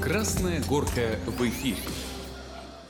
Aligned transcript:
Красная 0.00 0.62
горка 0.68 1.18
в 1.26 1.40
эфире. 1.48 1.78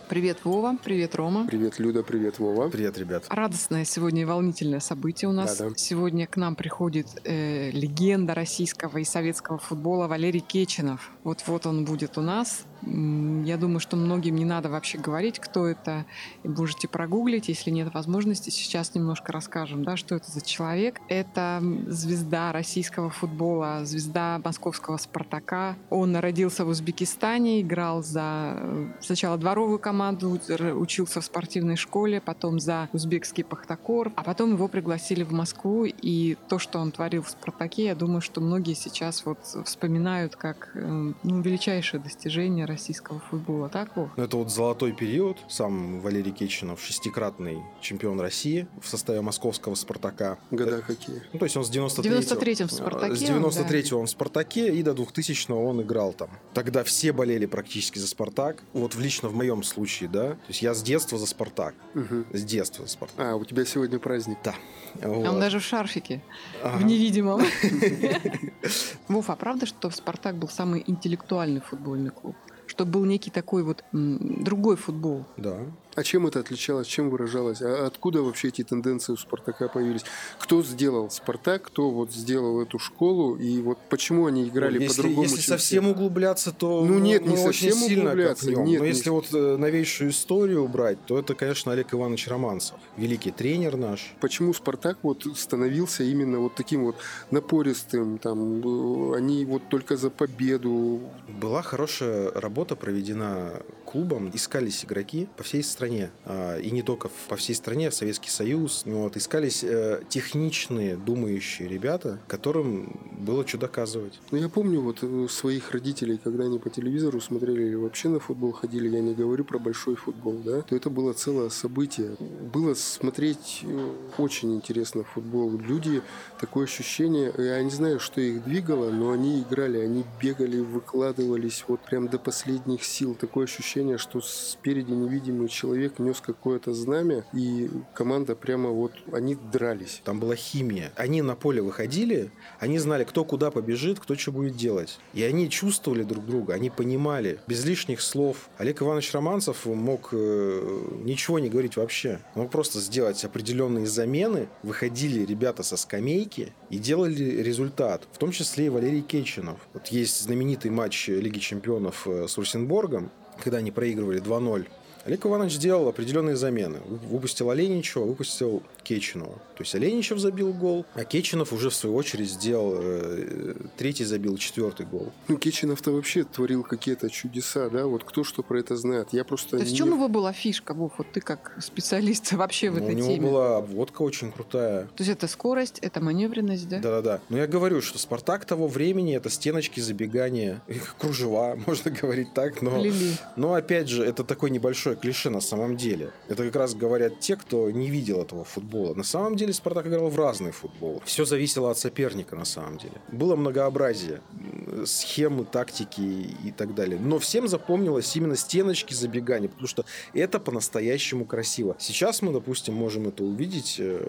Привет, 0.08 0.38
Вова. 0.44 0.76
Привет, 0.84 1.14
Рома. 1.14 1.46
Привет, 1.46 1.78
Люда. 1.78 2.02
Привет, 2.02 2.38
Вова. 2.38 2.68
Привет, 2.68 2.98
ребят. 2.98 3.24
Радостное 3.30 3.86
сегодня 3.86 4.22
и 4.22 4.24
волнительное 4.26 4.80
событие 4.80 5.30
у 5.30 5.32
нас. 5.32 5.56
Да, 5.56 5.70
да. 5.70 5.74
Сегодня 5.76 6.26
к 6.26 6.36
нам 6.36 6.54
приходит 6.54 7.06
э, 7.24 7.70
легенда 7.70 8.34
российского 8.34 8.98
и 8.98 9.04
советского 9.04 9.56
футбола 9.56 10.08
Валерий 10.08 10.40
Кеченов. 10.40 11.10
Вот-вот 11.24 11.64
он 11.64 11.86
будет 11.86 12.18
у 12.18 12.20
нас. 12.20 12.66
Я 12.84 13.56
думаю, 13.56 13.80
что 13.80 13.96
многим 13.96 14.36
не 14.36 14.44
надо 14.44 14.68
вообще 14.68 14.98
говорить, 14.98 15.38
кто 15.38 15.66
это. 15.66 16.04
И 16.42 16.48
можете 16.48 16.88
прогуглить, 16.88 17.48
если 17.48 17.70
нет 17.70 17.94
возможности. 17.94 18.50
Сейчас 18.50 18.94
немножко 18.94 19.32
расскажем, 19.32 19.84
да, 19.84 19.96
что 19.96 20.16
это 20.16 20.30
за 20.30 20.40
человек. 20.40 21.00
Это 21.08 21.62
звезда 21.86 22.52
российского 22.52 23.10
футбола, 23.10 23.84
звезда 23.84 24.40
московского 24.44 24.96
«Спартака». 24.96 25.76
Он 25.90 26.16
родился 26.16 26.64
в 26.64 26.68
Узбекистане, 26.68 27.60
играл 27.60 28.02
за 28.02 28.54
э, 28.56 28.86
сначала 29.00 29.38
дворовую 29.38 29.78
команду, 29.78 30.38
учился 30.74 31.20
в 31.20 31.24
спортивной 31.24 31.76
школе, 31.76 32.20
потом 32.20 32.58
за 32.58 32.88
узбекский 32.92 33.44
«Пахтакор», 33.44 34.12
а 34.16 34.24
потом 34.24 34.54
его 34.54 34.66
пригласили 34.68 35.22
в 35.22 35.32
Москву. 35.32 35.84
И 35.84 36.36
то, 36.48 36.58
что 36.58 36.80
он 36.80 36.90
творил 36.90 37.22
в 37.22 37.30
«Спартаке», 37.30 37.84
я 37.84 37.94
думаю, 37.94 38.20
что 38.20 38.40
многие 38.40 38.74
сейчас 38.74 39.24
вот 39.24 39.38
вспоминают 39.64 40.34
как 40.36 40.72
э, 40.74 41.12
ну, 41.22 41.40
величайшее 41.40 42.02
достижение 42.02 42.66
российского 42.72 43.20
футбола. 43.30 43.68
Так, 43.68 43.96
Вов? 43.96 44.08
Ну, 44.16 44.24
это 44.24 44.36
вот 44.36 44.50
золотой 44.50 44.92
период. 44.92 45.38
Сам 45.48 46.00
Валерий 46.00 46.32
Кечинов, 46.32 46.80
шестикратный 46.82 47.62
чемпион 47.80 48.20
России 48.20 48.66
в 48.80 48.88
составе 48.88 49.20
московского 49.20 49.74
«Спартака». 49.74 50.38
Года 50.50 50.82
какие? 50.86 51.22
Ну, 51.32 51.38
то 51.38 51.44
есть 51.44 51.56
он 51.56 51.64
с 51.64 51.68
93 51.70 52.10
В 52.10 52.18
93-м 52.18 52.68
в 52.68 52.72
«Спартаке» 52.72 53.16
С 53.16 53.22
он, 53.22 53.26
93 53.26 53.92
он 53.92 54.06
в 54.06 54.10
«Спартаке», 54.10 54.74
и 54.74 54.82
до 54.82 54.94
2000 54.94 55.52
он 55.52 55.82
играл 55.82 56.12
там. 56.12 56.30
Тогда 56.54 56.82
все 56.82 57.12
болели 57.12 57.46
практически 57.46 57.98
за 57.98 58.06
«Спартак». 58.06 58.62
Вот 58.72 58.94
лично 58.94 59.28
в 59.28 59.34
моем 59.34 59.62
случае, 59.62 60.08
да. 60.08 60.30
То 60.30 60.48
есть 60.48 60.62
я 60.62 60.74
с 60.74 60.82
детства 60.82 61.18
за 61.18 61.26
«Спартак». 61.26 61.74
Мгм. 61.94 62.26
С 62.32 62.42
детства 62.42 62.84
за 62.86 62.90
«Спартак. 62.90 63.26
А, 63.26 63.36
у 63.36 63.44
тебя 63.44 63.64
сегодня 63.64 63.98
праздник. 63.98 64.38
Да. 64.42 64.54
Вот. 65.02 65.28
Он 65.28 65.40
даже 65.40 65.58
в 65.58 65.62
шарфике, 65.64 66.22
Ага. 66.62 66.78
в 66.78 66.84
невидимом. 66.84 67.42
Вов, 69.08 69.30
а 69.30 69.36
правда, 69.36 69.66
что 69.66 69.90
«Спартак» 69.90 70.36
был 70.36 70.48
самый 70.48 70.82
интеллектуальный 70.86 71.60
футбольный 71.60 72.10
клуб? 72.10 72.36
Что 72.72 72.86
был 72.86 73.04
некий 73.04 73.30
такой 73.30 73.64
вот 73.64 73.84
другой 73.92 74.76
футбол? 74.76 75.26
Да. 75.36 75.58
А 75.94 76.02
чем 76.02 76.26
это 76.26 76.40
отличалось, 76.40 76.86
чем 76.86 77.10
выражалось? 77.10 77.60
А 77.60 77.86
откуда 77.86 78.22
вообще 78.22 78.48
эти 78.48 78.64
тенденции 78.64 79.12
у 79.12 79.16
«Спартака» 79.16 79.68
появились? 79.68 80.04
Кто 80.38 80.62
сделал 80.62 81.10
«Спартак», 81.10 81.62
кто 81.64 81.90
вот 81.90 82.12
сделал 82.12 82.62
эту 82.62 82.78
школу, 82.78 83.36
и 83.36 83.60
вот 83.60 83.78
почему 83.90 84.26
они 84.26 84.48
играли 84.48 84.78
Ну, 84.78 84.84
если, 84.84 84.96
по-другому, 85.02 85.22
если 85.28 85.40
совсем 85.42 85.84
все? 85.84 85.92
углубляться, 85.92 86.52
то 86.52 86.84
Ну, 86.84 86.98
нет, 86.98 87.22
мы 87.26 87.32
не 87.32 87.36
совсем 87.36 87.74
сильно 87.74 88.04
углубляться, 88.04 88.46
нет, 88.48 88.80
Но 88.80 88.84
не 88.86 88.88
если 88.88 89.10
вот 89.10 89.26
э, 89.34 89.56
новейшую 89.58 90.10
историю 90.10 90.66
брать, 90.66 91.04
то 91.04 91.18
это, 91.18 91.34
конечно, 91.34 91.72
Олег 91.72 91.92
Иванович 91.92 92.28
Романцев. 92.28 92.76
Великий 92.96 93.30
тренер 93.30 93.76
наш. 93.76 94.14
Почему 94.20 94.54
«Спартак» 94.54 94.98
вот 95.02 95.26
становился 95.36 96.04
именно 96.04 96.38
вот 96.38 96.54
таким 96.54 96.84
вот 96.84 96.96
напористым, 97.30 98.16
там, 98.18 98.60
э, 98.60 99.16
они 99.18 99.44
вот 99.44 99.68
только 99.68 99.96
за 99.96 100.08
победу, 100.08 101.00
Была 101.28 101.62
хорошая 101.62 102.30
работа 102.32 102.76
проведена 102.76 103.62
клубом. 103.84 104.30
Искались 104.32 104.84
игроки 104.84 105.28
по 105.36 105.42
всей 105.42 105.62
стране. 105.62 105.81
А, 106.24 106.58
И 106.58 106.70
не 106.70 106.82
только 106.82 107.10
по 107.28 107.36
всей 107.36 107.54
стране, 107.54 107.90
в 107.90 107.94
Советский 107.94 108.30
Союз. 108.30 108.82
Ну 108.84 109.02
Вот. 109.02 109.16
Искались 109.16 109.64
э, 109.64 110.02
техничные, 110.08 110.96
думающие 110.96 111.68
ребята, 111.68 112.18
которым 112.28 113.00
было 113.18 113.46
что 113.46 113.58
доказывать. 113.58 114.20
Ну, 114.30 114.38
я 114.38 114.48
помню 114.48 114.80
вот 114.80 114.98
э, 115.02 115.26
своих 115.28 115.72
родителей, 115.72 116.18
когда 116.22 116.44
они 116.44 116.58
по 116.58 116.70
телевизору 116.70 117.20
смотрели 117.20 117.62
или 117.62 117.74
вообще 117.74 118.08
на 118.08 118.20
футбол 118.20 118.52
ходили, 118.52 118.88
я 118.88 119.00
не 119.00 119.14
говорю 119.14 119.44
про 119.44 119.58
большой 119.58 119.96
футбол, 119.96 120.40
да, 120.44 120.62
то 120.62 120.76
это 120.76 120.90
было 120.90 121.12
целое 121.12 121.50
событие. 121.50 122.16
Было 122.52 122.74
смотреть 122.74 123.60
э, 123.62 123.92
очень 124.18 124.54
интересно 124.54 125.04
футбол. 125.04 125.56
Люди, 125.56 126.02
такое 126.40 126.64
ощущение, 126.64 127.32
я 127.38 127.62
не 127.62 127.70
знаю, 127.70 128.00
что 128.00 128.20
их 128.20 128.44
двигало, 128.44 128.90
но 128.90 129.10
они 129.10 129.42
играли, 129.42 129.78
они 129.78 130.04
бегали, 130.20 130.58
выкладывались 130.60 131.64
вот 131.68 131.80
прям 131.80 132.08
до 132.08 132.18
последних 132.18 132.84
сил. 132.84 133.14
Такое 133.14 133.44
ощущение, 133.44 133.98
что 133.98 134.20
спереди 134.20 134.92
невидимый 134.92 135.48
человек 135.48 135.71
нес 135.98 136.20
какое-то 136.20 136.74
знамя, 136.74 137.24
и 137.32 137.70
команда 137.94 138.34
прямо 138.34 138.70
вот, 138.70 138.92
они 139.12 139.34
дрались. 139.34 140.00
Там 140.04 140.20
была 140.20 140.36
химия. 140.36 140.92
Они 140.96 141.22
на 141.22 141.34
поле 141.34 141.62
выходили, 141.62 142.30
они 142.58 142.78
знали, 142.78 143.04
кто 143.04 143.24
куда 143.24 143.50
побежит, 143.50 144.00
кто 144.00 144.14
что 144.14 144.32
будет 144.32 144.56
делать. 144.56 144.98
И 145.14 145.22
они 145.22 145.50
чувствовали 145.50 146.02
друг 146.02 146.26
друга, 146.26 146.54
они 146.54 146.70
понимали, 146.70 147.40
без 147.46 147.64
лишних 147.64 148.00
слов. 148.00 148.48
Олег 148.58 148.82
Иванович 148.82 149.12
Романцев 149.12 149.66
мог 149.66 150.08
э, 150.12 150.82
ничего 151.02 151.38
не 151.38 151.48
говорить 151.48 151.76
вообще. 151.76 152.20
Он 152.34 152.42
мог 152.42 152.50
просто 152.50 152.80
сделать 152.80 153.24
определенные 153.24 153.86
замены, 153.86 154.48
выходили 154.62 155.24
ребята 155.24 155.62
со 155.62 155.76
скамейки 155.76 156.52
и 156.70 156.78
делали 156.78 157.42
результат. 157.42 158.06
В 158.12 158.18
том 158.18 158.32
числе 158.32 158.66
и 158.66 158.68
Валерий 158.68 159.02
Кечинов. 159.02 159.58
Вот 159.74 159.88
есть 159.88 160.22
знаменитый 160.22 160.70
матч 160.70 161.08
Лиги 161.08 161.38
Чемпионов 161.38 162.06
э, 162.06 162.26
с 162.28 162.36
Русенборгом, 162.36 163.10
когда 163.42 163.58
они 163.58 163.70
проигрывали 163.70 164.20
2-0. 164.20 164.66
Олег 165.04 165.26
Иванович 165.26 165.54
сделал 165.54 165.88
определенные 165.88 166.36
замены. 166.36 166.80
Выпустил 166.86 167.50
Оленичева, 167.50 168.04
выпустил 168.04 168.62
Кечинова. 168.82 169.34
То 169.54 169.64
есть 169.64 169.74
Оленичев 169.74 170.18
забил 170.18 170.52
гол, 170.52 170.84
а 170.94 171.04
Кечинов 171.04 171.52
уже 171.52 171.70
в 171.70 171.74
свою 171.74 171.94
очередь 171.94 172.28
сделал 172.30 172.74
э, 172.78 173.54
третий 173.76 174.04
забил, 174.04 174.36
четвертый 174.36 174.86
гол. 174.86 175.12
Ну, 175.28 175.36
Кечинов-то 175.36 175.92
вообще 175.92 176.24
творил 176.24 176.62
какие-то 176.64 177.08
чудеса, 177.10 177.68
да? 177.68 177.86
Вот 177.86 178.02
кто 178.04 178.24
что 178.24 178.42
про 178.42 178.58
это 178.58 178.76
знает? 178.76 179.08
Я 179.12 179.24
просто... 179.24 179.50
То 179.50 179.56
есть 179.58 179.68
в 179.68 179.72
не- 179.72 179.78
чем 179.78 179.88
его 179.92 180.08
была 180.08 180.32
фишка, 180.32 180.74
Вов? 180.74 180.92
Вот 180.98 181.06
ты 181.12 181.20
как 181.20 181.56
специалист 181.60 182.32
вообще 182.32 182.70
в 182.70 182.78
Ну, 182.78 182.84
у 182.84 182.84
этой 182.88 182.94
него 182.96 183.08
теме. 183.08 183.20
была 183.28 183.56
обводка 183.58 184.02
очень 184.02 184.32
крутая. 184.32 184.84
То 184.96 185.02
есть 185.04 185.10
это 185.10 185.28
скорость, 185.28 185.78
это 185.80 186.00
маневренность, 186.00 186.68
да? 186.68 186.78
Да-да-да. 186.80 187.20
Но 187.28 187.38
я 187.38 187.46
говорю, 187.46 187.80
что 187.82 187.98
Спартак 187.98 188.44
того 188.46 188.66
времени 188.66 189.14
это 189.14 189.30
стеночки 189.30 189.80
забегания, 189.80 190.62
кружева, 190.98 191.56
можно 191.66 191.90
говорить 191.90 192.34
так, 192.34 192.62
но... 192.62 192.80
Лили. 192.82 193.16
Но 193.36 193.54
опять 193.54 193.88
же, 193.88 194.04
это 194.04 194.24
такое 194.24 194.50
небольшое 194.50 194.96
клише 194.96 195.30
на 195.30 195.40
самом 195.40 195.76
деле. 195.76 196.10
Это 196.28 196.44
как 196.44 196.56
раз 196.56 196.74
говорят 196.74 197.20
те, 197.20 197.36
кто 197.36 197.70
не 197.70 197.90
видел 197.90 198.22
этого 198.22 198.44
футбола. 198.44 198.71
На 198.72 199.04
самом 199.04 199.36
деле 199.36 199.52
Спартак 199.52 199.86
играл 199.86 200.08
в 200.08 200.16
разный 200.18 200.50
футбол. 200.52 201.02
Все 201.04 201.24
зависело 201.24 201.70
от 201.70 201.78
соперника 201.78 202.36
на 202.36 202.44
самом 202.44 202.78
деле. 202.78 202.94
Было 203.10 203.36
многообразие 203.36 204.20
м, 204.32 204.86
схемы, 204.86 205.44
тактики 205.44 206.00
и 206.00 206.50
так 206.56 206.74
далее. 206.74 206.98
Но 206.98 207.18
всем 207.18 207.48
запомнилось 207.48 208.14
именно 208.16 208.36
стеночки 208.36 208.94
забегания, 208.94 209.48
потому 209.48 209.68
что 209.68 209.84
это 210.14 210.40
по-настоящему 210.40 211.24
красиво. 211.26 211.76
Сейчас 211.78 212.22
мы, 212.22 212.32
допустим, 212.32 212.74
можем 212.74 213.08
это 213.08 213.22
увидеть. 213.24 213.76
э, 213.78 214.02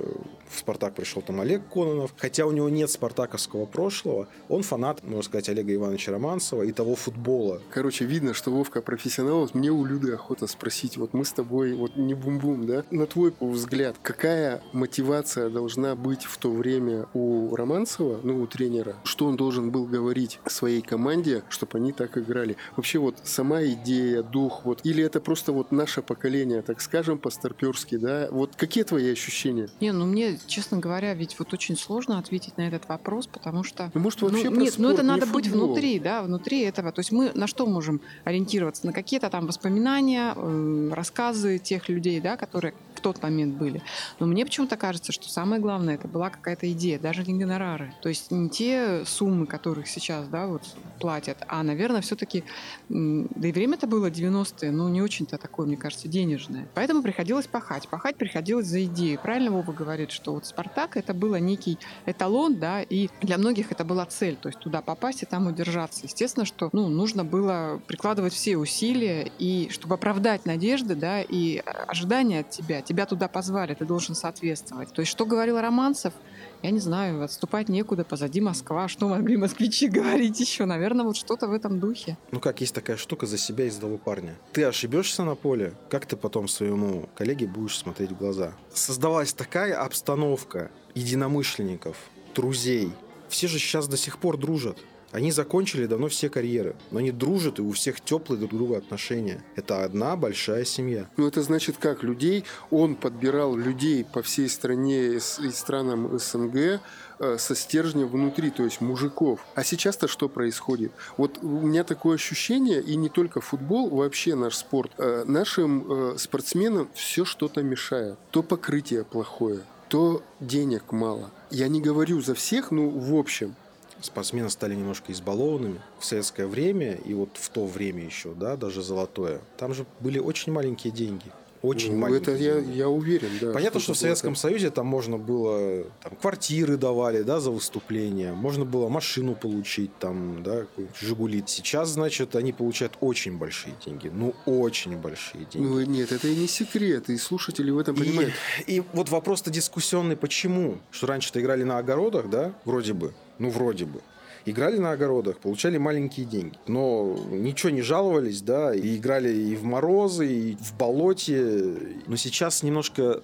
В 0.49 0.59
Спартак 0.59 0.95
пришел 0.95 1.21
там 1.21 1.41
Олег 1.41 1.61
Кононов. 1.71 2.13
Хотя 2.17 2.45
у 2.45 2.51
него 2.51 2.69
нет 2.69 2.89
спартаковского 2.89 3.65
прошлого, 3.65 4.27
он 4.49 4.63
фанат, 4.63 5.03
можно 5.03 5.23
сказать, 5.23 5.49
Олега 5.49 5.73
Ивановича 5.73 6.11
Романцева 6.11 6.63
и 6.63 6.71
того 6.71 6.95
футбола, 6.95 7.61
Короче, 7.71 8.05
видно, 8.05 8.33
что 8.33 8.51
Вовка 8.51 8.81
профессионал. 8.81 9.39
Вот 9.41 9.55
Мне 9.55 9.71
у 9.71 9.83
Люды 9.85 10.13
охота 10.13 10.47
спросить, 10.47 10.97
вот 10.97 11.13
мы 11.13 11.25
с 11.25 11.31
тобой, 11.33 11.73
вот 11.73 11.95
не 11.95 12.13
бум-бум, 12.13 12.65
да? 12.67 12.83
На 12.91 13.05
твой 13.07 13.33
взгляд, 13.39 13.95
какая 14.01 14.52
мотивация 14.71 15.49
должна 15.49 15.95
быть 15.95 16.23
в 16.23 16.37
то 16.37 16.51
время 16.51 17.07
у 17.13 17.55
Романцева, 17.55 18.19
ну, 18.23 18.41
у 18.41 18.47
тренера? 18.47 18.95
Что 19.03 19.25
он 19.25 19.35
должен 19.35 19.71
был 19.71 19.85
говорить 19.85 20.39
своей 20.45 20.81
команде, 20.81 21.43
чтобы 21.49 21.77
они 21.77 21.91
так 21.91 22.17
играли? 22.17 22.57
Вообще 22.75 22.99
вот 22.99 23.17
сама 23.23 23.63
идея, 23.63 24.23
дух, 24.23 24.65
вот, 24.65 24.81
или 24.83 25.03
это 25.03 25.19
просто 25.21 25.51
вот 25.51 25.71
наше 25.71 26.01
поколение, 26.01 26.61
так 26.61 26.81
скажем, 26.81 27.17
по-старперски, 27.17 27.97
да? 27.97 28.27
Вот 28.31 28.55
какие 28.55 28.83
твои 28.83 29.11
ощущения? 29.11 29.69
Не, 29.79 29.91
ну 29.91 30.05
мне, 30.05 30.37
честно 30.47 30.77
говоря, 30.77 31.13
ведь 31.13 31.37
вот 31.39 31.53
очень 31.53 31.77
сложно 31.77 32.19
ответить 32.19 32.57
на 32.57 32.67
этот 32.67 32.87
вопрос, 32.87 33.27
потому 33.27 33.63
что... 33.63 33.91
Ну, 33.93 34.01
может, 34.01 34.21
вообще 34.21 34.49
ну, 34.49 34.61
нет, 34.61 34.75
ну 34.77 34.89
спорт, 34.89 34.93
это 34.93 35.03
не 35.03 35.07
надо 35.07 35.25
быть 35.27 35.47
футбол. 35.47 35.67
внутри, 35.67 35.99
да, 35.99 36.23
внутри 36.23 36.61
этого. 36.61 36.91
То 36.91 36.99
есть 36.99 37.11
мы 37.11 37.31
на 37.33 37.47
что 37.47 37.65
можем 37.65 38.01
ориентироваться? 38.23 38.85
На 38.85 38.93
какие-то 38.93 39.29
там 39.29 39.47
воспоминания, 39.47 40.33
э, 40.35 40.89
рассказы 40.93 41.59
тех 41.59 41.89
людей, 41.89 42.19
да, 42.19 42.37
которые 42.37 42.73
тот 43.03 43.21
момент 43.21 43.55
были. 43.55 43.83
Но 44.19 44.25
мне 44.25 44.45
почему-то 44.45 44.77
кажется, 44.77 45.11
что 45.11 45.29
самое 45.29 45.61
главное, 45.61 45.95
это 45.95 46.07
была 46.07 46.29
какая-то 46.29 46.71
идея, 46.71 46.97
даже 46.97 47.23
не 47.23 47.37
гонорары. 47.37 47.93
То 48.01 48.09
есть 48.09 48.31
не 48.31 48.49
те 48.49 49.03
суммы, 49.05 49.45
которых 49.45 49.87
сейчас, 49.87 50.27
да, 50.27 50.47
вот 50.47 50.63
платят, 50.99 51.37
а, 51.47 51.61
наверное, 51.63 52.01
все-таки, 52.01 52.43
да 52.89 53.47
и 53.47 53.51
время-то 53.51 53.87
было 53.87 54.09
90-е, 54.09 54.71
ну, 54.71 54.87
не 54.89 55.01
очень-то 55.01 55.37
такое, 55.37 55.67
мне 55.67 55.77
кажется, 55.77 56.07
денежное. 56.07 56.67
Поэтому 56.73 57.03
приходилось 57.03 57.45
пахать. 57.45 57.87
Пахать 57.89 58.15
приходилось 58.15 58.67
за 58.67 58.85
идею. 58.85 59.19
Правильно 59.21 59.51
Вова 59.51 59.73
говорит, 59.73 60.11
что 60.11 60.33
вот 60.33 60.45
«Спартак»— 60.45 60.95
это 60.97 61.13
было 61.13 61.35
некий 61.35 61.77
эталон, 62.05 62.55
да, 62.55 62.81
и 62.81 63.09
для 63.21 63.37
многих 63.37 63.71
это 63.71 63.83
была 63.83 64.05
цель, 64.05 64.37
то 64.37 64.47
есть 64.47 64.59
туда 64.59 64.81
попасть 64.81 65.23
и 65.23 65.25
там 65.25 65.47
удержаться. 65.47 66.01
Естественно, 66.05 66.45
что, 66.45 66.69
ну, 66.71 66.87
нужно 66.87 67.25
было 67.25 67.81
прикладывать 67.85 68.33
все 68.33 68.55
усилия, 68.55 69.29
и 69.39 69.67
чтобы 69.69 69.95
оправдать 69.95 70.45
надежды, 70.45 70.95
да, 70.95 71.21
и 71.21 71.57
ожидания 71.87 72.39
от 72.41 72.49
тебя. 72.49 72.81
Тебя 72.93 73.07
туда 73.07 73.27
позвали, 73.27 73.73
ты 73.73 73.85
должен 73.85 74.13
соответствовать. 74.13 74.93
То 74.93 75.01
есть, 75.01 75.11
что 75.11 75.25
говорил 75.25 75.59
Романцев, 75.59 76.13
я 76.61 76.69
не 76.69 76.77
знаю, 76.77 77.23
отступать 77.23 77.67
некуда, 77.67 78.03
позади 78.03 78.39
Москва. 78.39 78.87
Что 78.87 79.09
могли 79.09 79.35
москвичи 79.35 79.87
говорить 79.89 80.39
еще? 80.39 80.65
Наверное, 80.65 81.03
вот 81.03 81.17
что-то 81.17 81.47
в 81.47 81.53
этом 81.53 81.79
духе. 81.79 82.19
Ну 82.29 82.39
как, 82.39 82.61
есть 82.61 82.75
такая 82.75 82.95
штука 82.97 83.25
за 83.25 83.39
себя 83.39 83.65
из 83.65 83.77
того 83.77 83.97
парня. 83.97 84.35
Ты 84.51 84.63
ошибешься 84.63 85.23
на 85.23 85.33
поле, 85.33 85.73
как 85.89 86.05
ты 86.05 86.15
потом 86.15 86.47
своему 86.47 87.09
коллеге 87.15 87.47
будешь 87.47 87.79
смотреть 87.79 88.11
в 88.11 88.17
глаза? 88.19 88.53
Создавалась 88.71 89.33
такая 89.33 89.75
обстановка 89.75 90.69
единомышленников, 90.93 91.97
друзей. 92.35 92.93
Все 93.33 93.47
же 93.47 93.57
сейчас 93.57 93.87
до 93.87 93.97
сих 93.97 94.19
пор 94.19 94.37
дружат. 94.37 94.77
Они 95.11 95.31
закончили 95.31 95.87
давно 95.87 96.07
все 96.07 96.29
карьеры, 96.29 96.75
но 96.91 96.99
они 96.99 97.11
дружат, 97.11 97.57
и 97.57 97.63
у 97.63 97.71
всех 97.71 97.99
теплые 97.99 98.37
друг 98.37 98.51
друга 98.53 98.77
отношения. 98.77 99.43
Это 99.55 99.83
одна 99.83 100.15
большая 100.15 100.65
семья. 100.65 101.09
Ну, 101.17 101.27
это 101.27 101.41
значит 101.41 101.77
как? 101.77 102.03
Людей, 102.03 102.43
он 102.69 102.93
подбирал 102.95 103.55
людей 103.55 104.05
по 104.05 104.21
всей 104.21 104.47
стране 104.47 105.15
и 105.15 105.19
странам 105.19 106.19
СНГ, 106.19 106.79
э, 107.19 107.37
со 107.39 107.55
стержнем 107.55 108.07
внутри, 108.07 108.51
то 108.51 108.63
есть 108.63 108.81
мужиков. 108.81 109.39
А 109.55 109.63
сейчас-то 109.63 110.07
что 110.07 110.29
происходит? 110.29 110.91
Вот 111.17 111.39
у 111.41 111.61
меня 111.61 111.83
такое 111.83 112.15
ощущение, 112.15 112.83
и 112.83 112.95
не 112.95 113.09
только 113.09 113.41
футбол, 113.41 113.89
вообще 113.89 114.35
наш 114.35 114.55
спорт. 114.57 114.91
Э, 114.99 115.23
нашим 115.25 116.13
э, 116.13 116.17
спортсменам 116.19 116.87
все 116.93 117.25
что-то 117.25 117.63
мешает. 117.63 118.19
То 118.29 118.43
покрытие 118.43 119.03
плохое, 119.03 119.61
то 119.93 120.23
денег 120.39 120.91
мало. 120.91 121.29
Я 121.51 121.67
не 121.67 121.79
говорю 121.79 122.19
за 122.19 122.33
всех, 122.33 122.71
но 122.71 122.89
в 122.89 123.15
общем 123.15 123.53
спортсмены 124.01 124.49
стали 124.49 124.73
немножко 124.73 125.11
избалованными 125.11 125.79
в 125.99 126.05
советское 126.05 126.47
время 126.47 126.95
и 126.95 127.13
вот 127.13 127.29
в 127.33 127.47
то 127.49 127.67
время 127.67 128.03
еще, 128.03 128.33
да, 128.33 128.57
даже 128.57 128.81
золотое. 128.81 129.41
Там 129.55 129.75
же 129.75 129.85
были 129.99 130.17
очень 130.17 130.51
маленькие 130.51 130.91
деньги 130.91 131.31
очень 131.63 131.93
ну, 131.93 131.99
маленькие. 131.99 132.35
Это 132.35 132.43
я, 132.43 132.57
я 132.59 132.89
уверен, 132.89 133.29
да. 133.39 133.53
Понятно, 133.53 133.79
что, 133.79 133.93
что 133.93 133.93
в 133.93 133.97
Советском 133.97 134.35
Союзе 134.35 134.69
там 134.69 134.85
можно 134.85 135.17
было 135.17 135.85
там, 136.03 136.13
квартиры 136.21 136.75
давали, 136.75 137.23
да, 137.23 137.39
за 137.39 137.51
выступление, 137.51 138.33
можно 138.33 138.65
было 138.65 138.89
машину 138.89 139.33
получить, 139.33 139.97
там, 139.97 140.43
да, 140.43 140.65
Жигули. 140.99 141.41
Сейчас, 141.47 141.89
значит, 141.89 142.35
они 142.35 142.51
получают 142.51 142.97
очень 142.99 143.37
большие 143.37 143.73
деньги, 143.83 144.11
ну 144.13 144.35
очень 144.45 144.97
большие 144.97 145.45
деньги. 145.45 145.65
Ну 145.65 145.81
нет, 145.81 146.11
это 146.11 146.27
и 146.27 146.35
не 146.35 146.47
секрет, 146.47 147.09
и 147.09 147.17
слушатели 147.17 147.71
в 147.71 147.77
этом 147.77 147.95
понимают. 147.95 148.33
И, 148.67 148.75
и 148.77 148.83
вот 148.91 149.07
вопрос-то 149.09 149.49
дискуссионный, 149.49 150.17
почему? 150.17 150.79
Что 150.91 151.07
раньше-то 151.07 151.39
играли 151.39 151.63
на 151.63 151.77
огородах, 151.77 152.29
да, 152.29 152.53
вроде 152.65 152.91
бы, 152.91 153.13
ну 153.39 153.49
вроде 153.49 153.85
бы 153.85 154.01
играли 154.45 154.77
на 154.77 154.91
огородах, 154.91 155.39
получали 155.39 155.77
маленькие 155.77 156.25
деньги. 156.25 156.57
Но 156.67 157.17
ничего 157.29 157.69
не 157.69 157.81
жаловались, 157.81 158.41
да, 158.41 158.73
и 158.73 158.97
играли 158.97 159.33
и 159.33 159.55
в 159.55 159.63
морозы, 159.63 160.27
и 160.27 160.55
в 160.55 160.77
болоте. 160.77 161.75
Но 162.07 162.15
сейчас 162.15 162.63
немножко 162.63 163.21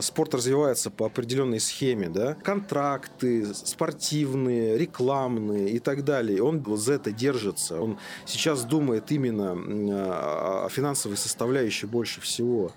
спорт 0.00 0.34
развивается 0.34 0.90
по 0.90 1.06
определенной 1.06 1.60
схеме, 1.60 2.08
да. 2.08 2.34
Контракты 2.42 3.52
спортивные, 3.54 4.78
рекламные 4.78 5.70
и 5.70 5.78
так 5.78 6.04
далее. 6.04 6.42
Он 6.42 6.62
за 6.76 6.94
это 6.94 7.12
держится. 7.12 7.80
Он 7.80 7.98
сейчас 8.26 8.64
думает 8.64 9.10
именно 9.12 9.52
о 10.64 10.68
финансовой 10.70 11.16
составляющей 11.16 11.86
больше 11.86 12.20
всего 12.20 12.72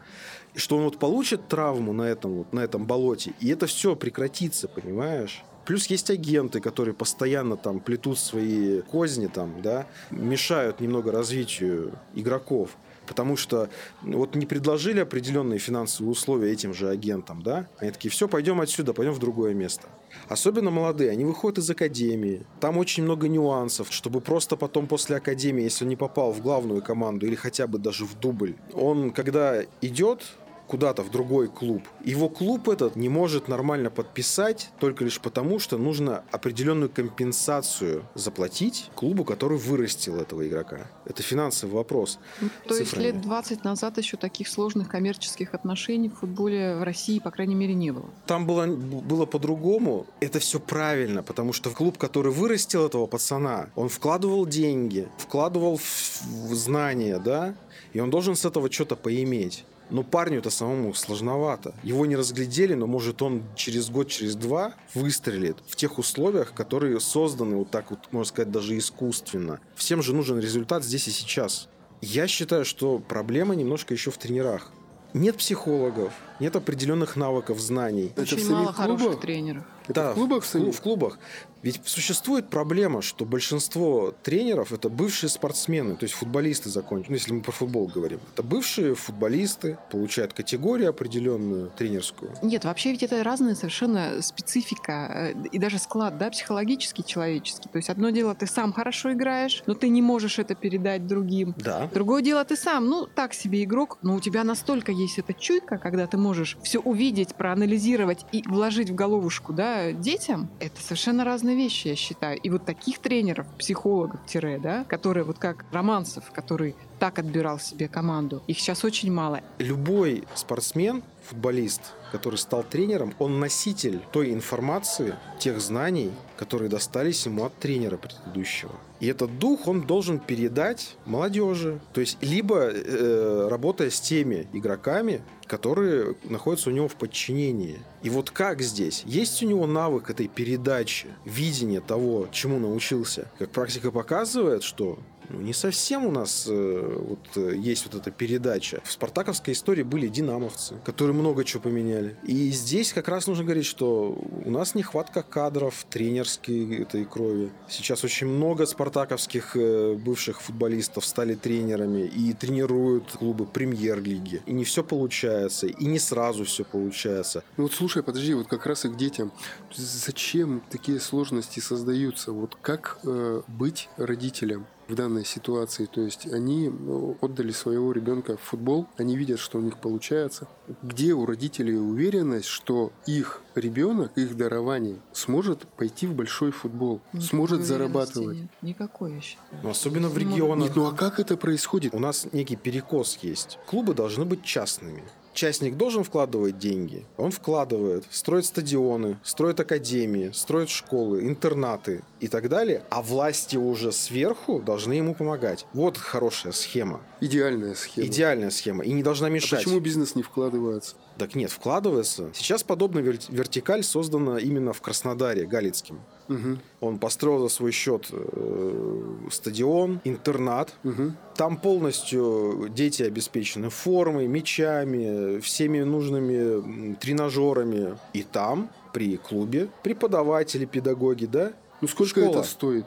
что 0.55 0.77
он 0.77 0.83
вот 0.83 0.99
получит 0.99 1.47
травму 1.47 1.93
на 1.93 2.03
этом, 2.03 2.35
вот, 2.35 2.53
на 2.53 2.61
этом 2.61 2.85
болоте, 2.85 3.33
и 3.39 3.49
это 3.49 3.67
все 3.67 3.95
прекратится, 3.95 4.67
понимаешь? 4.67 5.43
Плюс 5.65 5.87
есть 5.87 6.09
агенты, 6.09 6.59
которые 6.59 6.93
постоянно 6.93 7.57
там 7.57 7.79
плетут 7.79 8.19
свои 8.19 8.81
козни, 8.81 9.27
там, 9.27 9.61
да, 9.61 9.87
мешают 10.11 10.79
немного 10.79 11.11
развитию 11.11 11.93
игроков. 12.13 12.77
Потому 13.07 13.37
что 13.37 13.69
вот 14.01 14.35
не 14.35 14.45
предложили 14.45 14.99
определенные 14.99 15.59
финансовые 15.59 16.11
условия 16.11 16.51
этим 16.51 16.73
же 16.73 16.89
агентам, 16.89 17.41
да? 17.43 17.67
Они 17.77 17.91
такие, 17.91 18.09
все, 18.09 18.27
пойдем 18.27 18.61
отсюда, 18.61 18.93
пойдем 18.93 19.13
в 19.13 19.19
другое 19.19 19.53
место. 19.53 19.87
Особенно 20.27 20.71
молодые, 20.71 21.11
они 21.11 21.23
выходят 21.23 21.59
из 21.59 21.69
академии. 21.69 22.45
Там 22.59 22.77
очень 22.77 23.03
много 23.03 23.27
нюансов, 23.27 23.91
чтобы 23.91 24.21
просто 24.21 24.55
потом 24.55 24.87
после 24.87 25.17
академии, 25.17 25.63
если 25.63 25.85
он 25.85 25.89
не 25.89 25.95
попал 25.95 26.31
в 26.31 26.41
главную 26.41 26.81
команду 26.81 27.27
или 27.27 27.35
хотя 27.35 27.67
бы 27.67 27.77
даже 27.77 28.05
в 28.05 28.19
дубль, 28.19 28.55
он 28.73 29.11
когда 29.11 29.63
идет 29.81 30.23
куда-то 30.67 31.03
в 31.03 31.11
другой 31.11 31.47
клуб. 31.47 31.83
Его 32.03 32.29
клуб 32.29 32.69
этот 32.69 32.95
не 32.95 33.09
может 33.09 33.47
нормально 33.47 33.89
подписать 33.89 34.69
только 34.79 35.03
лишь 35.03 35.19
потому, 35.19 35.59
что 35.59 35.77
нужно 35.77 36.23
определенную 36.31 36.89
компенсацию 36.89 38.03
заплатить 38.15 38.89
клубу, 38.95 39.23
который 39.23 39.57
вырастил 39.57 40.19
этого 40.19 40.47
игрока. 40.47 40.87
Это 41.05 41.23
финансовый 41.23 41.71
вопрос. 41.71 42.19
Ну, 42.41 42.49
то 42.67 42.75
есть 42.75 42.97
лет 42.97 43.21
20 43.21 43.63
назад 43.63 43.97
еще 43.97 44.17
таких 44.17 44.47
сложных 44.47 44.89
коммерческих 44.89 45.53
отношений 45.53 46.09
в 46.09 46.19
футболе 46.19 46.75
в 46.75 46.83
России, 46.83 47.19
по 47.19 47.31
крайней 47.31 47.55
мере, 47.55 47.73
не 47.73 47.91
было. 47.91 48.05
Там 48.25 48.45
было, 48.45 48.65
было 48.67 49.25
по-другому. 49.25 50.05
Это 50.19 50.39
все 50.39 50.59
правильно, 50.59 51.23
потому 51.23 51.53
что 51.53 51.69
клуб, 51.69 51.97
который 51.97 52.31
вырастил 52.31 52.85
этого 52.85 53.05
пацана, 53.07 53.69
он 53.75 53.89
вкладывал 53.89 54.45
деньги, 54.45 55.07
вкладывал 55.17 55.77
в, 55.77 56.21
в 56.49 56.55
знания, 56.55 57.19
да, 57.19 57.55
и 57.93 57.99
он 57.99 58.09
должен 58.09 58.35
с 58.35 58.45
этого 58.45 58.71
что-то 58.71 58.95
поиметь. 58.95 59.63
Но 59.89 60.03
парню 60.03 60.39
это 60.39 60.49
самому 60.49 60.93
сложновато. 60.93 61.73
Его 61.83 62.05
не 62.05 62.15
разглядели, 62.15 62.73
но 62.73 62.87
может 62.87 63.21
он 63.21 63.43
через 63.55 63.89
год, 63.89 64.07
через 64.07 64.35
два 64.35 64.73
выстрелит 64.93 65.57
в 65.67 65.75
тех 65.75 65.99
условиях, 65.99 66.53
которые 66.53 66.99
созданы 66.99 67.57
вот 67.57 67.69
так 67.69 67.91
вот, 67.91 67.99
можно 68.11 68.29
сказать, 68.29 68.51
даже 68.51 68.77
искусственно. 68.77 69.59
Всем 69.75 70.01
же 70.01 70.15
нужен 70.15 70.39
результат 70.39 70.83
здесь 70.83 71.07
и 71.07 71.11
сейчас. 71.11 71.69
Я 72.01 72.27
считаю, 72.27 72.65
что 72.65 72.99
проблема 72.99 73.55
немножко 73.55 73.93
еще 73.93 74.11
в 74.11 74.17
тренерах. 74.17 74.71
Нет 75.13 75.37
психологов, 75.37 76.13
нет 76.39 76.55
определенных 76.55 77.15
навыков, 77.15 77.59
знаний. 77.59 78.11
Очень 78.17 78.39
это 78.39 78.51
мало 78.51 78.73
хороших 78.73 79.21
тренеров. 79.21 79.63
Это 79.87 79.93
да, 79.93 80.11
в 80.11 80.15
клубах? 80.15 80.43
В, 80.43 80.71
в 80.71 80.81
клубах. 80.81 81.19
Ведь 81.65 81.81
существует 81.83 82.47
проблема, 82.49 83.01
что 83.01 83.25
большинство 83.25 84.13
тренеров 84.21 84.71
это 84.71 84.87
бывшие 84.87 85.31
спортсмены, 85.31 85.95
то 85.95 86.03
есть 86.03 86.13
футболисты 86.13 86.69
закончили. 86.69 87.09
Ну, 87.09 87.15
если 87.15 87.33
мы 87.33 87.41
про 87.41 87.51
футбол 87.51 87.87
говорим. 87.87 88.19
Это 88.33 88.43
бывшие 88.43 88.93
футболисты, 88.93 89.79
получают 89.89 90.33
категорию 90.33 90.89
определенную 90.89 91.71
тренерскую. 91.71 92.31
Нет, 92.43 92.65
вообще 92.65 92.91
ведь 92.91 93.01
это 93.01 93.23
разная 93.23 93.55
совершенно 93.55 94.21
специфика 94.21 95.33
э, 95.33 95.47
и 95.51 95.57
даже 95.57 95.79
склад, 95.79 96.19
да, 96.19 96.29
психологический, 96.29 97.03
человеческий. 97.03 97.67
То 97.67 97.77
есть 97.77 97.89
одно 97.89 98.11
дело, 98.11 98.35
ты 98.35 98.45
сам 98.45 98.71
хорошо 98.71 99.13
играешь, 99.13 99.63
но 99.65 99.73
ты 99.73 99.89
не 99.89 100.03
можешь 100.03 100.37
это 100.37 100.53
передать 100.53 101.07
другим. 101.07 101.55
Да. 101.57 101.89
Другое 101.91 102.21
дело, 102.21 102.45
ты 102.45 102.55
сам, 102.55 102.85
ну, 102.85 103.07
так 103.07 103.33
себе 103.33 103.63
игрок, 103.63 103.97
но 104.03 104.13
у 104.13 104.19
тебя 104.19 104.43
настолько 104.43 104.91
есть 104.91 105.17
эта 105.17 105.33
чуйка, 105.33 105.79
когда 105.79 106.05
ты 106.05 106.17
можешь 106.17 106.59
все 106.61 106.77
увидеть, 106.77 107.33
проанализировать 107.33 108.23
и 108.31 108.43
вложить 108.45 108.91
в 108.91 108.93
головушку, 108.93 109.51
да, 109.51 109.74
детям. 109.93 110.49
Это 110.59 110.81
совершенно 110.81 111.23
разные 111.23 111.55
вещи, 111.55 111.87
я 111.89 111.95
считаю. 111.95 112.37
И 112.39 112.49
вот 112.49 112.65
таких 112.65 112.99
тренеров, 112.99 113.47
психологов, 113.57 114.19
тире, 114.25 114.59
да, 114.59 114.83
которые 114.85 115.23
вот 115.23 115.37
как 115.37 115.65
Романцев, 115.71 116.23
который 116.31 116.75
так 116.99 117.19
отбирал 117.19 117.59
себе 117.59 117.87
команду, 117.87 118.43
их 118.47 118.59
сейчас 118.59 118.83
очень 118.83 119.11
мало. 119.11 119.41
Любой 119.59 120.23
спортсмен, 120.35 121.03
футболист, 121.23 121.93
который 122.11 122.37
стал 122.37 122.63
тренером, 122.63 123.13
он 123.19 123.39
носитель 123.39 123.99
той 124.11 124.31
информации, 124.31 125.15
тех 125.39 125.59
знаний, 125.59 126.11
которые 126.37 126.69
достались 126.69 127.25
ему 127.25 127.45
от 127.45 127.55
тренера 127.57 127.97
предыдущего. 127.97 128.71
И 129.05 129.07
этот 129.07 129.37
дух 129.37 129.67
он 129.67 129.83
должен 129.83 130.17
передать 130.17 130.97
молодежи. 131.05 131.79
То 131.93 132.01
есть 132.01 132.17
либо 132.21 132.71
э, 132.71 133.47
работая 133.51 133.91
с 133.91 134.01
теми 134.01 134.47
игроками, 134.51 135.21
которые 135.45 136.15
находятся 136.23 136.71
у 136.71 136.73
него 136.73 136.87
в 136.87 136.95
подчинении. 136.95 137.77
И 138.01 138.09
вот 138.09 138.31
как 138.31 138.63
здесь? 138.63 139.03
Есть 139.05 139.43
у 139.43 139.45
него 139.45 139.67
навык 139.67 140.09
этой 140.09 140.27
передачи, 140.27 141.09
видение 141.23 141.81
того, 141.81 142.27
чему 142.31 142.57
научился? 142.57 143.27
Как 143.37 143.51
практика 143.51 143.91
показывает, 143.91 144.63
что 144.63 144.97
Ну, 145.29 145.41
не 145.41 145.53
совсем 145.53 146.05
у 146.05 146.11
нас 146.11 146.45
э, 146.47 146.97
вот, 147.09 147.19
э, 147.35 147.55
есть 147.57 147.85
вот 147.85 147.95
эта 147.95 148.11
передача. 148.11 148.81
В 148.83 148.91
спартаковской 148.91 149.53
истории 149.53 149.83
были 149.83 150.07
динамовцы, 150.07 150.75
которые 150.85 151.15
много 151.15 151.43
чего 151.43 151.63
поменяли. 151.63 152.15
И 152.23 152.51
здесь 152.51 152.93
как 152.93 153.07
раз 153.07 153.27
нужно 153.27 153.43
говорить, 153.43 153.65
что 153.65 154.15
у 154.45 154.51
нас 154.51 154.75
нехватка 154.75 155.23
кадров 155.23 155.85
тренерской 155.89 156.81
этой 156.81 157.05
крови. 157.05 157.49
Сейчас 157.67 158.03
очень 158.03 158.27
много 158.27 158.65
спартаковских 158.95 159.57
э, 159.57 159.93
бывших 159.93 160.41
футболистов 160.41 161.05
стали 161.05 161.35
тренерами 161.35 162.03
и 162.03 162.31
тренируют 162.31 163.11
клубы 163.11 163.45
премьер-лиги. 163.45 164.41
И 164.45 164.53
не 164.53 164.63
все 164.63 164.83
получается, 164.83 165.67
и 165.67 165.85
не 165.85 165.99
сразу 165.99 166.45
все 166.45 166.63
получается. 166.63 167.43
Ну 167.57 167.63
вот 167.63 167.73
слушай, 167.73 168.03
подожди, 168.03 168.33
вот 168.33 168.47
как 168.47 168.65
раз 168.65 168.85
и 168.85 168.89
к 168.89 168.95
детям. 168.95 169.33
Зачем 169.75 170.61
такие 170.69 171.01
сложности 171.01 171.59
создаются? 171.59 172.31
Вот 172.31 172.55
как 172.61 172.99
э, 173.03 173.41
быть 173.47 173.89
родителем? 173.97 174.65
В 174.87 174.95
данной 174.95 175.25
ситуации. 175.25 175.85
То 175.85 176.01
есть 176.01 176.27
они 176.27 176.69
ну, 176.69 177.17
отдали 177.21 177.51
своего 177.51 177.91
ребенка 177.91 178.37
в 178.37 178.41
футбол, 178.41 178.87
они 178.97 179.15
видят, 179.17 179.39
что 179.39 179.57
у 179.57 179.61
них 179.61 179.77
получается. 179.77 180.47
Где 180.81 181.13
у 181.13 181.25
родителей 181.25 181.77
уверенность, 181.77 182.47
что 182.47 182.91
их 183.05 183.41
ребенок, 183.55 184.11
их 184.15 184.35
дарование 184.37 184.97
сможет 185.13 185.67
пойти 185.77 186.07
в 186.07 186.13
большой 186.13 186.51
футбол, 186.51 187.01
Никакой 187.13 187.27
сможет 187.29 187.61
зарабатывать? 187.61 188.37
нет. 188.37 188.49
Никакой, 188.61 189.15
я 189.15 189.21
считаю. 189.21 189.61
Ну, 189.63 189.69
особенно 189.69 190.09
в 190.09 190.17
регионах. 190.17 190.67
Нет, 190.67 190.75
ну 190.75 190.87
а 190.87 190.93
как 190.93 191.19
это 191.19 191.37
происходит? 191.37 191.93
У 191.93 191.99
нас 191.99 192.27
некий 192.31 192.55
перекос 192.55 193.17
есть. 193.21 193.59
Клубы 193.65 193.93
должны 193.93 194.25
быть 194.25 194.43
частными. 194.43 195.03
Частник 195.35 195.75
должен 195.75 196.05
вкладывать 196.05 196.57
деньги. 196.57 197.05
Он 197.17 197.29
вкладывает, 197.29 198.05
строит 198.09 198.45
стадионы, 198.45 199.19
строит 199.21 199.59
академии, 199.59 200.31
строит 200.33 200.69
школы, 200.69 201.27
интернаты 201.27 202.03
и 202.21 202.29
так 202.29 202.47
далее. 202.47 202.83
А 202.89 203.01
власти 203.01 203.57
уже 203.57 203.91
сверху 203.91 204.61
должны 204.61 204.93
ему 204.93 205.13
помогать. 205.13 205.65
Вот 205.73 205.97
хорошая 205.97 206.53
схема. 206.53 207.01
Идеальная 207.19 207.75
схема. 207.75 208.07
Идеальная 208.07 208.49
схема. 208.49 208.85
И 208.85 208.93
не 208.93 209.03
должна 209.03 209.27
А 209.27 209.29
мешать. 209.29 209.65
почему 209.65 209.81
бизнес 209.81 210.15
не 210.15 210.23
вкладывается? 210.23 210.95
Так 211.17 211.33
нет, 211.35 211.49
вкладывается. 211.49 212.29
Сейчас 212.33 212.63
подобная 212.63 213.01
вер- 213.01 213.19
вертикаль 213.29 213.83
создана 213.83 214.37
именно 214.37 214.73
в 214.73 214.81
Краснодаре, 214.81 215.45
Галицким. 215.45 215.99
Мгм, 216.27 216.59
Он 216.81 216.97
построил 216.99 217.39
за 217.39 217.49
свой 217.49 217.71
счет 217.71 218.07
э, 218.11 219.27
стадион, 219.31 220.01
интернат, 220.03 220.73
мгм. 220.83 221.15
Там 221.35 221.57
полностью 221.57 222.69
дети 222.73 223.03
обеспечены 223.03 223.69
формой, 223.69 224.27
мячами, 224.27 225.39
всеми 225.39 225.81
нужными 225.83 226.95
тренажерами. 226.95 227.97
И 228.13 228.23
там, 228.23 228.69
при 228.93 229.17
клубе, 229.17 229.67
преподаватели, 229.83 230.65
педагоги, 230.65 231.25
да? 231.25 231.53
Ну 231.81 231.87
сколько 231.87 232.21
Школа. 232.21 232.39
это 232.39 232.43
стоит? 232.43 232.85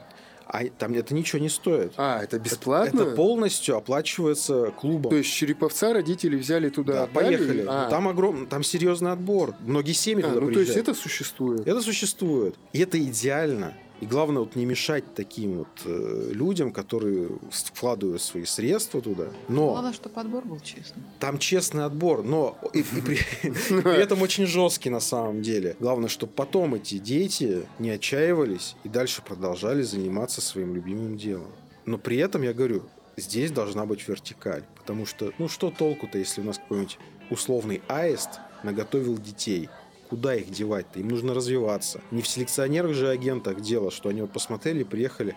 А 0.51 0.65
там 0.65 0.93
это 0.93 1.13
ничего 1.13 1.39
не 1.39 1.47
стоит. 1.49 1.93
А, 1.97 2.23
это 2.23 2.39
бесплатно? 2.39 3.01
Это 3.01 3.11
полностью 3.11 3.77
оплачивается 3.77 4.71
клубом. 4.71 5.11
То 5.11 5.17
есть 5.17 5.31
Череповца 5.31 5.93
родители 5.93 6.35
взяли 6.37 6.69
туда, 6.69 6.93
да, 6.93 7.03
отдали? 7.03 7.37
поехали. 7.37 7.65
А, 7.67 7.87
Там 7.89 8.07
огром... 8.07 8.47
там 8.47 8.63
серьезный 8.63 9.11
отбор. 9.11 9.53
Многие 9.61 9.93
семьи 9.93 10.23
а, 10.25 10.27
туда 10.27 10.41
ну 10.41 10.51
то 10.51 10.59
есть 10.59 10.71
приезжают. 10.73 10.87
это 10.89 10.97
существует. 10.99 11.67
Это 11.67 11.81
существует. 11.81 12.55
И 12.73 12.79
это 12.79 12.99
идеально. 12.99 13.75
И 14.01 14.05
главное 14.05 14.39
вот 14.41 14.55
не 14.55 14.65
мешать 14.65 15.03
таким 15.13 15.57
вот 15.59 15.67
э, 15.85 16.31
людям, 16.33 16.71
которые 16.71 17.29
вкладывают 17.51 18.21
свои 18.21 18.45
средства 18.45 19.01
туда. 19.01 19.25
Но 19.49 19.71
Главное, 19.71 19.93
чтобы 19.93 20.15
подбор 20.15 20.45
был 20.45 20.59
честный. 20.61 21.03
там 21.19 21.37
честный 21.37 21.83
отбор, 21.85 22.23
но 22.23 22.57
и, 22.73 22.79
и 22.79 22.83
при, 22.83 23.15
и 23.43 23.81
при 23.81 24.01
этом 24.01 24.21
очень 24.21 24.45
жесткий 24.45 24.89
на 24.89 25.01
самом 25.01 25.41
деле. 25.41 25.75
Главное, 25.79 26.07
чтобы 26.07 26.31
потом 26.33 26.75
эти 26.75 26.97
дети 26.97 27.65
не 27.77 27.89
отчаивались 27.89 28.75
и 28.83 28.89
дальше 28.89 29.21
продолжали 29.21 29.81
заниматься 29.81 30.39
своим 30.41 30.73
любимым 30.75 31.17
делом. 31.17 31.51
Но 31.85 31.97
при 31.97 32.17
этом 32.17 32.41
я 32.43 32.53
говорю, 32.53 32.83
здесь 33.17 33.51
должна 33.51 33.85
быть 33.85 34.07
вертикаль, 34.07 34.63
потому 34.77 35.05
что, 35.05 35.33
ну 35.39 35.49
что 35.49 35.71
толку-то, 35.71 36.17
если 36.17 36.39
у 36.39 36.45
нас 36.45 36.57
какой-нибудь 36.57 36.97
условный 37.29 37.81
аист 37.89 38.29
наготовил 38.63 39.17
детей? 39.17 39.69
Куда 40.09 40.33
их 40.33 40.49
девать-то? 40.49 40.99
Им 40.99 41.09
нужно 41.09 41.35
развиваться. 41.35 42.01
Не 42.09 42.23
в 42.23 42.27
селекционерах 42.27 42.93
же 42.93 43.09
агентах 43.09 43.61
дело, 43.61 43.91
что 43.91 44.09
они 44.09 44.21
вот 44.21 44.31
посмотрели, 44.31 44.83
приехали, 44.83 45.35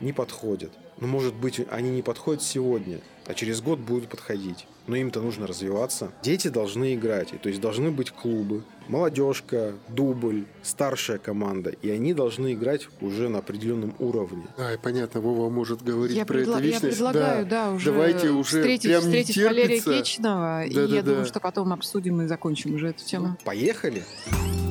не 0.00 0.14
подходят. 0.14 0.72
Ну, 1.00 1.06
может 1.08 1.34
быть, 1.34 1.60
они 1.70 1.90
не 1.90 2.02
подходят 2.02 2.42
сегодня, 2.42 3.00
а 3.26 3.34
через 3.34 3.60
год 3.60 3.78
будут 3.80 4.08
подходить. 4.08 4.66
Но 4.86 4.96
им-то 4.96 5.20
нужно 5.22 5.46
развиваться. 5.46 6.12
Дети 6.22 6.48
должны 6.48 6.94
играть, 6.94 7.32
и 7.32 7.38
то 7.38 7.48
есть 7.48 7.60
должны 7.60 7.90
быть 7.90 8.10
клубы, 8.10 8.62
молодежка, 8.86 9.72
дубль, 9.88 10.44
старшая 10.62 11.16
команда, 11.18 11.70
и 11.70 11.88
они 11.90 12.12
должны 12.12 12.52
играть 12.52 12.88
уже 13.00 13.28
на 13.30 13.38
определенном 13.38 13.94
уровне. 13.98 14.44
Ай, 14.58 14.76
понятно, 14.78 15.20
Вова 15.22 15.48
может 15.48 15.82
говорить 15.82 16.14
Я, 16.16 16.26
про 16.26 16.34
предла- 16.38 16.58
это 16.58 16.66
я 16.66 16.72
вечность. 16.72 16.96
предлагаю, 16.98 17.46
да, 17.46 17.70
уже 17.72 17.92
Давайте 17.92 18.28
уже 18.30 18.58
встретить, 18.60 18.90
прям 18.90 19.00
не 19.00 19.06
встретить 19.06 19.36
Валерия 19.42 19.66
терпится. 19.80 19.98
Кечного, 19.98 20.64
и 20.66 20.74
Да-да-да. 20.74 20.94
я 20.96 21.02
думаю, 21.02 21.24
что 21.26 21.40
потом 21.40 21.72
обсудим 21.72 22.20
и 22.20 22.26
закончим 22.26 22.74
уже 22.74 22.88
эту 22.88 23.04
тему. 23.04 23.38
Поехали! 23.44 24.04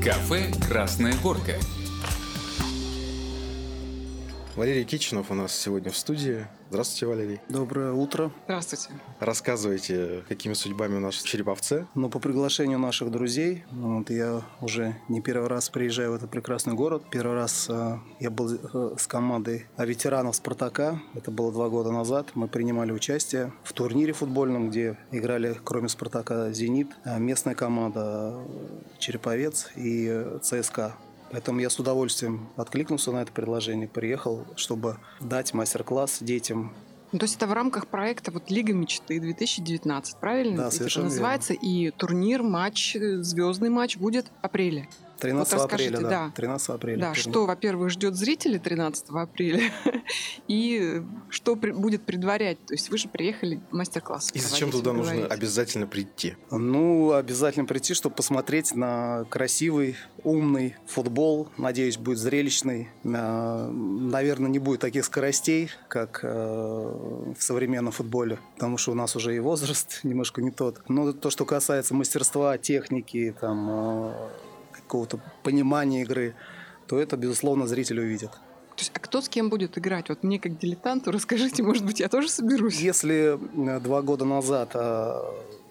Кафе 0.04 0.52
«Красная 0.70 1.14
горка». 1.24 1.54
Валерий 4.56 4.84
Кичинов 4.84 5.32
у 5.32 5.34
нас 5.34 5.56
сегодня 5.56 5.90
в 5.90 5.98
студии. 5.98 6.46
Здравствуйте, 6.70 7.08
Валерий. 7.08 7.40
Доброе 7.50 7.92
утро. 7.92 8.32
Здравствуйте. 8.46 8.90
Рассказывайте, 9.20 10.24
какими 10.30 10.54
судьбами 10.54 10.98
у 10.98 11.00
нас 11.00 11.16
в 11.16 11.28
Череповце. 11.28 11.88
Ну, 11.96 12.08
по 12.08 12.20
приглашению 12.20 12.78
наших 12.78 13.10
друзей, 13.10 13.64
вот 13.72 14.12
я 14.12 14.44
уже 14.62 14.96
не 15.10 15.22
первый 15.22 15.50
раз 15.50 15.72
приезжаю 15.72 16.12
в 16.12 16.16
этот 16.16 16.30
прекрасный 16.30 16.76
город. 16.76 17.04
Первый 17.10 17.34
раз 17.36 17.66
э, 17.68 17.98
я 18.20 18.30
был 18.30 18.54
э, 18.54 18.96
с 18.96 19.08
командой 19.08 19.66
а, 19.76 19.88
ветеранов 19.88 20.36
«Спартака». 20.36 21.02
Это 21.16 21.32
было 21.32 21.52
два 21.52 21.70
года 21.70 21.92
назад. 21.92 22.28
Мы 22.36 22.48
принимали 22.48 22.92
участие 22.92 23.54
в 23.64 23.74
турнире 23.74 24.14
футбольном, 24.14 24.70
где 24.70 25.00
играли, 25.12 25.58
кроме 25.64 25.90
«Спартака», 25.90 26.52
«Зенит», 26.52 26.92
э, 27.06 27.18
местная 27.18 27.56
команда 27.56 28.36
э, 28.36 28.82
«Череповец» 29.00 29.72
и 29.76 30.08
э, 30.12 30.40
«ЦСКА». 30.44 30.96
Поэтому 31.32 31.60
я 31.60 31.70
с 31.70 31.80
удовольствием 31.80 32.48
откликнулся 32.58 33.12
на 33.12 33.22
это 33.22 33.32
предложение, 33.32 33.88
приехал, 33.88 34.46
чтобы 34.56 34.98
дать 35.20 35.54
мастер-класс 35.54 36.20
детям 36.22 36.74
Ну, 37.12 37.20
то 37.20 37.26
есть 37.26 37.36
это 37.38 37.48
в 37.48 37.54
рамках 37.54 37.88
проекта 37.88 38.32
вот 38.32 38.50
Лига 38.50 38.74
мечты 38.74 39.20
2019, 39.20 40.18
правильно? 40.18 40.58
Да, 40.58 40.68
Это 40.68 40.76
совершенно 40.76 41.06
называется. 41.06 41.54
И 41.54 41.92
турнир, 41.92 42.44
матч, 42.44 42.96
э, 42.96 43.22
звездный 43.22 43.70
матч 43.70 43.98
будет 43.98 44.28
в 44.28 44.46
апреле. 44.46 44.88
13 45.24 45.54
Вот 45.54 45.74
апреля, 45.74 45.98
да. 46.00 46.10
да. 46.10 46.32
13 46.36 46.70
апреля. 46.70 47.00
Да, 47.00 47.14
что, 47.14 47.46
во-первых, 47.46 47.90
ждет 47.90 48.16
зрителей 48.16 48.60
13 48.60 49.06
апреля, 49.10 49.72
и 50.48 51.02
что 51.30 51.56
при- 51.56 51.72
будет 51.72 52.04
предварять. 52.06 52.64
То 52.66 52.74
есть 52.74 52.90
вы 52.90 52.98
же 52.98 53.08
приехали 53.08 53.62
мастер-класс. 53.72 54.32
И 54.34 54.40
зачем 54.40 54.72
туда 54.72 54.92
вы 54.92 54.98
нужно 54.98 55.26
обязательно 55.28 55.88
прийти? 55.88 56.36
Ну, 56.52 57.14
обязательно 57.14 57.66
прийти, 57.66 57.94
чтобы 57.94 58.16
посмотреть 58.16 58.76
на 58.76 59.26
красивый, 59.30 59.96
умный 60.24 60.76
футбол. 60.88 61.50
Надеюсь, 61.58 61.98
будет 61.98 62.18
зрелищный. 62.20 62.90
А, 63.06 63.70
Наверное, 63.72 64.50
не 64.50 64.60
будет 64.60 64.82
таких 64.82 65.06
скоростей, 65.06 65.70
как 65.88 66.20
э, 66.24 66.28
в 66.28 67.42
современном 67.42 67.92
футболе, 67.92 68.40
потому 68.56 68.78
что 68.78 68.92
у 68.92 68.96
нас 68.96 69.16
уже 69.16 69.36
и 69.36 69.40
возраст 69.40 70.00
немножко 70.04 70.42
не 70.42 70.52
тот. 70.52 70.82
Но 70.90 71.14
то, 71.14 71.30
что 71.30 71.46
касается 71.46 71.94
мастерства, 71.94 72.58
техники, 72.58 73.36
там, 73.40 73.70
э, 73.70 74.14
какого-то 74.94 75.20
понимания 75.42 76.04
игры, 76.04 76.36
то 76.88 77.00
это, 77.00 77.18
безусловно, 77.18 77.66
зритель 77.66 78.00
увидит. 78.00 78.30
То 78.76 78.80
есть, 78.80 78.92
а 78.94 79.00
кто 79.00 79.22
с 79.22 79.30
кем 79.30 79.50
будет 79.50 79.76
играть? 79.76 80.10
Вот 80.10 80.22
мне 80.22 80.40
как 80.40 80.60
дилетанту 80.60 81.12
расскажите, 81.18 81.64
может 81.64 81.84
быть, 81.84 82.00
я 82.00 82.10
тоже 82.10 82.30
соберусь. 82.30 82.80
Если 82.80 83.40
э, 83.40 83.80
два 83.80 84.04
года 84.04 84.26
назад 84.26 84.72
э, 84.76 85.16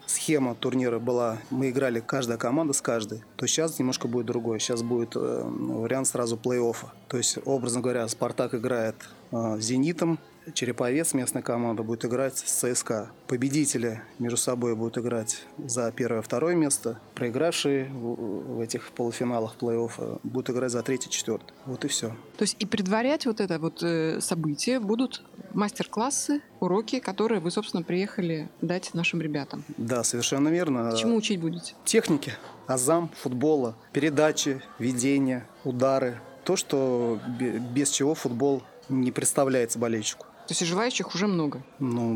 схема 0.07 0.55
турнира 0.55 0.99
была, 0.99 1.37
мы 1.49 1.69
играли 1.69 2.01
каждая 2.01 2.37
команда 2.37 2.73
с 2.73 2.81
каждой, 2.81 3.23
то 3.37 3.47
сейчас 3.47 3.79
немножко 3.79 4.09
будет 4.09 4.25
другое. 4.25 4.59
Сейчас 4.59 4.83
будет 4.83 5.15
э, 5.15 5.19
вариант 5.19 6.07
сразу 6.07 6.35
плей-оффа. 6.35 6.87
То 7.07 7.17
есть, 7.17 7.37
образно 7.45 7.79
говоря, 7.79 8.05
Спартак 8.09 8.55
играет 8.55 8.95
э, 9.31 9.57
с 9.57 9.63
Зенитом, 9.63 10.19
Череповец, 10.53 11.13
местная 11.13 11.41
команда, 11.41 11.83
будет 11.83 12.05
играть 12.05 12.37
с 12.37 12.51
ЦСКА. 12.51 13.11
Победители 13.27 14.01
между 14.19 14.37
собой 14.37 14.75
будут 14.75 14.97
играть 14.97 15.43
за 15.57 15.91
первое-второе 15.91 16.55
место. 16.55 16.99
Проигравшие 17.15 17.85
в 17.85 18.33
в 18.53 18.59
этих 18.59 18.91
полуфиналах 18.91 19.55
плей-оффа 19.59 20.19
будут 20.23 20.49
играть 20.49 20.71
за 20.71 20.83
третье-четвертое. 20.83 21.53
Вот 21.65 21.85
и 21.85 21.87
все. 21.87 22.09
То 22.37 22.43
есть 22.43 22.55
и 22.59 22.65
предварять 22.65 23.25
вот 23.25 23.39
это 23.39 23.57
вот 23.59 23.81
э, 23.81 24.19
событие 24.21 24.79
будут 24.79 25.23
мастер-классы, 25.53 26.41
уроки, 26.59 26.99
которые 26.99 27.39
вы, 27.39 27.51
собственно, 27.51 27.83
приехали 27.83 28.49
дать 28.61 28.93
нашим 28.93 29.21
ребятам. 29.21 29.63
Да, 29.77 30.03
совершенно 30.03 30.49
верно. 30.49 30.95
Чему 30.95 31.15
учить 31.15 31.39
будете? 31.39 31.73
техники, 31.85 32.33
азам 32.67 33.09
футбола, 33.15 33.75
передачи, 33.91 34.61
ведения, 34.79 35.47
удары. 35.63 36.19
То, 36.43 36.55
что 36.55 37.19
бе- 37.39 37.59
без 37.59 37.89
чего 37.89 38.13
футбол 38.15 38.63
не 38.89 39.11
представляется 39.11 39.79
болельщику. 39.79 40.25
То 40.47 40.51
есть 40.51 40.65
желающих 40.65 41.15
уже 41.15 41.27
много. 41.27 41.63
Ну, 41.79 42.13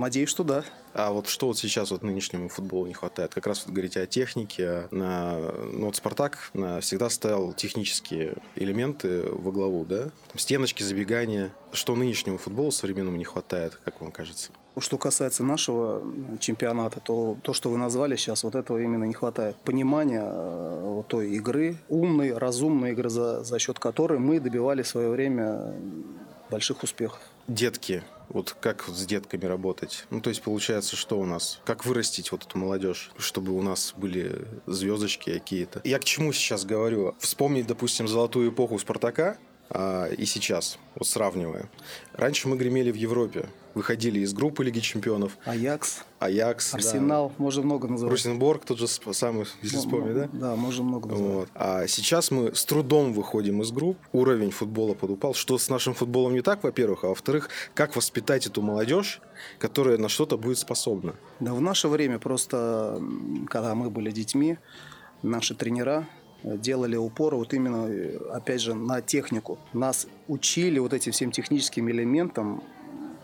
надеюсь, 0.00 0.30
что 0.30 0.44
да. 0.44 0.64
А 0.94 1.12
вот 1.12 1.28
что 1.28 1.48
вот 1.48 1.58
сейчас 1.58 1.90
вот 1.90 2.02
нынешнему 2.02 2.48
футболу 2.48 2.86
не 2.86 2.94
хватает? 2.94 3.34
Как 3.34 3.46
раз 3.46 3.64
вот 3.66 3.74
говорите 3.74 4.00
о 4.00 4.06
технике. 4.06 4.88
На, 4.90 5.36
ну 5.72 5.86
вот 5.86 5.96
Спартак 5.96 6.50
на, 6.54 6.80
всегда 6.80 7.10
ставил 7.10 7.52
технические 7.52 8.36
элементы 8.54 9.24
во 9.30 9.52
главу, 9.52 9.84
да? 9.84 10.04
Там 10.28 10.38
стеночки, 10.38 10.82
забегания. 10.82 11.52
Что 11.72 11.94
нынешнему 11.94 12.38
футболу 12.38 12.70
современному 12.70 13.18
не 13.18 13.24
хватает, 13.24 13.78
как 13.84 14.00
вам 14.00 14.10
кажется? 14.10 14.52
Что 14.78 14.96
касается 14.96 15.44
нашего 15.44 16.02
чемпионата, 16.38 17.00
то 17.00 17.36
то, 17.42 17.52
что 17.52 17.70
вы 17.70 17.76
назвали 17.76 18.16
сейчас, 18.16 18.44
вот 18.44 18.54
этого 18.54 18.78
именно 18.78 19.04
не 19.04 19.14
хватает. 19.14 19.56
Понимания 19.56 20.22
э, 20.22 20.80
вот 20.82 21.08
той 21.08 21.30
игры, 21.32 21.76
умной, 21.88 22.32
разумной 22.32 22.92
игры, 22.92 23.10
за, 23.10 23.44
за 23.44 23.58
счет 23.58 23.78
которой 23.78 24.18
мы 24.18 24.40
добивали 24.40 24.82
в 24.82 24.88
свое 24.88 25.10
время 25.10 25.74
больших 26.50 26.82
успехов. 26.82 27.20
Детки, 27.48 28.02
вот 28.28 28.56
как 28.60 28.88
с 28.88 29.06
детками 29.06 29.44
работать? 29.44 30.06
Ну, 30.10 30.20
то 30.20 30.30
есть, 30.30 30.42
получается, 30.42 30.96
что 30.96 31.18
у 31.18 31.24
нас? 31.24 31.60
Как 31.64 31.84
вырастить 31.86 32.32
вот 32.32 32.44
эту 32.44 32.58
молодежь, 32.58 33.12
чтобы 33.18 33.52
у 33.52 33.62
нас 33.62 33.94
были 33.96 34.46
звездочки 34.66 35.32
какие-то? 35.32 35.80
Я 35.84 36.00
к 36.00 36.04
чему 36.04 36.32
сейчас 36.32 36.64
говорю? 36.64 37.14
Вспомнить, 37.20 37.68
допустим, 37.68 38.08
золотую 38.08 38.50
эпоху 38.50 38.78
Спартака, 38.80 39.36
а, 39.70 40.06
и 40.06 40.24
сейчас, 40.24 40.78
вот 40.96 41.06
сравнивая. 41.06 41.70
Раньше 42.14 42.48
мы 42.48 42.56
гремели 42.56 42.90
в 42.90 42.96
Европе, 42.96 43.48
выходили 43.76 44.20
из 44.20 44.32
группы 44.32 44.64
Лиги 44.64 44.80
Чемпионов. 44.80 45.36
Аякс. 45.44 45.98
Аякс, 46.18 46.74
Арсенал, 46.74 47.28
да. 47.28 47.34
можно 47.36 47.62
много 47.62 47.88
называть. 47.88 48.10
Русенборг 48.10 48.64
тот 48.64 48.78
же 48.78 48.88
самый, 48.88 49.44
если 49.60 49.76
ну, 49.76 49.82
вспомнить, 49.82 50.14
да? 50.14 50.28
Да, 50.32 50.56
можно 50.56 50.82
много 50.82 51.10
называть. 51.10 51.34
Вот. 51.34 51.48
А 51.54 51.86
сейчас 51.86 52.30
мы 52.30 52.54
с 52.54 52.64
трудом 52.64 53.12
выходим 53.12 53.60
из 53.60 53.70
групп, 53.70 53.98
уровень 54.14 54.50
футбола 54.50 54.94
подупал. 54.94 55.34
Что 55.34 55.58
с 55.58 55.68
нашим 55.68 55.92
футболом 55.92 56.32
не 56.32 56.40
так, 56.40 56.64
во-первых, 56.64 57.04
а 57.04 57.08
во-вторых, 57.08 57.50
как 57.74 57.96
воспитать 57.96 58.46
эту 58.46 58.62
молодежь, 58.62 59.20
которая 59.58 59.98
на 59.98 60.08
что-то 60.08 60.38
будет 60.38 60.56
способна? 60.56 61.14
Да, 61.40 61.52
в 61.52 61.60
наше 61.60 61.88
время 61.88 62.18
просто, 62.18 62.98
когда 63.50 63.74
мы 63.74 63.90
были 63.90 64.10
детьми, 64.10 64.56
наши 65.22 65.54
тренера 65.54 66.08
делали 66.42 66.96
упор 66.96 67.34
вот 67.34 67.52
именно, 67.52 67.90
опять 68.32 68.62
же, 68.62 68.72
на 68.74 69.02
технику. 69.02 69.58
Нас 69.74 70.06
учили 70.28 70.78
вот 70.78 70.94
этим 70.94 71.12
всем 71.12 71.30
техническим 71.30 71.90
элементам 71.90 72.62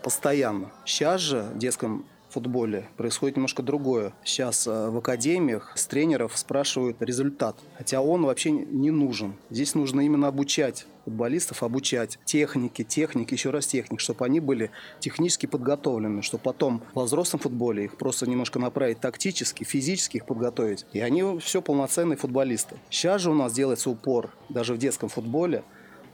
постоянно. 0.03 0.71
Сейчас 0.85 1.21
же 1.21 1.41
в 1.53 1.57
детском 1.57 2.05
футболе 2.33 2.89
происходит 2.97 3.37
немножко 3.37 3.61
другое. 3.61 4.13
Сейчас 4.23 4.67
э, 4.67 4.89
в 4.89 4.97
академиях 4.97 5.71
с 5.75 5.85
тренеров 5.85 6.37
спрашивают 6.37 6.97
результат, 6.99 7.55
хотя 7.77 8.01
он 8.01 8.25
вообще 8.25 8.51
не 8.51 8.91
нужен. 8.91 9.35
Здесь 9.49 9.75
нужно 9.75 10.01
именно 10.01 10.27
обучать 10.27 10.87
футболистов, 11.05 11.63
обучать 11.63 12.17
технике, 12.25 12.83
техник, 12.83 13.31
еще 13.31 13.51
раз 13.51 13.67
техник, 13.67 13.99
чтобы 13.99 14.25
они 14.25 14.39
были 14.39 14.71
технически 14.99 15.45
подготовлены, 15.45 16.21
чтобы 16.21 16.43
потом 16.43 16.81
во 16.93 17.03
взрослом 17.03 17.39
футболе 17.39 17.85
их 17.85 17.97
просто 17.97 18.27
немножко 18.27 18.59
направить 18.59 18.99
тактически, 18.99 19.63
физически 19.63 20.17
их 20.17 20.25
подготовить. 20.25 20.85
И 20.93 20.99
они 20.99 21.39
все 21.39 21.61
полноценные 21.61 22.17
футболисты. 22.17 22.77
Сейчас 22.89 23.21
же 23.21 23.31
у 23.31 23.35
нас 23.35 23.53
делается 23.53 23.89
упор 23.89 24.31
даже 24.49 24.73
в 24.73 24.77
детском 24.77 25.09
футболе 25.09 25.63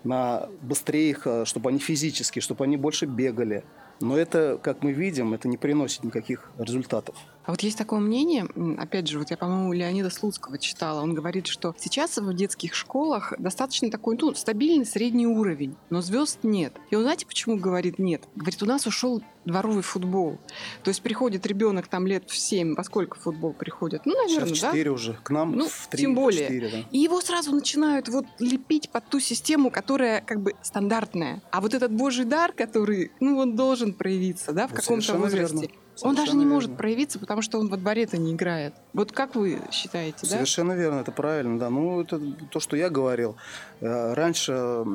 на 0.04 0.48
быстрее 0.62 1.10
их, 1.10 1.28
э, 1.28 1.46
чтобы 1.46 1.70
они 1.70 1.80
физически, 1.80 2.40
чтобы 2.40 2.64
они 2.64 2.78
больше 2.78 3.06
бегали, 3.06 3.64
но 4.00 4.18
это, 4.18 4.60
как 4.62 4.84
мы 4.84 4.92
видим, 4.92 5.34
это 5.34 5.48
не 5.48 5.58
приносит 5.58 6.04
никаких 6.04 6.52
результатов. 6.58 7.16
А 7.50 7.52
вот 7.52 7.62
есть 7.62 7.80
такое 7.80 8.00
мнение, 8.00 8.48
опять 8.78 9.08
же, 9.08 9.18
вот 9.18 9.32
я, 9.32 9.38
по-моему, 9.38 9.74
Леонида 9.74 10.12
Слуцкого 10.12 10.60
читала, 10.60 11.02
он 11.02 11.16
говорит, 11.16 11.48
что 11.48 11.74
сейчас 11.80 12.20
в 12.20 12.32
детских 12.36 12.76
школах 12.76 13.34
достаточно 13.40 13.90
такой, 13.90 14.20
ну, 14.22 14.36
стабильный 14.36 14.86
средний 14.86 15.26
уровень, 15.26 15.76
но 15.90 16.02
звезд 16.02 16.42
нет. 16.44 16.74
И 16.92 16.96
он, 16.96 17.02
знаете, 17.02 17.26
почему 17.26 17.58
говорит 17.58 17.98
нет? 17.98 18.22
Говорит, 18.36 18.62
у 18.62 18.68
нас 18.68 18.86
ушел 18.86 19.24
дворовый 19.46 19.82
футбол. 19.82 20.38
То 20.84 20.90
есть 20.90 21.02
приходит 21.02 21.48
ребенок 21.48 21.88
там 21.88 22.06
лет 22.06 22.30
в 22.30 22.38
7, 22.38 22.76
во 22.76 22.84
сколько 22.84 23.18
футбол 23.18 23.54
приходит? 23.54 24.06
Ну, 24.06 24.16
наверное, 24.16 24.50
Сейчас 24.50 24.70
4 24.70 24.84
да? 24.84 24.92
уже, 24.92 25.14
к 25.24 25.32
нам 25.32 25.54
ну, 25.54 25.68
в 25.68 25.88
3, 25.90 26.00
тем 26.00 26.14
более. 26.14 26.44
4, 26.44 26.70
да. 26.70 26.78
И 26.92 27.00
его 27.00 27.20
сразу 27.20 27.52
начинают 27.52 28.10
вот 28.10 28.26
лепить 28.38 28.92
под 28.92 29.08
ту 29.08 29.20
систему, 29.20 29.72
которая 29.72 30.22
как 30.22 30.40
бы 30.42 30.54
стандартная. 30.62 31.42
А 31.50 31.62
вот 31.62 31.74
этот 31.74 31.92
божий 31.92 32.26
дар, 32.26 32.52
который, 32.52 33.12
ну, 33.20 33.40
он 33.40 33.56
должен 33.56 33.94
проявиться, 33.94 34.52
да, 34.52 34.68
в 34.68 34.72
вот 34.72 34.82
каком-то 34.82 35.18
возрасте. 35.18 35.56
Верно. 35.56 35.89
Он 36.02 36.16
даже 36.16 36.32
не 36.34 36.40
верно. 36.40 36.54
может 36.54 36.78
проявиться, 36.78 37.20
потому 37.20 37.42
что 37.42 37.60
он 37.60 37.70
во 37.70 37.78
дворе-то 37.78 38.18
не 38.18 38.34
играет. 38.34 38.74
Вот 38.94 39.12
как 39.12 39.36
вы 39.36 39.60
считаете, 39.72 40.20
да? 40.22 40.28
Совершенно 40.28 40.74
верно, 40.74 41.00
это 41.00 41.12
правильно, 41.12 41.60
да. 41.60 41.70
Ну, 41.70 42.02
это 42.02 42.20
то, 42.52 42.60
что 42.60 42.76
я 42.76 42.90
говорил. 42.90 43.36
Э, 43.82 44.14
раньше 44.14 44.86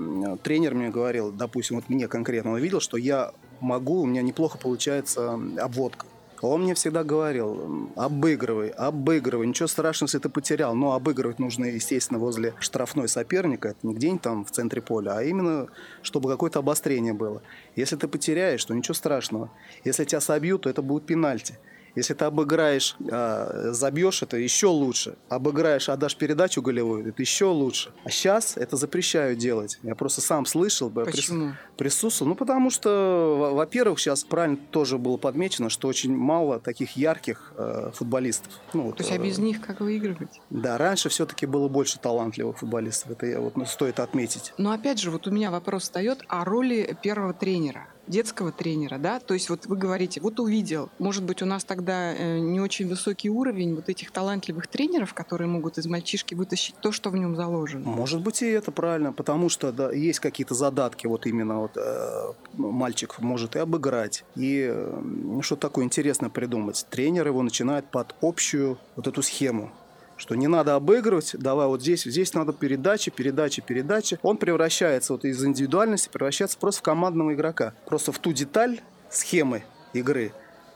тренер 0.43 0.75
мне 0.75 0.91
говорил, 0.91 1.33
допустим, 1.33 1.77
вот 1.77 1.89
мне 1.89 2.09
конкретно, 2.09 2.53
он 2.53 2.59
видел, 2.59 2.81
что 2.81 2.97
я 2.97 3.33
могу, 3.61 4.03
у 4.03 4.07
меня 4.07 4.23
неплохо 4.23 4.59
получается 4.59 5.39
обводка. 5.59 6.07
Он 6.47 6.63
мне 6.63 6.75
всегда 6.75 7.05
говорил, 7.05 7.91
обыгрывай, 7.97 8.69
обыгрывай, 8.69 9.47
ничего 9.47 9.67
страшного, 9.67 10.09
если 10.09 10.19
ты 10.19 10.29
потерял, 10.29 10.75
но 10.75 10.93
обыгрывать 10.93 11.39
нужно, 11.39 11.65
естественно, 11.65 12.19
возле 12.19 12.55
штрафной 12.59 13.09
соперника, 13.09 13.69
это 13.69 13.79
не 13.83 13.95
где-нибудь 13.95 14.23
там 14.23 14.45
в 14.45 14.51
центре 14.51 14.83
поля, 14.83 15.17
а 15.17 15.23
именно, 15.23 15.69
чтобы 16.03 16.29
какое-то 16.29 16.59
обострение 16.59 17.15
было. 17.15 17.43
Если 17.77 17.97
ты 17.97 18.09
потеряешь, 18.09 18.65
то 18.65 18.75
ничего 18.75 18.95
страшного. 18.95 19.51
Если 19.85 20.05
тебя 20.05 20.21
собьют, 20.21 20.63
то 20.63 20.71
это 20.71 20.83
будет 20.83 21.07
пенальти. 21.07 21.59
Если 21.95 22.15
ты 22.15 22.25
обыграешь, 22.25 22.97
а, 23.11 23.71
забьешь, 23.73 24.23
это 24.23 24.37
еще 24.37 24.67
лучше. 24.67 25.17
Обыграешь, 25.29 25.89
отдашь 25.89 26.17
передачу 26.17 26.63
голевую, 26.63 27.09
это 27.09 27.23
еще 27.23 27.47
лучше. 27.47 27.93
А 28.05 28.11
сейчас 28.11 28.57
это 28.57 28.77
запрещают 28.77 29.39
делать. 29.39 29.79
Я 29.83 29.95
просто 29.95 30.21
сам 30.21 30.47
слышал. 30.47 30.91
Почему? 30.91 31.55
Присутствовал. 31.77 32.31
Ну, 32.31 32.35
потому 32.35 32.71
что, 32.71 33.53
во-первых, 33.55 33.99
сейчас 33.99 34.25
правильно 34.25 34.57
тоже 34.71 34.99
было 34.99 35.17
подмечено, 35.17 35.71
что 35.71 35.89
очень 35.89 36.17
мало 36.17 36.61
таких 36.61 36.97
ярких 36.97 37.53
э, 37.57 37.91
футболистов. 37.95 38.53
Ну, 38.73 38.85
вот, 38.85 38.97
То 38.97 39.03
есть, 39.03 39.13
а 39.13 39.19
без 39.19 39.39
э, 39.39 39.43
них 39.43 39.61
как 39.61 39.81
выигрывать? 39.81 40.41
Да, 40.51 40.79
раньше 40.79 41.09
все-таки 41.09 41.47
было 41.47 41.69
больше 41.69 41.99
талантливых 41.99 42.59
футболистов. 42.59 43.13
Это 43.13 43.41
вот 43.41 43.57
ну, 43.57 43.67
стоит 43.67 44.01
отметить. 44.01 44.53
Но 44.59 44.73
опять 44.73 44.99
же, 44.99 45.11
вот 45.11 45.27
у 45.27 45.31
меня 45.31 45.51
вопрос 45.51 45.85
встает 45.85 46.23
о 46.29 46.45
роли 46.45 46.97
первого 47.03 47.33
тренера 47.35 47.89
детского 48.07 48.53
тренера, 48.53 48.99
да, 48.99 49.21
то 49.21 49.35
есть 49.35 49.51
вот 49.51 49.67
вы 49.67 49.77
говорите, 49.77 50.21
вот 50.21 50.41
увидел, 50.41 50.91
может 50.99 51.25
быть, 51.25 51.43
у 51.43 51.47
нас 51.47 51.65
тогда 51.65 52.15
э, 52.15 52.39
не 52.39 52.61
очень 52.61 52.89
высокий 52.89 53.31
уровень 53.31 53.75
вот 53.75 53.89
этих 53.89 54.11
талантливых 54.11 54.67
тренеров, 54.67 55.15
которые 55.15 55.49
могут 55.49 55.79
из 55.79 55.87
мальчишки 55.87 56.35
вытащить 56.35 56.75
то, 56.81 56.93
что 56.93 57.11
в 57.11 57.17
нем 57.17 57.37
заложено. 57.37 57.89
Может 57.89 58.21
быть, 58.21 58.43
и 58.43 58.47
это 58.47 58.73
правильно, 58.73 59.13
потому 59.13 59.49
что 59.49 59.73
да, 59.73 59.93
есть 59.93 60.21
какие-то 60.21 60.55
задатки, 60.55 61.07
вот 61.07 61.27
именно 61.27 61.61
вот 61.61 61.77
э, 61.77 62.33
мальчик 62.55 63.21
может 63.21 63.57
и 63.57 63.59
обыграть, 63.59 64.25
и 64.37 64.69
э, 64.71 65.41
что 65.43 65.57
такое 65.57 65.85
интересное 65.85 66.31
придумать. 66.31 66.87
Тренер 66.91 67.29
его 67.29 67.43
начинает 67.43 67.87
под 67.87 68.15
общую 68.21 68.79
вот 68.97 69.07
эту 69.07 69.23
схему 69.23 69.71
что 70.17 70.35
не 70.35 70.47
надо 70.47 70.75
обыгрывать, 70.75 71.35
давай 71.39 71.67
вот 71.67 71.81
здесь, 71.81 72.05
здесь 72.05 72.35
надо 72.35 72.53
передачи, 72.53 73.11
передачи, 73.11 73.63
передачи. 73.63 74.19
Он 74.23 74.37
превращается 74.37 75.13
вот 75.13 75.25
из 75.25 75.45
индивидуальности, 75.45 76.09
превращается 76.09 76.59
просто 76.59 76.81
в 76.81 76.83
командного 76.83 77.35
игрока. 77.35 77.75
Просто 77.87 78.13
в 78.13 78.19
ту 78.19 78.33
деталь 78.33 78.81
схемы 79.11 79.65
игры. 79.93 80.33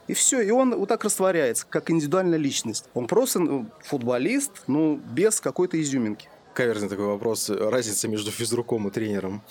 И 0.07 0.13
все, 0.13 0.41
и 0.41 0.49
он 0.49 0.75
вот 0.75 0.89
так 0.89 1.03
растворяется, 1.03 1.67
как 1.69 1.91
индивидуальная 1.91 2.39
личность. 2.39 2.85
Он 2.95 3.05
просто 3.05 3.39
ну, 3.39 3.67
футболист, 3.83 4.63
ну, 4.65 4.95
без 4.95 5.39
какой-то 5.39 5.79
изюминки. 5.79 6.29
Каверзный 6.55 6.89
такой 6.89 7.05
вопрос. 7.05 7.49
Разница 7.49 8.07
между 8.07 8.31
физруком 8.31 8.87
и 8.87 8.91
тренером 8.91 9.43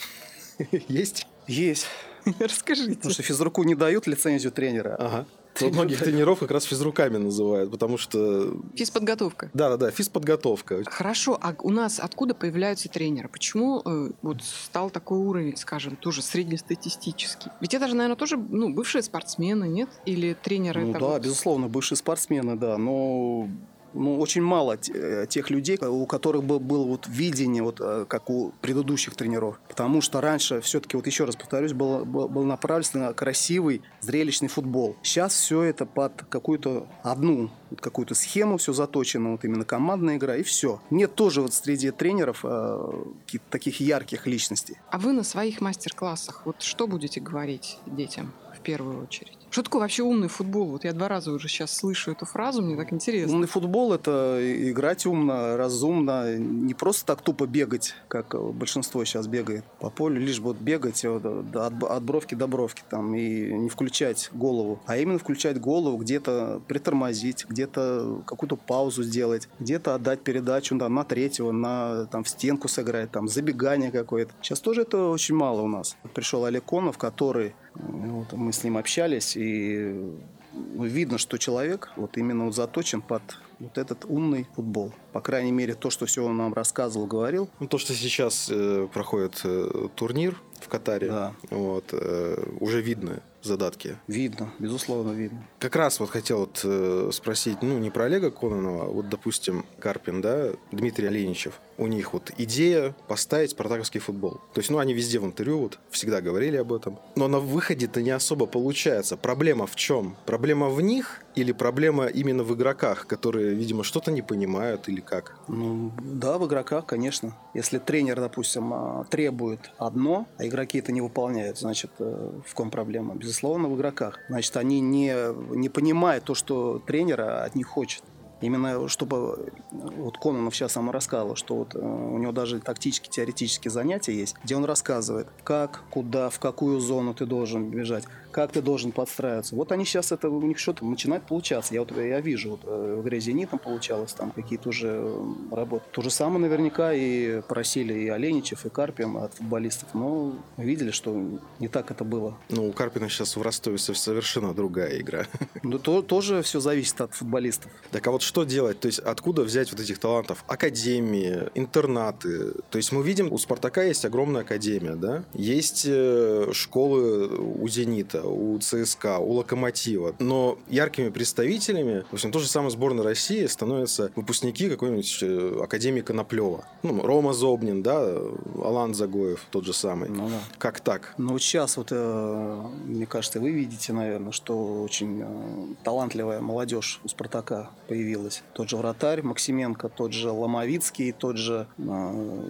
есть? 0.89 1.27
Есть. 1.47 1.87
Расскажите. 2.41 2.97
Потому 2.97 3.13
что 3.13 3.23
физруку 3.23 3.63
не 3.63 3.75
дают 3.75 4.07
лицензию 4.07 4.53
тренера. 4.53 4.97
Ага. 4.99 5.27
Но 5.61 5.69
многих 5.71 6.03
тренеров 6.03 6.41
как 6.41 6.51
раз 6.51 6.65
физруками 6.65 7.17
называют, 7.17 7.71
потому 7.71 7.99
что... 7.99 8.57
Физподготовка. 8.75 9.51
Да-да-да, 9.55 9.91
физподготовка. 9.91 10.85
Хорошо, 10.87 11.39
а 11.41 11.55
у 11.63 11.71
нас 11.71 12.01
откуда 12.01 12.35
появляются 12.35 12.89
тренеры? 12.89 13.29
Почему 13.29 13.83
э, 13.85 14.11
вот 14.23 14.43
стал 14.43 14.91
такой 14.91 15.19
уровень, 15.19 15.57
скажем, 15.57 15.97
тоже 15.97 16.23
среднестатистический? 16.23 17.51
Ведь 17.61 17.75
это 17.75 17.89
же, 17.89 17.95
наверное, 17.95 18.17
тоже 18.17 18.37
ну, 18.37 18.73
бывшие 18.73 19.03
спортсмены, 19.03 19.69
нет? 19.69 19.89
Или 20.07 20.35
тренеры? 20.35 20.85
Ну 20.85 20.93
да, 20.93 20.99
вот... 20.99 21.23
безусловно, 21.23 21.69
бывшие 21.69 21.97
спортсмены, 21.97 22.57
да, 22.57 22.79
но 22.79 23.49
ну, 23.95 24.19
очень 24.19 24.43
мало 24.43 24.77
э, 24.77 25.27
тех 25.29 25.51
людей, 25.51 25.79
у 25.79 26.07
которых 26.07 26.45
был, 26.45 26.61
было 26.61 26.85
вот 26.85 27.07
видение, 27.09 27.63
вот, 27.63 27.81
э, 27.81 28.05
как 28.09 28.31
у 28.31 28.53
предыдущих 28.61 29.15
тренеров. 29.15 29.61
Потому 29.69 30.01
что 30.01 30.21
раньше, 30.21 30.61
все-таки, 30.61 30.97
вот 30.97 31.07
еще 31.07 31.25
раз 31.25 31.37
повторюсь, 31.37 31.73
был, 31.73 32.05
был 32.05 32.45
направлен 32.45 32.69
на 32.95 33.13
красивый, 33.13 33.83
зрелищный 34.01 34.49
футбол. 34.49 34.97
Сейчас 35.03 35.35
все 35.35 35.63
это 35.63 35.87
под 35.87 36.25
какую-то 36.29 36.87
одну 37.03 37.51
какую-то 37.81 38.15
схему, 38.15 38.57
все 38.57 38.73
заточено, 38.73 39.33
вот 39.33 39.45
именно 39.45 39.65
командная 39.65 40.17
игра, 40.17 40.37
и 40.37 40.43
все. 40.43 40.81
Нет 40.91 41.15
тоже 41.15 41.43
вот 41.43 41.53
среди 41.55 41.91
тренеров 41.91 42.41
э, 42.45 43.05
таких 43.51 43.81
ярких 43.81 44.27
личностей. 44.27 44.79
А 44.91 44.99
вы 44.99 45.13
на 45.13 45.25
своих 45.25 45.61
мастер-классах 45.61 46.43
вот 46.45 46.63
что 46.63 46.87
будете 46.87 47.21
говорить 47.21 47.79
детям 47.87 48.33
в 48.57 48.61
первую 48.61 49.03
очередь? 49.03 49.38
Что 49.51 49.63
такое 49.63 49.83
вообще 49.83 50.03
умный 50.03 50.29
футбол? 50.29 50.69
Вот 50.69 50.85
я 50.85 50.93
два 50.93 51.09
раза 51.09 51.33
уже 51.33 51.49
сейчас 51.49 51.75
слышу 51.75 52.13
эту 52.13 52.27
фразу, 52.27 52.63
мне 52.63 52.77
так 52.77 52.93
интересно. 52.93 53.35
Умный 53.35 53.49
футбол– 53.49 53.93
это 53.95 54.39
играть 54.71 55.07
умно, 55.07 55.57
разумно, 55.57 56.37
не 56.37 56.75
просто 56.75 57.07
так 57.07 57.23
тупо 57.23 57.47
бегать, 57.47 57.95
как 58.09 58.35
большинство 58.55 59.05
сейчас 59.05 59.27
бегает 59.27 59.65
по 59.81 59.91
полю, 59.91 60.21
лишь 60.21 60.39
вот 60.39 60.59
бегать 60.59 61.05
от, 61.05 61.25
от 61.25 62.03
бровки 62.03 62.35
до 62.35 62.47
бровки 62.47 62.83
там, 62.89 63.15
и 63.15 63.53
не 63.53 63.69
включать 63.69 64.31
голову, 64.33 64.81
а 64.87 64.97
именно 64.97 65.19
включать 65.19 65.61
голову, 65.61 65.97
где-то 65.97 66.61
притормозить, 66.69 67.47
где-то 67.49 68.23
какую-то 68.27 68.57
паузу 68.57 69.03
сделать, 69.03 69.49
где-то 69.59 69.95
отдать 69.95 70.21
передачу 70.21 70.77
да, 70.77 70.89
на 70.89 71.05
третьего, 71.05 71.53
на, 71.53 72.07
там, 72.07 72.25
в 72.25 72.29
стенку 72.29 72.69
сыграть, 72.69 73.11
там, 73.11 73.29
забегание 73.29 73.91
какое-то. 73.91 74.33
Сейчас 74.43 74.61
тоже 74.61 74.83
это 74.83 75.09
очень 75.09 75.35
мало 75.35 75.63
у 75.63 75.69
нас. 75.69 75.97
Пришел 76.15 76.45
Олег 76.45 76.65
Конов, 76.65 76.99
который, 76.99 77.55
вот, 77.79 78.33
мы 78.33 78.53
с 78.53 78.65
ним 78.65 78.77
общались, 78.77 79.37
и 79.37 80.13
ну, 80.53 80.85
видно, 80.85 81.19
что 81.19 81.39
человек 81.39 81.91
вот 81.97 82.17
именно 82.17 82.47
вот 82.47 82.55
заточен 82.55 83.01
под 83.01 83.23
вот 83.59 83.77
этот 83.77 84.05
умный 84.05 84.47
футбол. 84.55 84.93
По 85.13 85.21
крайней 85.21 85.53
мере, 85.53 85.75
то, 85.75 85.91
что 85.91 86.07
все 86.07 86.25
он 86.25 86.37
нам 86.37 86.55
рассказывал, 86.55 87.07
говорил. 87.07 87.49
Ну, 87.61 87.67
то, 87.67 87.79
что 87.79 87.93
сейчас 87.95 88.49
э, 88.51 88.89
проходит 88.93 89.41
э, 89.45 89.89
турнир 89.95 90.41
в 90.61 90.69
Катаре, 90.69 91.09
да. 91.09 91.35
вот, 91.51 91.87
э, 91.93 92.45
уже 92.61 92.81
видно 92.81 93.21
задатки. 93.43 93.97
Видно, 94.07 94.53
безусловно, 94.59 95.13
видно. 95.13 95.45
Как 95.59 95.77
раз 95.77 96.01
вот 96.01 96.11
хотел 96.11 96.41
вот, 96.41 96.61
э, 96.65 97.11
спросить, 97.13 97.63
ну, 97.63 97.79
не 97.79 97.91
про 97.91 98.05
Олега 98.05 98.31
Кононова, 98.31 98.85
а 98.85 98.89
вот, 98.89 99.09
допустим, 99.09 99.65
Карпин, 99.79 100.21
да, 100.21 100.51
Дмитрий 100.71 101.07
Оленичев. 101.07 101.61
У 101.79 101.87
них 101.87 102.13
вот 102.13 102.33
идея 102.37 102.95
поставить 103.07 103.53
спартаковский 103.53 104.01
футбол. 104.01 104.41
То 104.53 104.59
есть, 104.59 104.69
ну, 104.69 104.79
они 104.79 104.95
везде 104.95 105.21
в 105.21 105.25
интервью 105.25 105.61
вот 105.61 105.79
всегда 105.91 106.21
говорили 106.21 106.57
об 106.57 106.73
этом. 106.73 106.99
Но 107.15 107.29
на 107.29 107.39
выходе-то 107.39 108.03
не 108.03 108.11
особо 108.11 108.47
получается. 108.47 109.17
Проблема 109.17 109.67
в 109.67 109.77
чем? 109.77 110.17
Проблема 110.27 110.69
в 110.69 110.81
них 110.81 111.23
или 111.37 111.53
проблема 111.53 112.07
именно 112.07 112.43
в 112.43 112.53
игроках, 112.55 113.07
которые, 113.07 113.55
видимо, 113.55 113.85
что-то 113.85 114.11
не 114.11 114.23
понимают 114.23 114.89
или 114.89 115.01
как? 115.01 115.39
Ну, 115.47 115.93
да, 116.03 116.37
в 116.39 116.47
игроках, 116.47 116.85
конечно. 116.87 117.37
Если 117.55 117.79
тренер, 117.79 118.21
допустим, 118.21 118.73
а, 118.73 119.05
требует 119.09 119.71
одно, 119.79 120.27
а 120.37 120.47
игроки 120.47 120.79
это 120.79 120.91
не 120.91 121.01
выполняют, 121.01 121.59
значит, 121.59 121.93
э, 122.01 122.41
в 122.45 122.55
ком 122.55 122.71
проблема? 122.71 123.15
Безусловно, 123.15 123.69
в 123.69 123.77
игроках. 123.77 124.19
Значит, 124.29 124.57
они 124.57 124.81
не, 124.81 125.15
не 125.57 125.69
понимают 125.69 126.25
то, 126.25 126.35
что 126.35 126.81
тренер 126.85 127.21
от 127.21 127.55
них 127.55 127.69
хочет. 127.69 128.03
Именно 128.41 128.89
чтобы, 128.89 129.53
вот 129.71 130.19
Кононов 130.19 130.55
сейчас 130.55 130.73
сам 130.73 130.91
рассказывал, 130.91 131.35
что 131.35 131.57
вот 131.57 131.75
э, 131.75 131.79
у 131.79 132.19
него 132.19 132.31
даже 132.33 132.61
тактические, 132.61 133.11
теоретические 133.11 133.71
занятия 133.71 134.15
есть, 134.15 134.37
где 134.45 134.57
он 134.57 134.65
рассказывает, 134.65 135.27
как, 135.43 135.83
куда, 135.91 136.31
в 136.31 136.39
какую 136.39 136.79
зону 136.79 137.15
ты 137.15 137.27
должен 137.27 137.69
бежать, 137.69 138.05
как 138.39 138.53
ты 138.53 138.63
должен 138.63 138.93
подстраиваться. 138.93 139.57
Вот 139.57 139.73
они 139.73 139.85
сейчас 139.85 140.13
это 140.13 140.31
у 140.31 140.41
них 140.43 140.61
что-то 140.61 140.85
начинает 140.85 141.25
получаться. 141.27 141.75
Я 141.75 141.81
вот 141.81 141.91
я 141.97 142.21
вижу, 142.21 142.51
вот 142.51 142.61
э, 142.63 142.95
в 142.95 143.03
игре 143.03 143.19
«Зенитом» 143.19 143.59
получалось, 143.59 144.13
там 144.13 144.31
какие-то 144.31 144.69
уже 144.69 145.13
работы. 145.51 145.85
То 145.91 146.03
же 146.03 146.11
самое 146.11 146.39
наверняка 146.39 146.93
и 146.93 147.41
просили 147.41 147.95
и 147.95 148.09
Оленичев, 148.09 148.65
и 148.65 148.69
Карпин 148.69 149.17
от 149.17 149.35
футболистов, 149.35 149.89
но 149.93 150.37
видели, 150.57 150.93
что 150.93 151.21
не 151.59 151.67
так 151.67 151.91
это 151.91 152.05
было. 152.05 152.39
Ну, 152.49 152.69
у 152.69 152.73
Карпина 152.73 153.09
сейчас 153.09 153.37
в 153.37 153.43
Ростове 153.43 153.77
совершенно 153.79 154.55
другая 154.55 155.01
игра. 155.01 155.27
Ну, 155.65 155.79
то, 155.81 156.03
тоже 156.03 156.43
все 156.43 156.61
зависит 156.61 157.01
от 157.01 157.15
футболистов. 157.15 157.73
Так 157.91 158.07
а 158.07 158.13
вот 158.13 158.23
что 158.23 158.45
делать? 158.45 158.79
То 158.79 158.87
есть 158.87 159.01
откуда 159.01 159.43
взять 159.43 159.73
вот 159.73 159.81
этих 159.81 159.99
талантов? 159.99 160.45
Академии, 160.47 161.49
интернаты. 161.55 162.53
То 162.71 162.79
есть 162.79 162.93
мы 162.93 163.03
видим, 163.03 163.33
у 163.33 163.39
Спартака 163.39 163.83
есть 163.83 164.05
огромная 164.05 164.43
академия, 164.43 164.95
да? 164.95 165.25
Есть 165.35 165.85
э, 165.87 166.51
школы 166.53 167.29
у 167.39 167.67
Зенита, 167.69 168.28
у 168.29 168.59
ЦСКА, 168.59 169.19
у 169.19 169.33
Локомотива. 169.33 170.15
Но 170.19 170.59
яркими 170.69 171.09
представителями, 171.09 172.05
в 172.11 172.15
общем, 172.15 172.33
то 172.33 172.39
же 172.39 172.47
самое 172.47 172.71
сборной 172.71 173.05
России 173.05 173.47
становятся 173.47 174.11
выпускники 174.17 174.69
какой-нибудь 174.69 175.19
э, 175.23 175.61
Академии 175.63 176.01
Коноплева. 176.01 176.65
Ну, 176.83 177.03
Рома 177.03 177.33
Зобнин, 177.33 177.83
да, 177.83 178.19
Алан 178.63 178.95
Загоев, 178.95 179.47
тот 179.51 179.65
же 179.65 179.73
самый. 179.73 180.09
Ну, 180.09 180.29
да. 180.29 180.41
Как 180.59 180.81
так? 180.81 181.15
Ну, 181.19 181.33
вот 181.33 181.43
сейчас 181.43 181.77
вот, 181.77 181.89
э, 181.91 182.63
мне 182.85 183.07
кажется, 183.07 183.41
вы 183.41 183.51
видите, 183.51 183.93
наверное, 183.93 184.33
что 184.33 184.83
очень 184.83 185.77
талантливая 185.85 186.41
молодежь 186.41 187.01
у 187.05 187.09
Спартака 187.09 187.71
появилась. 187.89 188.43
Тот 188.53 188.69
же 188.69 188.77
вратарь 188.77 189.23
Максименко, 189.23 189.89
тот 189.89 190.13
же 190.13 190.31
Ломовицкий, 190.31 191.13
тот 191.13 191.37
же 191.37 191.67
э, 191.79 191.83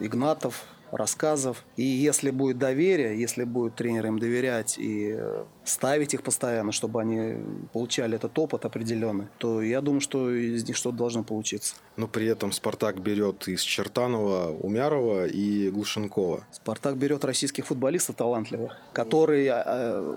Игнатов, 0.01 0.65
рассказов. 0.91 1.65
И 1.77 1.83
если 1.83 2.31
будет 2.31 2.59
доверие, 2.59 3.19
если 3.19 3.45
будет 3.45 3.75
тренер 3.75 4.07
им 4.07 4.19
доверять 4.19 4.79
и 4.79 5.15
э, 5.17 5.45
ставить 5.69 6.15
их 6.15 6.23
постоянно, 6.23 6.73
чтобы 6.73 7.01
они 7.01 7.37
получали 7.73 8.17
этот 8.17 8.39
опыт 8.39 8.65
определенный, 8.65 9.27
то 9.39 9.63
я 9.63 9.81
думаю, 9.81 10.01
что 10.01 10.31
из 10.31 10.67
них 10.67 10.77
что-то 10.77 10.97
должно 10.97 11.23
получиться. 11.23 11.75
Но 11.97 12.07
при 12.07 12.27
этом 12.27 12.53
Спартак 12.53 13.01
берет 13.01 13.49
из 13.49 13.61
Чертанова, 13.63 14.53
Умярова 14.53 15.27
и 15.27 15.71
Глушенкова. 15.71 16.47
Спартак 16.53 16.97
берет 16.97 17.25
российских 17.25 17.67
футболистов 17.67 18.17
талантливых, 18.17 18.77
которые 18.93 19.63
э, 19.67 20.15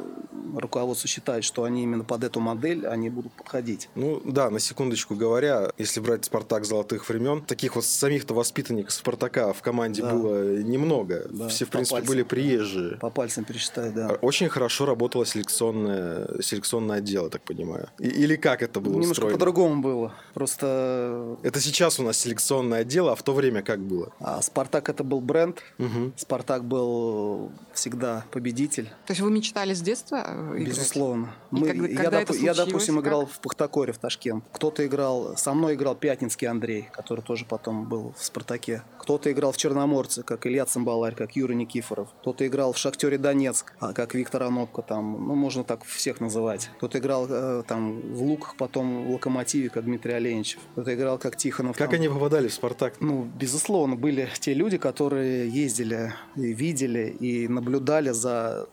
руководство 0.57 1.07
считает, 1.07 1.43
что 1.43 1.63
они 1.63 1.83
именно 1.83 2.03
под 2.03 2.23
эту 2.23 2.39
модель 2.39 2.85
они 2.87 3.09
будут 3.09 3.33
подходить. 3.33 3.89
Ну 3.95 4.21
да, 4.23 4.49
на 4.49 4.59
секундочку 4.59 5.15
говоря, 5.15 5.71
если 5.77 5.99
брать 5.99 6.25
Спартак 6.25 6.65
золотых 6.65 7.07
времен, 7.09 7.41
таких 7.41 7.75
вот 7.75 7.85
самих-то 7.85 8.33
воспитанников 8.33 8.93
Спартака 8.93 9.51
в 9.53 9.61
команде 9.61 10.01
да. 10.03 10.13
было 10.13 10.57
немного. 10.61 11.27
Да, 11.29 11.47
Все, 11.47 11.65
в 11.65 11.69
принципе, 11.69 11.95
пальцам, 11.95 12.07
были 12.07 12.23
приезжие. 12.23 12.97
По 12.97 13.09
пальцам 13.09 13.43
пересчитать, 13.43 13.93
да. 13.93 14.09
Очень 14.21 14.49
хорошо 14.49 14.85
работало 14.85 15.25
селекционное, 15.41 16.41
селекционное 16.41 16.97
отдел, 16.97 17.25
я 17.25 17.30
так 17.30 17.41
понимаю. 17.41 17.89
И, 17.99 18.08
или 18.08 18.36
как 18.36 18.62
это 18.62 18.80
было 18.80 18.93
Немножко 18.93 19.12
устроено? 19.12 19.38
по-другому 19.38 19.82
было. 19.82 20.13
Просто... 20.34 21.38
Это 21.43 21.60
сейчас 21.60 21.99
у 21.99 22.04
нас 22.04 22.17
селекционное 22.17 22.82
отдел, 22.82 23.10
а 23.10 23.15
в 23.15 23.23
то 23.23 23.34
время 23.34 23.62
как 23.62 23.80
было? 23.80 24.12
А 24.19 24.41
«Спартак» 24.41 24.89
это 24.89 25.04
был 25.04 25.21
бренд. 25.21 25.62
Угу. 25.80 26.13
«Спартак» 26.15 26.65
был 26.65 27.51
всегда 27.73 28.25
победитель. 28.32 28.86
То 29.06 29.12
есть 29.12 29.21
вы 29.21 29.32
мечтали 29.32 29.73
с 29.73 29.82
детства 29.82 30.23
э, 30.27 30.58
играть? 30.58 30.67
Безусловно. 30.67 31.34
Мы, 31.51 31.67
когда, 31.67 31.88
я, 31.88 31.95
когда 31.95 32.19
доп, 32.25 32.36
я, 32.38 32.54
допустим, 32.54 32.95
как? 32.95 33.06
играл 33.06 33.25
в 33.25 33.39
Пахтакоре 33.39 33.93
в 33.93 33.97
Ташкент. 33.97 34.43
Кто-то 34.51 34.86
играл... 34.86 35.36
Со 35.38 35.54
мной 35.54 35.75
играл 35.75 35.95
Пятницкий 35.95 36.47
Андрей, 36.47 36.89
который 36.91 37.21
тоже 37.21 37.45
потом 37.45 37.88
был 37.88 38.13
в 38.17 38.23
«Спартаке». 38.23 38.84
Кто-то 38.99 39.32
играл 39.32 39.51
в 39.51 39.58
Черноморце, 39.58 40.23
как 40.23 40.45
Илья 40.45 40.65
Цимбаларь, 40.65 41.15
как 41.15 41.36
Юра 41.36 41.54
Никифоров. 41.54 42.10
Кто-то 42.21 42.45
играл 42.45 42.73
в 42.73 42.77
Шахтере 42.77 43.17
Донецк, 43.17 43.73
а 43.80 43.93
как 43.93 44.13
Виктор 44.13 44.43
Анопко, 44.43 44.82
там, 44.82 45.06
ну, 45.32 45.36
можно 45.36 45.63
так 45.63 45.86
всех 45.86 46.20
называть. 46.20 46.70
Кто-то 46.78 46.98
играл 47.00 47.26
э, 47.30 47.63
там 47.65 48.02
в 48.02 48.22
Луках, 48.22 48.56
потом 48.58 49.06
в 49.06 49.12
Локомотиве, 49.12 49.70
как 49.70 49.86
Дмитрий 49.86 50.12
Оленичев. 50.12 50.60
Кто-то 50.74 50.94
играл 50.94 51.17
как 51.17 51.38
Тихонов. 51.38 51.78
Как 51.78 51.91
там. 51.91 52.00
они 52.00 52.10
попадали 52.10 52.50
в 52.50 52.54
«Спартак»? 52.54 52.96
Ну, 53.00 53.30
безусловно, 53.39 53.96
были 53.96 54.28
те 54.41 54.54
люди, 54.54 54.78
которые 54.78 55.48
ездили 55.48 56.13
и 56.36 56.52
видели, 56.52 57.15
и 57.17 57.48
наблюдали 57.48 58.10
за 58.10 58.67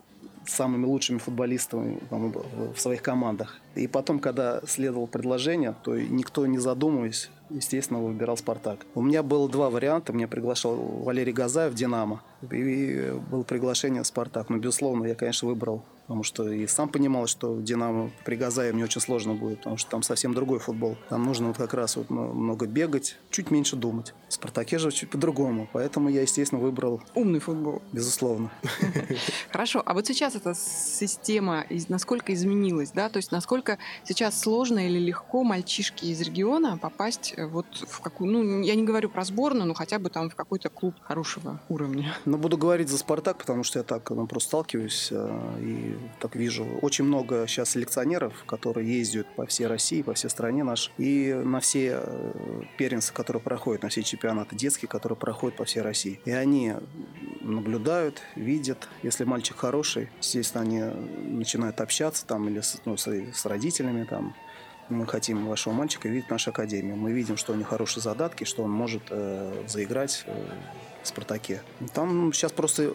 самыми 0.46 0.86
лучшими 0.86 1.18
футболистами 1.18 2.00
в 2.10 2.80
своих 2.80 3.02
командах. 3.02 3.60
И 3.76 3.86
потом, 3.86 4.18
когда 4.18 4.60
следовало 4.66 5.06
предложение, 5.06 5.76
то 5.84 5.96
никто 5.96 6.44
не 6.46 6.58
задумываясь, 6.58 7.30
естественно, 7.50 8.00
выбирал 8.00 8.36
«Спартак». 8.36 8.84
У 8.96 9.02
меня 9.02 9.22
было 9.22 9.48
два 9.48 9.70
варианта. 9.70 10.12
Меня 10.12 10.26
приглашал 10.26 10.74
Валерий 10.74 11.32
Газаев 11.32 11.74
«Динамо». 11.74 12.20
И 12.50 13.12
было 13.30 13.44
приглашение 13.44 14.02
в 14.02 14.06
«Спартак». 14.06 14.50
Но, 14.50 14.56
безусловно, 14.56 15.04
я, 15.06 15.14
конечно, 15.14 15.46
выбрал 15.46 15.84
потому 16.08 16.22
что 16.22 16.50
и 16.50 16.66
сам 16.66 16.88
понимал, 16.88 17.26
что 17.26 17.60
«Динамо» 17.60 18.10
при 18.24 18.36
Газае 18.36 18.72
мне 18.72 18.84
очень 18.84 19.02
сложно 19.02 19.34
будет, 19.34 19.58
потому 19.58 19.76
что 19.76 19.90
там 19.90 20.02
совсем 20.02 20.32
другой 20.32 20.58
футбол. 20.58 20.96
Там 21.10 21.22
нужно 21.22 21.48
вот 21.48 21.58
как 21.58 21.74
раз 21.74 21.96
вот 21.96 22.08
много 22.08 22.66
бегать, 22.66 23.18
чуть 23.30 23.50
меньше 23.50 23.76
думать. 23.76 24.14
В 24.28 24.32
«Спартаке» 24.32 24.78
же 24.78 24.90
чуть 24.90 25.10
по-другому, 25.10 25.68
поэтому 25.70 26.08
я, 26.08 26.22
естественно, 26.22 26.62
выбрал... 26.62 27.02
Умный 27.14 27.40
футбол. 27.40 27.82
Безусловно. 27.92 28.50
Хорошо, 29.50 29.82
а 29.84 29.92
вот 29.92 30.06
сейчас 30.06 30.34
эта 30.34 30.54
система 30.54 31.66
насколько 31.90 32.32
изменилась, 32.32 32.90
да? 32.92 33.10
То 33.10 33.18
есть 33.18 33.30
насколько 33.30 33.76
сейчас 34.04 34.40
сложно 34.40 34.86
или 34.88 34.98
легко 34.98 35.44
мальчишки 35.44 36.06
из 36.06 36.22
региона 36.22 36.78
попасть 36.78 37.34
э, 37.36 37.46
вот 37.46 37.66
в 37.86 38.00
какую... 38.00 38.30
Ну, 38.30 38.62
я 38.62 38.74
не 38.76 38.84
говорю 38.84 39.10
про 39.10 39.24
сборную, 39.24 39.66
но 39.66 39.74
хотя 39.74 39.98
бы 39.98 40.08
там 40.08 40.30
в 40.30 40.34
какой-то 40.34 40.70
клуб 40.70 40.94
хорошего 41.02 41.60
уровня. 41.68 42.14
Ну, 42.24 42.38
буду 42.38 42.56
говорить 42.56 42.88
за 42.88 42.96
«Спартак», 42.96 43.36
потому 43.36 43.62
что 43.62 43.78
я 43.78 43.82
так 43.82 44.08
ну, 44.08 44.26
просто 44.26 44.48
сталкиваюсь 44.48 45.08
э, 45.10 45.58
и 45.60 45.97
так 46.20 46.36
вижу, 46.36 46.66
очень 46.82 47.04
много 47.04 47.46
сейчас 47.46 47.70
селекционеров, 47.70 48.44
которые 48.44 48.98
ездят 48.98 49.26
по 49.36 49.46
всей 49.46 49.66
России, 49.66 50.02
по 50.02 50.14
всей 50.14 50.28
стране 50.28 50.64
нашей, 50.64 50.92
и 50.98 51.32
на 51.32 51.60
все 51.60 52.00
э, 52.02 52.62
первенства, 52.76 53.14
которые 53.14 53.42
проходят, 53.42 53.82
на 53.82 53.88
все 53.88 54.02
чемпионаты 54.02 54.56
детские, 54.56 54.88
которые 54.88 55.16
проходят 55.16 55.56
по 55.56 55.64
всей 55.64 55.80
России. 55.80 56.20
И 56.24 56.30
они 56.30 56.74
наблюдают, 57.40 58.22
видят. 58.36 58.88
Если 59.02 59.24
мальчик 59.24 59.56
хороший, 59.56 60.08
естественно, 60.20 60.64
они 60.64 60.80
начинают 60.80 61.80
общаться 61.80 62.26
там 62.26 62.48
или 62.48 62.60
с, 62.60 62.80
ну, 62.84 62.96
с, 62.96 63.06
с 63.06 63.46
родителями 63.46 64.04
там, 64.04 64.34
мы 64.88 65.06
хотим 65.06 65.46
вашего 65.46 65.72
мальчика 65.72 66.08
видеть 66.08 66.28
в 66.28 66.30
нашей 66.30 66.50
академии. 66.50 66.92
Мы 66.92 67.12
видим, 67.12 67.36
что 67.36 67.52
у 67.52 67.56
него 67.56 67.68
хорошие 67.68 68.02
задатки, 68.02 68.44
что 68.44 68.62
он 68.62 68.70
может 68.70 69.02
э, 69.10 69.64
заиграть 69.66 70.24
э, 70.26 70.46
«Спартаке». 71.08 71.62
Там 71.94 72.32
сейчас 72.32 72.52
просто 72.52 72.92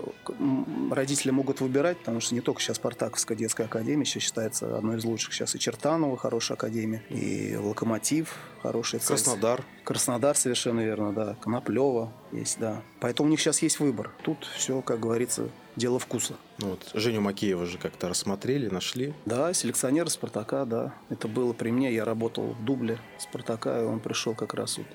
родители 0.91 1.31
могут 1.31 1.61
выбирать, 1.61 1.97
потому 1.99 2.19
что 2.19 2.35
не 2.35 2.41
только 2.41 2.61
сейчас 2.61 2.77
«Спартаковская 2.77 3.37
детская 3.37 3.65
академия» 3.65 4.05
сейчас 4.05 4.23
считается 4.23 4.77
одной 4.77 4.97
из 4.97 5.03
лучших. 5.03 5.33
Сейчас 5.33 5.55
и 5.55 5.59
Чертанова 5.59 6.17
хорошая 6.17 6.57
академия, 6.57 7.03
и 7.09 7.55
«Локомотив» 7.55 8.35
хороший. 8.61 8.99
Краснодар. 8.99 9.63
Краснодар, 9.83 10.37
совершенно 10.37 10.79
верно, 10.79 11.11
да. 11.11 11.35
Коноплева 11.41 12.13
есть, 12.31 12.59
да. 12.59 12.81
Поэтому 13.01 13.27
у 13.27 13.29
них 13.29 13.41
сейчас 13.41 13.61
есть 13.61 13.79
выбор. 13.79 14.11
Тут 14.23 14.45
все, 14.55 14.81
как 14.81 15.01
говорится, 15.01 15.49
дело 15.75 15.99
вкуса. 15.99 16.35
Ну, 16.59 16.69
вот 16.69 16.91
Женю 16.93 17.19
Макеева 17.21 17.65
же 17.65 17.77
как-то 17.77 18.07
рассмотрели, 18.07 18.69
нашли. 18.69 19.13
Да, 19.25 19.53
селекционер 19.53 20.09
Спартака, 20.09 20.63
да. 20.65 20.93
Это 21.09 21.27
было 21.27 21.51
при 21.51 21.71
мне. 21.71 21.93
Я 21.93 22.05
работал 22.05 22.45
в 22.53 22.63
дубле 22.63 22.99
Спартака, 23.19 23.81
и 23.81 23.83
он 23.83 23.99
пришел 23.99 24.33
как 24.33 24.53
раз 24.53 24.77
вот 24.77 24.87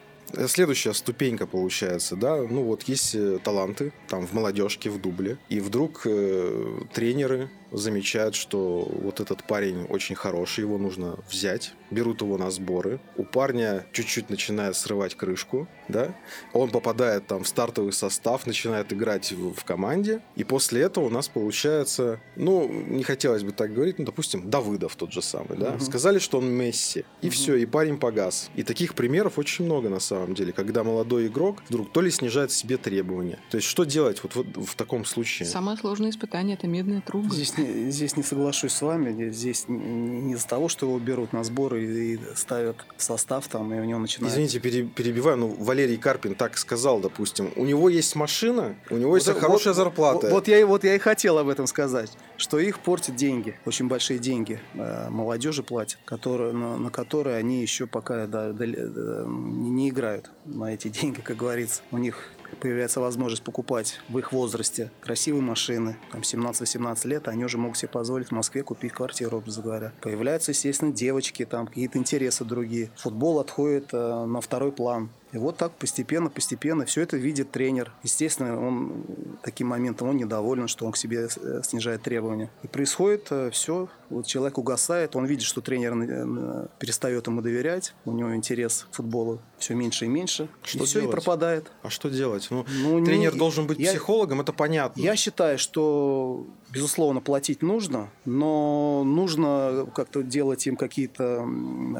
следующая 0.46 0.94
ступенька 0.94 1.46
получается, 1.46 2.16
да, 2.16 2.36
ну 2.36 2.62
вот 2.62 2.82
есть 2.84 3.14
э, 3.14 3.38
таланты 3.42 3.92
там 4.08 4.26
в 4.26 4.32
молодежке, 4.32 4.90
в 4.90 5.00
дубле, 5.00 5.38
и 5.48 5.60
вдруг 5.60 6.02
э, 6.04 6.80
тренеры 6.92 7.48
замечают, 7.72 8.34
что 8.34 8.88
вот 8.90 9.20
этот 9.20 9.44
парень 9.44 9.84
очень 9.88 10.14
хороший, 10.14 10.60
его 10.60 10.78
нужно 10.78 11.18
взять, 11.30 11.72
берут 11.90 12.22
его 12.22 12.38
на 12.38 12.50
сборы. 12.50 13.00
У 13.16 13.24
парня 13.24 13.86
чуть-чуть 13.92 14.30
начинает 14.30 14.76
срывать 14.76 15.14
крышку, 15.14 15.68
да, 15.88 16.14
он 16.52 16.70
попадает 16.70 17.26
там 17.26 17.44
в 17.44 17.48
стартовый 17.48 17.92
состав, 17.92 18.46
начинает 18.46 18.92
играть 18.92 19.32
в, 19.32 19.54
в 19.54 19.64
команде, 19.64 20.20
и 20.36 20.44
после 20.44 20.82
этого 20.82 21.06
у 21.06 21.10
нас 21.10 21.28
получается, 21.28 22.20
ну, 22.36 22.68
не 22.68 23.02
хотелось 23.02 23.42
бы 23.42 23.52
так 23.52 23.72
говорить, 23.72 23.98
ну, 23.98 24.04
допустим, 24.04 24.50
Давыдов 24.50 24.96
тот 24.96 25.12
же 25.12 25.22
самый, 25.22 25.58
да, 25.58 25.72
угу. 25.72 25.80
сказали, 25.80 26.18
что 26.18 26.38
он 26.38 26.50
Месси, 26.50 27.04
и 27.22 27.28
угу. 27.28 27.34
все, 27.34 27.56
и 27.56 27.66
парень 27.66 27.98
погас. 27.98 28.50
И 28.54 28.62
таких 28.62 28.94
примеров 28.94 29.38
очень 29.38 29.64
много 29.64 29.88
на 29.88 30.00
самом 30.00 30.34
деле, 30.34 30.52
когда 30.52 30.84
молодой 30.84 31.26
игрок 31.26 31.62
вдруг 31.68 31.92
то 31.92 32.00
ли 32.00 32.10
снижает 32.10 32.52
себе 32.52 32.76
требования. 32.76 33.38
То 33.50 33.56
есть 33.56 33.68
что 33.68 33.84
делать 33.84 34.22
вот, 34.22 34.34
вот 34.34 34.46
в 34.66 34.74
таком 34.74 35.04
случае? 35.04 35.48
Самое 35.48 35.76
сложное 35.76 36.10
испытание– 36.10 36.56
это 36.58 36.66
медная 36.66 37.00
труба. 37.00 37.34
Здесь 37.34 37.57
не, 37.58 37.90
здесь 37.90 38.16
не 38.16 38.22
соглашусь 38.22 38.72
с 38.72 38.82
вами, 38.82 39.30
здесь 39.30 39.64
не 39.68 40.32
из-за 40.32 40.48
того, 40.48 40.68
что 40.68 40.86
его 40.86 40.98
берут 40.98 41.32
на 41.32 41.44
сборы 41.44 41.84
и 41.84 42.20
ставят 42.34 42.76
в 42.96 43.02
состав 43.02 43.48
там, 43.48 43.72
и 43.74 43.80
у 43.80 43.84
него 43.84 43.98
начинает... 43.98 44.32
Извините, 44.32 44.60
перебиваю, 44.60 45.36
но 45.36 45.48
Валерий 45.48 45.96
Карпин 45.96 46.34
так 46.34 46.56
сказал, 46.58 47.00
допустим, 47.00 47.50
у 47.56 47.64
него 47.64 47.88
есть 47.88 48.14
машина, 48.16 48.76
у 48.90 48.96
него 48.96 49.16
есть 49.16 49.28
вот, 49.28 49.38
хорошая 49.38 49.74
вот, 49.74 49.76
зарплата. 49.76 50.26
Вот, 50.26 50.32
вот, 50.32 50.48
я, 50.48 50.66
вот 50.66 50.84
я 50.84 50.94
и 50.94 50.98
хотел 50.98 51.38
об 51.38 51.48
этом 51.48 51.66
сказать, 51.66 52.10
что 52.36 52.58
их 52.58 52.78
портят 52.80 53.16
деньги, 53.16 53.58
очень 53.66 53.88
большие 53.88 54.18
деньги 54.18 54.60
э, 54.74 55.08
молодежи 55.10 55.62
платят, 55.62 55.98
которые, 56.04 56.52
на, 56.52 56.76
на 56.76 56.90
которые 56.90 57.36
они 57.36 57.62
еще 57.62 57.86
пока 57.86 58.26
да, 58.26 58.52
да, 58.52 58.64
не 58.66 59.88
играют 59.88 60.30
на 60.44 60.72
эти 60.74 60.88
деньги, 61.00 61.20
как 61.20 61.36
говорится. 61.36 61.82
У 61.90 61.98
них 61.98 62.30
появляется 62.60 63.00
возможность 63.00 63.42
покупать 63.42 64.00
в 64.08 64.18
их 64.18 64.32
возрасте 64.32 64.90
красивые 65.00 65.42
машины, 65.42 65.96
там 66.12 66.22
17-18 66.22 67.08
лет, 67.08 67.28
они 67.28 67.44
уже 67.44 67.58
могут 67.58 67.78
себе 67.78 67.88
позволить 67.88 68.28
в 68.28 68.32
Москве 68.32 68.62
купить 68.62 68.92
квартиру, 68.92 69.38
образно 69.38 69.62
говоря. 69.62 69.92
Появляются, 70.00 70.52
естественно, 70.52 70.92
девочки, 70.92 71.44
там 71.44 71.66
какие-то 71.66 71.98
интересы 71.98 72.44
другие. 72.44 72.90
Футбол 72.96 73.40
отходит 73.40 73.88
э, 73.92 74.24
на 74.24 74.40
второй 74.40 74.72
план. 74.72 75.10
И 75.32 75.36
вот 75.36 75.58
так 75.58 75.72
постепенно, 75.72 76.30
постепенно 76.30 76.86
все 76.86 77.02
это 77.02 77.16
видит 77.16 77.50
тренер. 77.50 77.92
Естественно, 78.02 78.58
он 78.58 79.04
таким 79.42 79.68
моментом 79.68 80.08
он 80.08 80.16
недоволен, 80.16 80.68
что 80.68 80.86
он 80.86 80.92
к 80.92 80.96
себе 80.96 81.28
э, 81.28 81.60
снижает 81.62 82.02
требования. 82.02 82.50
И 82.62 82.66
происходит 82.66 83.26
э, 83.30 83.50
все, 83.50 83.88
вот 84.08 84.26
человек 84.26 84.56
угасает, 84.58 85.16
он 85.16 85.26
видит, 85.26 85.44
что 85.44 85.60
тренер 85.60 85.94
э, 85.96 86.66
перестает 86.78 87.26
ему 87.26 87.42
доверять, 87.42 87.94
у 88.06 88.12
него 88.12 88.34
интерес 88.34 88.86
к 88.90 88.94
футболу 88.94 89.40
все 89.58 89.74
меньше 89.74 90.06
и 90.06 90.08
меньше, 90.08 90.48
что 90.62 90.84
и 90.84 90.86
все, 90.86 91.04
и 91.04 91.06
пропадает. 91.08 91.70
А 91.82 91.90
что 91.90 92.08
делать? 92.08 92.46
Ну, 92.50 92.64
ну 92.82 93.04
тренер 93.04 93.32
не, 93.32 93.38
должен 93.38 93.66
быть 93.66 93.78
я, 93.78 93.90
психологом, 93.90 94.40
это 94.40 94.52
понятно. 94.52 95.00
Я 95.00 95.16
считаю, 95.16 95.58
что 95.58 96.46
безусловно, 96.70 97.20
платить 97.20 97.62
нужно, 97.62 98.10
но 98.24 99.02
нужно 99.04 99.86
как-то 99.94 100.22
делать 100.22 100.66
им 100.66 100.76
какие-то 100.76 101.44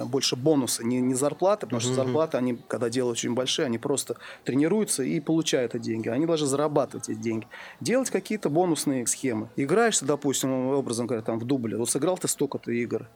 больше 0.06 0.36
бонусы, 0.36 0.84
не, 0.84 1.00
не 1.00 1.14
зарплаты, 1.14 1.66
потому 1.66 1.80
что 1.80 1.94
зарплаты, 1.94 2.36
они, 2.36 2.58
когда 2.68 2.90
делают 2.90 3.18
очень 3.18 3.34
большие, 3.34 3.66
они 3.66 3.78
просто 3.78 4.16
тренируются 4.44 5.02
и 5.02 5.20
получают 5.20 5.74
эти 5.74 5.84
деньги. 5.84 6.08
Они 6.08 6.26
должны 6.26 6.46
зарабатывать 6.46 7.08
эти 7.08 7.18
деньги. 7.18 7.46
Делать 7.80 8.10
какие-то 8.10 8.50
бонусные 8.50 9.06
схемы. 9.06 9.48
Играешь, 9.56 10.00
допустим, 10.00 10.68
образом 10.68 11.06
говоря, 11.06 11.22
там 11.22 11.38
в 11.38 11.44
дубле, 11.44 11.76
вот 11.76 11.90
сыграл 11.90 12.18
ты 12.18 12.28
столько-то 12.28 12.70
игр, 12.70 13.08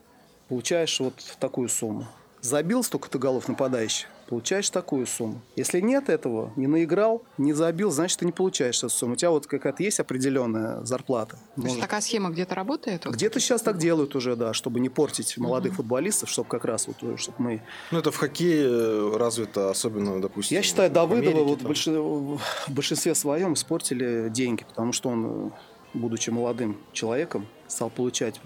получаешь 0.49 0.99
вот 1.01 1.15
такую 1.39 1.69
сумму. 1.69 2.07
Забил 2.41 2.83
столько-то 2.83 3.19
голов 3.19 3.47
нападающих, 3.47 4.09
получаешь 4.33 4.71
такую 4.71 5.07
сумму. 5.07 5.43
Если 5.57 5.81
нет 5.81 6.09
этого, 6.09 6.55
не 6.57 6.67
наиграл, 6.67 7.23
не 7.37 7.53
забил, 7.53 7.91
значит, 7.91 8.21
ты 8.21 8.25
не 8.25 8.33
получаешь 8.33 8.79
эту 8.79 8.89
сумму. 8.89 9.13
У 9.13 9.17
тебя 9.17 9.31
вот 9.31 9.47
какая-то 9.47 9.83
есть 9.83 10.01
определенная 10.01 10.83
зарплата. 10.87 11.37
То 11.55 11.63
есть 11.65 11.79
такая 11.79 12.01
схема 12.01 12.31
где-то 12.31 12.55
работает? 12.55 13.05
Где-то 13.05 13.41
сейчас 13.41 13.61
так 13.61 13.77
делают 13.77 14.17
уже, 14.17 14.35
да, 14.35 14.55
чтобы 14.55 14.81
не 14.81 14.89
портить 14.89 15.37
молодых 15.37 15.75
mm-hmm. 15.75 15.77
футболистов, 15.77 16.31
чтобы 16.31 16.49
как 16.49 16.65
раз 16.65 16.87
вот, 16.87 16.97
э, 17.03 17.19
чтобы 17.19 17.37
мы... 17.41 17.63
Ну, 17.91 17.99
это 17.99 18.11
в 18.11 18.17
хоккее 18.17 18.65
э, 18.65 19.17
развито, 19.19 19.69
особенно, 19.69 20.19
допустим, 20.19 20.57
Я 20.57 20.63
считаю, 20.63 20.91
Давыдова 20.91 21.45
вот 21.45 21.61
больш... 21.61 21.87
в 21.87 22.41
большинстве 22.69 23.15
своем 23.15 23.53
испортили 23.53 24.31
деньги, 24.31 24.65
потому 24.65 24.95
что 24.95 25.11
он, 25.11 25.27
э, 25.27 25.51
будучи 25.93 26.31
молодым 26.31 26.79
человеком, 26.95 27.47
стал 27.69 27.91
получать 27.91 28.41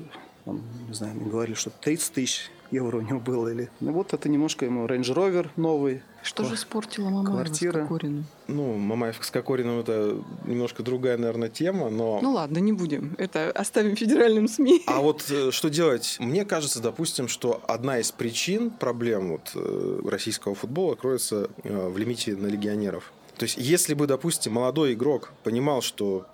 он, 0.47 0.63
не 0.89 0.95
знаю, 0.95 1.15
мне 1.15 1.29
говорили, 1.29 1.55
что 1.55 1.71
30 1.71 2.13
тысяч 2.13 2.51
евро 2.71 2.99
у 2.99 3.01
него 3.01 3.21
было. 3.21 3.49
Или... 3.49 3.71
Ну 3.81 3.93
вот 3.93 4.13
это 4.13 4.29
немножко 4.29 4.65
ему 4.65 4.87
Range 4.87 5.15
Rover 5.15 5.49
новый. 5.57 6.03
Что 6.23 6.45
же 6.45 6.57
испортило 6.57 7.09
Мамаева 7.09 7.27
квартира. 7.27 7.79
с 7.79 7.83
Кокориным? 7.83 8.25
Ну, 8.49 8.77
Мамаев 8.77 9.19
с 9.21 9.31
Кокориным 9.31 9.79
это 9.79 10.17
немножко 10.45 10.83
другая, 10.83 11.17
наверное, 11.19 11.49
тема, 11.49 11.89
но... 11.89 12.19
Ну 12.21 12.33
ладно, 12.33 12.59
не 12.59 12.73
будем. 12.73 13.15
Это 13.17 13.53
оставим 13.53 13.95
федеральным 13.95 14.49
СМИ. 14.49 14.83
А 14.89 15.01
вот 15.01 15.25
э, 15.31 15.53
что 15.53 15.69
делать? 15.69 16.17
Мне 16.19 16.45
кажется, 16.45 16.81
допустим, 16.83 17.29
что 17.29 17.63
одна 17.69 18.01
из 18.01 18.11
причин 18.11 18.71
проблем 18.71 19.31
вот, 19.33 19.53
э, 19.55 20.01
российского 20.05 20.57
футбола 20.57 20.97
кроется 20.97 21.49
э, 21.63 21.89
в 21.89 21.97
лимите 21.97 22.35
на 22.35 22.49
легионеров. 22.49 23.13
То 23.37 23.45
есть, 23.45 23.57
если 23.59 23.95
бы, 23.95 24.07
допустим, 24.07 24.55
молодой 24.55 24.95
игрок 24.95 25.33
понимал, 25.45 25.83
что 25.83 26.27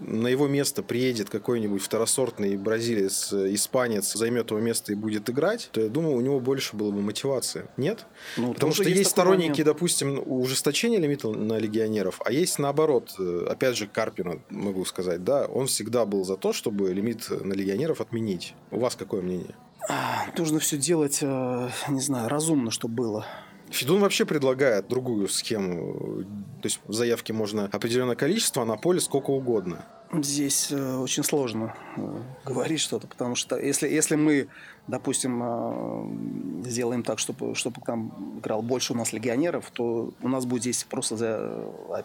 на 0.00 0.28
его 0.28 0.48
место 0.48 0.82
приедет 0.82 1.30
какой-нибудь 1.30 1.82
второсортный 1.82 2.56
бразилец, 2.56 3.32
испанец, 3.32 4.12
займет 4.12 4.50
его 4.50 4.60
место 4.60 4.92
и 4.92 4.94
будет 4.94 5.28
играть, 5.30 5.68
то 5.72 5.80
я 5.80 5.88
думаю, 5.88 6.16
у 6.16 6.20
него 6.20 6.40
больше 6.40 6.76
было 6.76 6.90
бы 6.90 7.00
мотивации. 7.00 7.66
Нет? 7.76 8.06
Ну, 8.36 8.54
Потому 8.54 8.72
что 8.72 8.84
есть, 8.84 9.10
сторонники, 9.10 9.48
момент. 9.48 9.66
допустим, 9.66 10.22
ужесточения 10.24 10.98
лимита 10.98 11.28
на 11.28 11.58
легионеров, 11.58 12.20
а 12.24 12.32
есть 12.32 12.58
наоборот. 12.58 13.14
Э, 13.18 13.46
опять 13.50 13.76
же, 13.76 13.86
Карпина, 13.86 14.40
могу 14.50 14.84
сказать, 14.84 15.24
да, 15.24 15.46
он 15.46 15.66
всегда 15.66 16.04
был 16.04 16.24
за 16.24 16.36
то, 16.36 16.52
чтобы 16.52 16.92
лимит 16.92 17.28
на 17.30 17.52
легионеров 17.52 18.00
отменить. 18.00 18.54
У 18.70 18.78
вас 18.78 18.96
какое 18.96 19.22
мнение? 19.22 19.54
Нужно 20.36 20.58
все 20.58 20.76
делать, 20.76 21.18
э, 21.22 21.68
не 21.88 22.00
знаю, 22.00 22.28
разумно, 22.28 22.70
чтобы 22.70 22.94
было. 22.94 23.26
Федун 23.70 24.00
вообще 24.00 24.24
предлагает 24.24 24.88
другую 24.88 25.28
схему. 25.28 26.24
То 26.62 26.66
есть 26.66 26.80
в 26.86 26.92
заявке 26.92 27.32
можно 27.32 27.66
определенное 27.66 28.16
количество, 28.16 28.62
а 28.62 28.66
на 28.66 28.76
поле 28.76 29.00
сколько 29.00 29.30
угодно. 29.30 29.84
Здесь 30.10 30.72
э, 30.72 30.96
очень 30.96 31.22
сложно 31.22 31.74
э, 31.96 32.22
говорить 32.46 32.80
что-то, 32.80 33.06
потому 33.06 33.34
что 33.34 33.58
если, 33.58 33.86
если 33.86 34.16
мы, 34.16 34.48
допустим, 34.86 35.42
э, 35.42 36.64
сделаем 36.66 37.02
так, 37.02 37.18
чтобы, 37.18 37.54
чтобы 37.54 37.82
там 37.84 38.38
играл 38.38 38.62
больше 38.62 38.94
у 38.94 38.96
нас 38.96 39.12
легионеров, 39.12 39.70
то 39.70 40.14
у 40.22 40.28
нас 40.28 40.46
будет 40.46 40.62
здесь 40.62 40.84
просто 40.84 41.18
за 41.18 41.62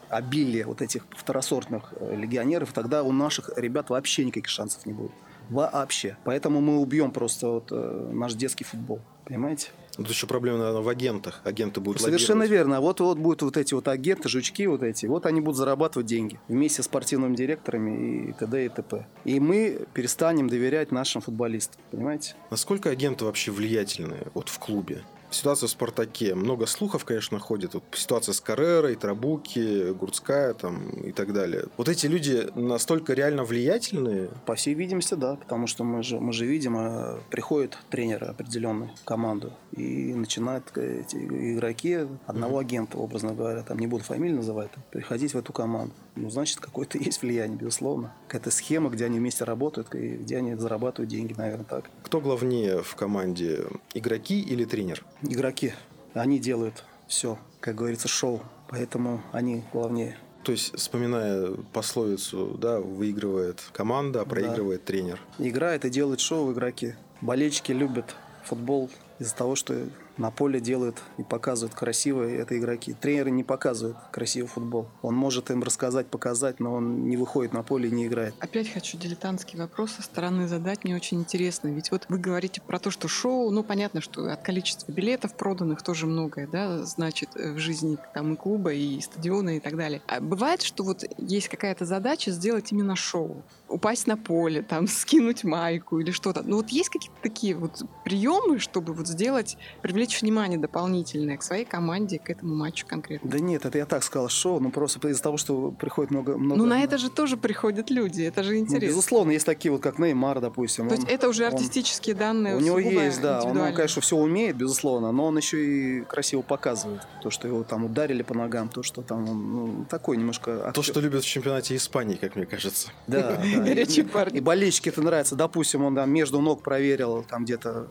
обилие 0.09 0.65
вот 0.65 0.81
этих 0.81 1.07
второсортных 1.11 1.93
легионеров, 2.11 2.73
тогда 2.73 3.03
у 3.03 3.13
наших 3.13 3.51
ребят 3.55 3.89
вообще 3.89 4.25
никаких 4.25 4.49
шансов 4.49 4.85
не 4.85 4.91
будет. 4.91 5.11
Вообще. 5.49 6.17
Поэтому 6.23 6.61
мы 6.61 6.79
убьем 6.79 7.11
просто 7.11 7.47
вот, 7.47 7.71
наш 7.71 8.33
детский 8.33 8.63
футбол. 8.63 8.99
Понимаете? 9.25 9.69
Тут 9.95 10.09
еще 10.09 10.27
проблема, 10.27 10.57
наверное, 10.57 10.81
в 10.81 10.89
агентах. 10.89 11.41
Агенты 11.43 11.79
будут 11.79 12.01
Совершенно 12.01 12.41
лоббировать. 12.41 12.67
верно. 12.67 12.81
Вот, 12.81 12.99
вот 12.99 13.17
будут 13.19 13.43
вот 13.43 13.57
эти 13.57 13.73
вот 13.73 13.87
агенты, 13.87 14.27
жучки 14.27 14.65
вот 14.65 14.81
эти. 14.83 15.05
Вот 15.05 15.25
они 15.25 15.39
будут 15.39 15.57
зарабатывать 15.57 16.07
деньги 16.07 16.39
вместе 16.47 16.81
с 16.81 16.85
спортивными 16.85 17.35
директорами 17.35 18.29
и 18.29 18.33
т.д. 18.33 18.65
и 18.65 18.69
т.п. 18.69 19.05
И 19.23 19.39
мы 19.39 19.85
перестанем 19.93 20.49
доверять 20.49 20.91
нашим 20.91 21.21
футболистам. 21.21 21.79
Понимаете? 21.91 22.35
Насколько 22.49 22.89
агенты 22.89 23.25
вообще 23.25 23.51
влиятельны 23.51 24.17
вот 24.33 24.49
в 24.49 24.57
клубе? 24.59 25.03
Ситуация 25.33 25.67
в 25.67 25.71
«Спартаке». 25.71 26.35
Много 26.35 26.65
слухов, 26.65 27.05
конечно, 27.05 27.39
ходит. 27.39 27.73
Вот 27.73 27.83
ситуация 27.93 28.33
с 28.33 28.41
Каррерой, 28.41 28.95
Трабуки, 28.95 29.91
Гурцкая 29.91 30.53
там, 30.53 30.89
и 30.89 31.11
так 31.11 31.33
далее. 31.33 31.65
Вот 31.77 31.89
эти 31.89 32.07
люди 32.07 32.47
настолько 32.55 33.13
реально 33.13 33.43
влиятельные? 33.43 34.29
По 34.45 34.55
всей 34.55 34.73
видимости, 34.73 35.15
да. 35.15 35.35
Потому 35.35 35.67
что 35.67 35.83
мы 35.83 36.03
же, 36.03 36.19
мы 36.19 36.33
же 36.33 36.45
видим, 36.45 36.77
э, 36.77 37.19
приходит 37.29 37.77
тренер 37.89 38.29
определенный 38.29 38.89
в 39.01 39.05
команду 39.05 39.53
и 39.71 40.13
начинают 40.13 40.75
эти 40.77 41.15
игроки 41.15 42.07
одного 42.25 42.59
mm-hmm. 42.59 42.65
агента, 42.65 42.97
образно 42.97 43.33
говоря, 43.33 43.63
там 43.63 43.79
не 43.79 43.87
буду 43.87 44.03
фамилию 44.03 44.37
называть, 44.37 44.71
приходить 44.91 45.33
в 45.33 45.37
эту 45.37 45.53
команду. 45.53 45.93
Ну, 46.15 46.29
значит, 46.29 46.59
какое-то 46.59 46.97
есть 46.99 47.21
влияние, 47.21 47.57
безусловно. 47.57 48.13
Какая-то 48.27 48.51
схема, 48.51 48.89
где 48.89 49.05
они 49.05 49.19
вместе 49.19 49.43
работают 49.43 49.93
и 49.95 50.17
где 50.17 50.37
они 50.37 50.55
зарабатывают 50.55 51.09
деньги, 51.09 51.33
наверное, 51.33 51.65
так. 51.65 51.89
Кто 52.03 52.21
главнее 52.21 52.81
в 52.81 52.95
команде, 52.95 53.65
игроки 53.93 54.39
или 54.39 54.65
тренер? 54.65 55.03
Игроки, 55.21 55.73
они 56.13 56.39
делают 56.39 56.83
все, 57.07 57.37
как 57.59 57.75
говорится, 57.75 58.07
шоу, 58.07 58.41
поэтому 58.69 59.21
они 59.31 59.63
главнее. 59.71 60.17
То 60.43 60.51
есть, 60.51 60.75
вспоминая 60.75 61.51
пословицу, 61.71 62.57
да, 62.59 62.79
выигрывает 62.79 63.63
команда, 63.71 64.21
а 64.21 64.25
проигрывает 64.25 64.81
да. 64.81 64.87
тренер. 64.87 65.19
Играет 65.39 65.85
и 65.85 65.89
делает 65.89 66.19
шоу 66.19 66.51
игроки. 66.51 66.95
Болельщики 67.21 67.71
любят 67.71 68.15
футбол 68.43 68.89
из-за 69.19 69.35
того, 69.35 69.55
что 69.55 69.87
на 70.17 70.31
поле 70.31 70.59
делают 70.59 71.01
и 71.17 71.23
показывают 71.23 71.75
красивые 71.75 72.37
это 72.37 72.57
игроки. 72.57 72.93
Тренеры 72.93 73.31
не 73.31 73.43
показывают 73.43 73.97
красивый 74.11 74.47
футбол. 74.47 74.87
Он 75.01 75.15
может 75.15 75.51
им 75.51 75.63
рассказать, 75.63 76.07
показать, 76.07 76.59
но 76.59 76.73
он 76.73 77.07
не 77.07 77.17
выходит 77.17 77.53
на 77.53 77.63
поле 77.63 77.89
и 77.89 77.91
не 77.91 78.07
играет. 78.07 78.35
Опять 78.39 78.71
хочу 78.71 78.97
дилетантский 78.97 79.57
вопрос 79.57 79.91
со 79.93 80.01
стороны 80.01 80.47
задать. 80.47 80.83
Мне 80.83 80.95
очень 80.95 81.19
интересно. 81.19 81.69
Ведь 81.69 81.91
вот 81.91 82.05
вы 82.09 82.17
говорите 82.17 82.61
про 82.61 82.79
то, 82.79 82.91
что 82.91 83.07
шоу, 83.07 83.49
ну 83.51 83.63
понятно, 83.63 84.01
что 84.01 84.31
от 84.31 84.43
количества 84.43 84.91
билетов 84.91 85.35
проданных 85.35 85.81
тоже 85.81 86.05
многое, 86.05 86.47
да, 86.47 86.83
значит 86.83 87.29
э, 87.35 87.53
в 87.53 87.57
жизни 87.57 87.97
там 88.13 88.33
и 88.33 88.37
клуба, 88.37 88.73
и 88.73 88.99
стадиона 89.01 89.57
и 89.57 89.59
так 89.59 89.75
далее. 89.75 90.01
А 90.07 90.19
бывает, 90.19 90.61
что 90.61 90.83
вот 90.83 91.03
есть 91.17 91.47
какая-то 91.47 91.85
задача 91.85 92.31
сделать 92.31 92.71
именно 92.71 92.95
шоу 92.95 93.43
упасть 93.73 94.07
на 94.07 94.17
поле, 94.17 94.61
там, 94.61 94.87
скинуть 94.87 95.43
майку 95.43 95.99
или 95.99 96.11
что-то. 96.11 96.43
Ну 96.43 96.57
вот 96.57 96.69
есть 96.69 96.89
какие-то 96.89 97.17
такие 97.21 97.55
вот 97.55 97.81
приемы, 98.05 98.59
чтобы 98.59 98.93
вот 98.93 99.07
сделать, 99.07 99.57
привлечь 99.81 100.02
внимание 100.21 100.59
дополнительное 100.59 101.37
к 101.37 101.43
своей 101.43 101.65
команде, 101.65 102.19
к 102.19 102.29
этому 102.29 102.55
матчу 102.55 102.85
конкретно? 102.87 103.29
Да 103.29 103.39
нет, 103.39 103.65
это 103.65 103.77
я 103.77 103.85
так 103.85 104.03
сказал, 104.03 104.29
шоу, 104.29 104.59
ну 104.59 104.71
просто 104.71 105.07
из-за 105.09 105.23
того, 105.23 105.37
что 105.37 105.71
приходит 105.71 106.11
много... 106.11 106.37
много... 106.37 106.61
Ну 106.61 106.65
на 106.65 106.83
это 106.83 106.97
же 106.97 107.09
тоже 107.09 107.37
приходят 107.37 107.89
люди, 107.89 108.23
это 108.23 108.43
же 108.43 108.51
ну, 108.51 108.57
интересно. 108.57 108.87
Ну, 108.87 108.87
безусловно, 108.87 109.31
есть 109.31 109.45
такие 109.45 109.71
вот, 109.71 109.81
как 109.81 109.99
Неймар, 109.99 110.41
допустим. 110.41 110.87
То 110.87 110.95
он, 110.95 111.01
есть 111.01 111.11
это 111.11 111.29
уже 111.29 111.45
артистические 111.45 112.15
он, 112.15 112.19
данные? 112.19 112.55
У 112.55 112.59
него 112.59 112.79
есть, 112.79 113.21
да, 113.21 113.41
он, 113.43 113.57
он, 113.57 113.73
конечно, 113.73 114.01
все 114.01 114.17
умеет, 114.17 114.55
безусловно, 114.55 115.11
но 115.11 115.25
он 115.25 115.37
еще 115.37 115.65
и 115.65 116.01
красиво 116.01 116.41
показывает. 116.41 117.01
То, 117.21 117.29
что 117.29 117.47
его 117.47 117.63
там 117.63 117.85
ударили 117.85 118.23
по 118.23 118.33
ногам, 118.33 118.69
то, 118.69 118.83
что 118.83 119.01
там 119.01 119.29
он 119.29 119.51
ну, 119.51 119.85
такой 119.89 120.17
немножко... 120.17 120.67
Актер. 120.67 120.73
То, 120.73 120.83
что 120.83 120.99
любят 120.99 121.23
в 121.23 121.27
чемпионате 121.27 121.75
Испании, 121.75 122.15
как 122.15 122.35
мне 122.35 122.45
кажется. 122.45 122.89
Да, 123.07 123.37
да. 123.43 123.63
Горячие 123.63 124.05
парни. 124.05 124.37
И 124.37 124.41
болельщики 124.41 124.89
это 124.89 125.01
нравится. 125.01 125.35
Допустим, 125.35 125.83
он 125.83 125.95
там 125.95 126.09
между 126.11 126.39
ног 126.41 126.61
проверил 126.63 127.23
там 127.23 127.45
где-то 127.45 127.87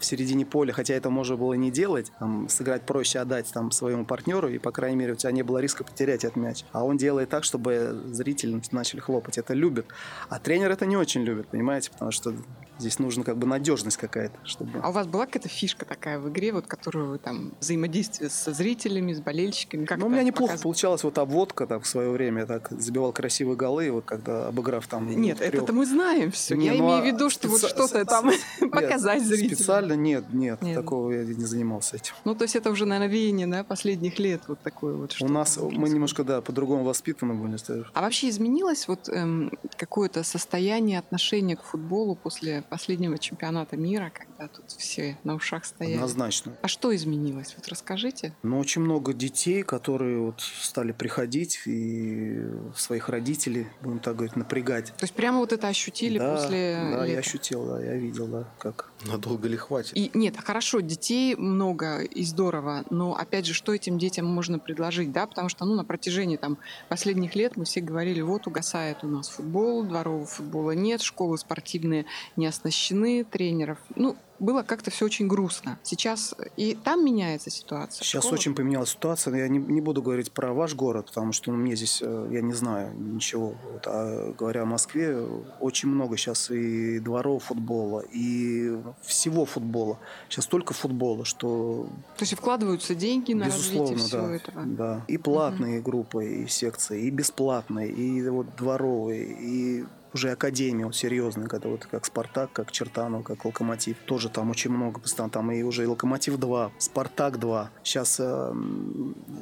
в 0.00 0.04
середине 0.04 0.44
поля, 0.46 0.72
хотя 0.72 0.94
это 0.94 1.10
можно 1.10 1.36
было 1.36 1.54
не 1.56 1.70
делать. 1.70 2.12
Там, 2.18 2.48
сыграть 2.48 2.82
проще, 2.82 3.18
отдать 3.18 3.50
там 3.52 3.70
своему 3.70 4.04
партнеру, 4.04 4.48
и, 4.48 4.58
по 4.58 4.72
крайней 4.72 4.96
мере, 4.96 5.12
у 5.12 5.16
тебя 5.16 5.32
не 5.32 5.42
было 5.42 5.58
риска 5.58 5.84
потерять 5.84 6.24
этот 6.24 6.36
мяч. 6.36 6.64
А 6.72 6.84
он 6.84 6.96
делает 6.96 7.28
так, 7.28 7.44
чтобы 7.44 8.02
зрители 8.06 8.60
начали 8.72 9.00
хлопать. 9.00 9.38
Это 9.38 9.54
любят. 9.54 9.86
А 10.28 10.38
тренер 10.38 10.70
это 10.70 10.86
не 10.86 10.96
очень 10.96 11.22
любит, 11.22 11.48
понимаете? 11.48 11.90
Потому 11.90 12.10
что 12.10 12.34
Здесь 12.78 12.98
нужна 12.98 13.24
как 13.24 13.38
бы 13.38 13.46
надежность 13.46 13.96
какая-то, 13.96 14.38
чтобы... 14.44 14.80
А 14.82 14.88
у 14.88 14.92
вас 14.92 15.06
была 15.06 15.26
какая-то 15.26 15.48
фишка 15.48 15.84
такая 15.84 16.18
в 16.18 16.28
игре, 16.28 16.52
вот 16.52 16.66
которую 16.66 17.10
вы 17.10 17.18
там 17.18 17.52
взаимодействие 17.60 18.30
со 18.30 18.52
зрителями, 18.52 19.12
с 19.12 19.20
болельщиками? 19.20 19.84
Как 19.84 19.98
ну, 19.98 20.06
у 20.06 20.08
меня 20.08 20.22
неплохо 20.22 20.52
показывает? 20.52 20.62
получалась 20.62 21.04
вот 21.04 21.18
обводка 21.18 21.66
так 21.66 21.82
в 21.82 21.86
свое 21.86 22.10
время. 22.10 22.40
Я 22.42 22.46
так 22.46 22.70
забивал 22.70 23.12
красивые 23.12 23.56
голы, 23.56 23.90
вот 23.90 24.04
когда 24.04 24.48
обыграв 24.48 24.86
там... 24.86 25.08
Нет, 25.08 25.38
трех... 25.38 25.62
это 25.62 25.72
мы 25.72 25.86
знаем 25.86 26.30
все. 26.30 26.54
Не, 26.54 26.66
я 26.66 26.74
ну, 26.74 26.86
имею 26.86 27.02
в 27.02 27.06
виду, 27.06 27.30
что 27.30 27.48
специ... 27.48 27.62
вот 27.62 27.70
что-то 27.70 28.04
там 28.04 28.30
показать 28.70 29.24
зрителям. 29.24 29.56
Специально 29.56 29.92
нет, 29.94 30.32
нет, 30.32 30.62
нет, 30.62 30.76
такого 30.76 31.10
я 31.12 31.24
не 31.24 31.44
занимался 31.44 31.96
этим. 31.96 32.14
Ну, 32.24 32.34
то 32.34 32.44
есть 32.44 32.56
это 32.56 32.70
уже, 32.70 32.86
наверное, 32.86 33.12
веяние, 33.12 33.46
да, 33.46 33.64
последних 33.64 34.18
лет 34.18 34.42
вот 34.48 34.60
такое 34.60 34.94
вот. 34.94 35.16
У 35.20 35.28
нас, 35.28 35.56
мы 35.56 35.88
немножко, 35.88 36.24
да, 36.24 36.40
по-другому 36.40 36.84
воспитаны 36.84 37.34
были. 37.34 37.56
А 37.94 38.02
вообще 38.02 38.28
изменилось 38.28 38.88
вот 38.88 39.08
эм, 39.08 39.50
какое-то 39.76 40.22
состояние, 40.22 40.98
отношение 40.98 41.56
к 41.56 41.62
футболу 41.62 42.14
после 42.14 42.62
последнего 42.66 43.18
чемпионата? 43.18 43.76
мира, 43.76 44.12
когда 44.12 44.48
тут 44.48 44.70
все 44.72 45.16
на 45.24 45.34
ушах 45.34 45.64
стояли. 45.64 45.94
Однозначно. 45.94 46.56
А 46.62 46.68
что 46.68 46.94
изменилось? 46.94 47.54
Вот 47.56 47.68
расскажите. 47.68 48.34
Ну, 48.42 48.58
очень 48.58 48.82
много 48.82 49.12
детей, 49.12 49.62
которые 49.62 50.18
вот 50.18 50.40
стали 50.40 50.92
приходить 50.92 51.60
и 51.66 52.42
своих 52.74 53.08
родителей, 53.08 53.66
будем 53.82 54.00
так 54.00 54.16
говорить, 54.16 54.36
напрягать. 54.36 54.86
То 54.96 55.04
есть 55.04 55.14
прямо 55.14 55.38
вот 55.38 55.52
это 55.52 55.68
ощутили 55.68 56.18
да, 56.18 56.34
после 56.34 56.78
Да, 56.90 57.04
лета? 57.04 57.12
я 57.12 57.18
ощутил, 57.18 57.66
да, 57.66 57.82
я 57.82 57.94
видел, 57.96 58.26
да, 58.26 58.48
как. 58.58 58.90
Надолго 59.04 59.46
ли 59.46 59.56
хватит? 59.56 59.92
И 59.96 60.10
нет, 60.14 60.36
хорошо, 60.38 60.80
детей 60.80 61.36
много 61.36 62.00
и 62.00 62.24
здорово, 62.24 62.84
но 62.90 63.14
опять 63.14 63.46
же, 63.46 63.52
что 63.52 63.74
этим 63.74 63.98
детям 63.98 64.26
можно 64.26 64.58
предложить, 64.58 65.12
да, 65.12 65.26
потому 65.26 65.48
что, 65.48 65.64
ну, 65.64 65.74
на 65.74 65.84
протяжении 65.84 66.36
там 66.36 66.58
последних 66.88 67.34
лет 67.36 67.56
мы 67.56 67.64
все 67.66 67.80
говорили, 67.80 68.22
вот 68.22 68.46
угасает 68.46 69.04
у 69.04 69.08
нас 69.08 69.28
футбол, 69.28 69.84
дворового 69.84 70.26
футбола 70.26 70.70
нет, 70.72 71.02
школы 71.02 71.36
спортивные 71.38 72.06
не 72.36 72.46
оснащены, 72.56 73.24
тренеров. 73.24 73.78
Ну, 73.94 74.16
было 74.38 74.62
как-то 74.62 74.90
все 74.90 75.06
очень 75.06 75.26
грустно. 75.26 75.78
Сейчас 75.82 76.34
и 76.56 76.74
там 76.74 77.04
меняется 77.04 77.50
ситуация. 77.50 78.04
Сейчас 78.04 78.24
Школа... 78.24 78.34
очень 78.34 78.54
поменялась 78.54 78.90
ситуация. 78.90 79.34
Я 79.34 79.48
не, 79.48 79.58
не 79.58 79.80
буду 79.80 80.02
говорить 80.02 80.32
про 80.32 80.52
ваш 80.52 80.74
город, 80.74 81.06
потому 81.06 81.32
что 81.32 81.52
ну, 81.52 81.58
мне 81.58 81.74
здесь, 81.74 82.02
э, 82.02 82.28
я 82.30 82.42
не 82.42 82.52
знаю 82.52 82.94
ничего. 82.94 83.54
Вот, 83.72 83.86
а 83.86 84.32
говоря 84.32 84.62
о 84.62 84.66
Москве, 84.66 85.18
очень 85.60 85.88
много 85.88 86.16
сейчас 86.16 86.50
и 86.50 86.98
дворов 86.98 87.44
футбола, 87.44 88.04
и 88.12 88.76
всего 89.02 89.44
футбола. 89.44 89.98
Сейчас 90.28 90.46
только 90.46 90.74
футбола, 90.74 91.24
что... 91.24 91.88
То 92.16 92.22
есть 92.22 92.34
вкладываются 92.34 92.94
деньги 92.94 93.32
на 93.32 93.46
Безусловно, 93.46 93.92
развитие 93.92 94.06
всего 94.06 94.26
да, 94.26 94.34
этого? 94.34 94.62
да. 94.66 95.04
И 95.08 95.16
платные 95.16 95.78
угу. 95.78 95.90
группы, 95.90 96.26
и 96.26 96.46
секции, 96.46 97.06
и 97.06 97.10
бесплатные, 97.10 97.90
и 97.90 98.28
вот 98.28 98.54
дворовые, 98.56 99.24
и 99.24 99.84
уже 100.16 100.32
академии 100.32 100.84
вот, 100.84 100.96
серьезные, 100.96 101.46
когда 101.46 101.68
вот 101.68 101.86
как 101.86 102.04
Спартак, 102.06 102.52
как 102.52 102.72
Чертанов, 102.72 103.22
как 103.22 103.44
Локомотив. 103.44 103.96
Тоже 104.06 104.28
там 104.28 104.50
очень 104.50 104.70
много 104.70 104.98
постоянно. 104.98 105.30
Там 105.30 105.52
и 105.52 105.62
уже 105.62 105.84
и 105.84 105.86
Локомотив 105.86 106.38
2, 106.38 106.72
Спартак 106.78 107.38
2. 107.38 107.70
Сейчас 107.84 108.16
э, 108.18 108.54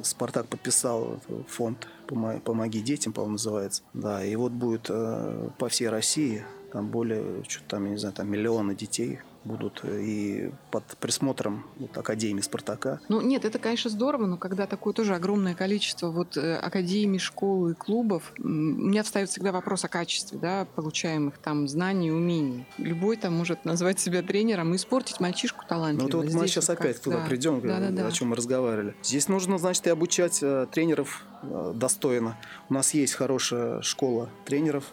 Спартак 0.03 0.47
подписал 0.47 1.19
фонд 1.47 1.87
«Помоги 2.07 2.81
детям», 2.81 3.13
по-моему, 3.13 3.33
называется. 3.33 3.81
Да, 3.93 4.23
и 4.23 4.35
вот 4.35 4.51
будет 4.51 4.87
э, 4.89 5.49
по 5.57 5.69
всей 5.69 5.87
России 5.89 6.43
там 6.71 6.89
более, 6.89 7.43
что-то 7.47 7.69
там, 7.69 7.85
я 7.85 7.91
не 7.91 7.97
знаю, 7.97 8.13
там 8.13 8.29
миллионы 8.29 8.75
детей 8.75 9.19
будут 9.45 9.81
э, 9.83 10.01
и 10.01 10.51
под 10.71 10.83
присмотром 10.97 11.65
вот, 11.77 11.97
Академии 11.97 12.41
Спартака. 12.41 12.99
Ну 13.07 13.21
нет, 13.21 13.45
это, 13.45 13.59
конечно, 13.59 13.89
здорово, 13.89 14.25
но 14.25 14.37
когда 14.37 14.65
такое 14.65 14.93
тоже 14.93 15.15
огромное 15.15 15.53
количество 15.53 16.09
вот 16.09 16.35
э, 16.35 16.55
академий, 16.55 17.19
школ 17.19 17.69
и 17.69 17.73
клубов, 17.73 18.33
у 18.39 18.47
меня 18.47 19.03
встает 19.03 19.29
всегда 19.29 19.51
вопрос 19.51 19.85
о 19.85 19.87
качестве, 19.87 20.39
да, 20.39 20.67
получаемых 20.75 21.37
там 21.37 21.67
знаний 21.67 22.11
умений. 22.11 22.65
Любой 22.77 23.17
там 23.17 23.33
может 23.33 23.63
назвать 23.65 23.99
себя 23.99 24.21
тренером 24.21 24.73
и 24.73 24.77
испортить 24.77 25.19
мальчишку 25.19 25.63
талантливого. 25.67 26.11
Ну 26.11 26.17
вот, 26.17 26.33
вот 26.33 26.41
мы 26.41 26.47
сейчас 26.47 26.69
опять 26.69 27.01
туда 27.01 27.19
да. 27.19 27.25
придем, 27.25 27.61
да, 27.61 27.79
да, 27.79 27.89
да. 27.91 28.07
о 28.07 28.11
чем 28.11 28.29
мы 28.29 28.35
разговаривали. 28.35 28.95
Здесь 29.03 29.27
нужно, 29.27 29.57
значит, 29.57 29.85
и 29.87 29.89
обучать 29.91 30.39
э, 30.41 30.65
тренеров 30.71 31.23
э, 31.43 31.73
достойно. 31.75 32.37
У 32.69 32.73
нас 32.73 32.93
есть 32.93 33.13
хорошая 33.13 33.81
школа 33.81 34.29
тренеров 34.45 34.91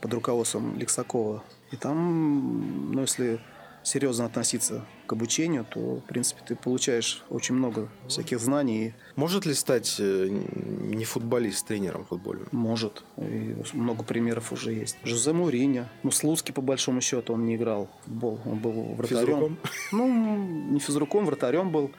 под 0.00 0.14
руководством 0.14 0.76
Лексакова. 0.76 1.44
И 1.70 1.76
там, 1.76 2.92
ну, 2.92 3.02
если 3.02 3.40
серьезно 3.82 4.26
относиться 4.26 4.84
к 5.06 5.12
обучению, 5.12 5.64
то, 5.64 5.96
в 5.96 6.02
принципе, 6.02 6.42
ты 6.46 6.56
получаешь 6.56 7.24
очень 7.30 7.54
много 7.54 7.88
всяких 8.06 8.38
знаний. 8.38 8.94
Может 9.16 9.46
ли 9.46 9.54
стать 9.54 9.96
э, 9.98 10.28
не 10.28 11.04
футболист 11.04 11.66
тренером 11.66 12.04
футбольным? 12.04 12.48
Может. 12.52 13.02
И 13.16 13.56
много 13.72 14.04
примеров 14.04 14.52
уже 14.52 14.72
есть. 14.72 14.96
Жозе 15.04 15.32
Мourinho. 15.32 15.86
Ну, 16.02 16.10
Слуцкий, 16.10 16.54
по 16.54 16.62
большому 16.62 17.00
счету, 17.00 17.34
он 17.34 17.44
не 17.44 17.56
играл 17.56 17.88
в 18.00 18.04
футбол. 18.04 18.40
Он 18.44 18.58
был 18.58 18.94
вратарем. 18.94 19.26
Физруком? 19.26 19.58
Ну, 19.92 20.36
не 20.72 20.78
физруком, 20.80 21.26
вратарем 21.26 21.70
был. 21.72 21.90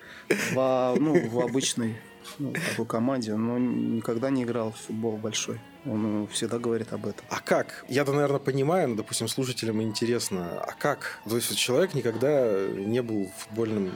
В, 0.54 0.96
ну, 1.00 1.30
в 1.30 1.40
обычной 1.40 1.98
ну, 2.40 2.54
такой 2.54 2.86
команде, 2.86 3.36
но 3.36 3.58
никогда 3.58 4.30
не 4.30 4.44
играл 4.44 4.72
в 4.72 4.78
футбол 4.78 5.18
большой. 5.18 5.60
Он 5.86 6.28
всегда 6.32 6.60
говорит 6.60 6.94
об 6.94 7.08
этом. 7.08 7.26
А 7.30 7.40
как? 7.40 7.86
Я-то, 7.90 8.14
наверное, 8.14 8.40
понимаю, 8.40 8.90
но, 8.90 8.96
допустим, 8.96 9.28
слушателям 9.28 9.82
интересно, 9.82 10.62
а 10.62 10.74
как? 10.78 11.20
То 11.28 11.36
есть 11.36 11.56
человек 11.58 11.96
никогда 11.96 12.68
не 12.68 13.02
был 13.02 13.32
футбольным 13.38 13.92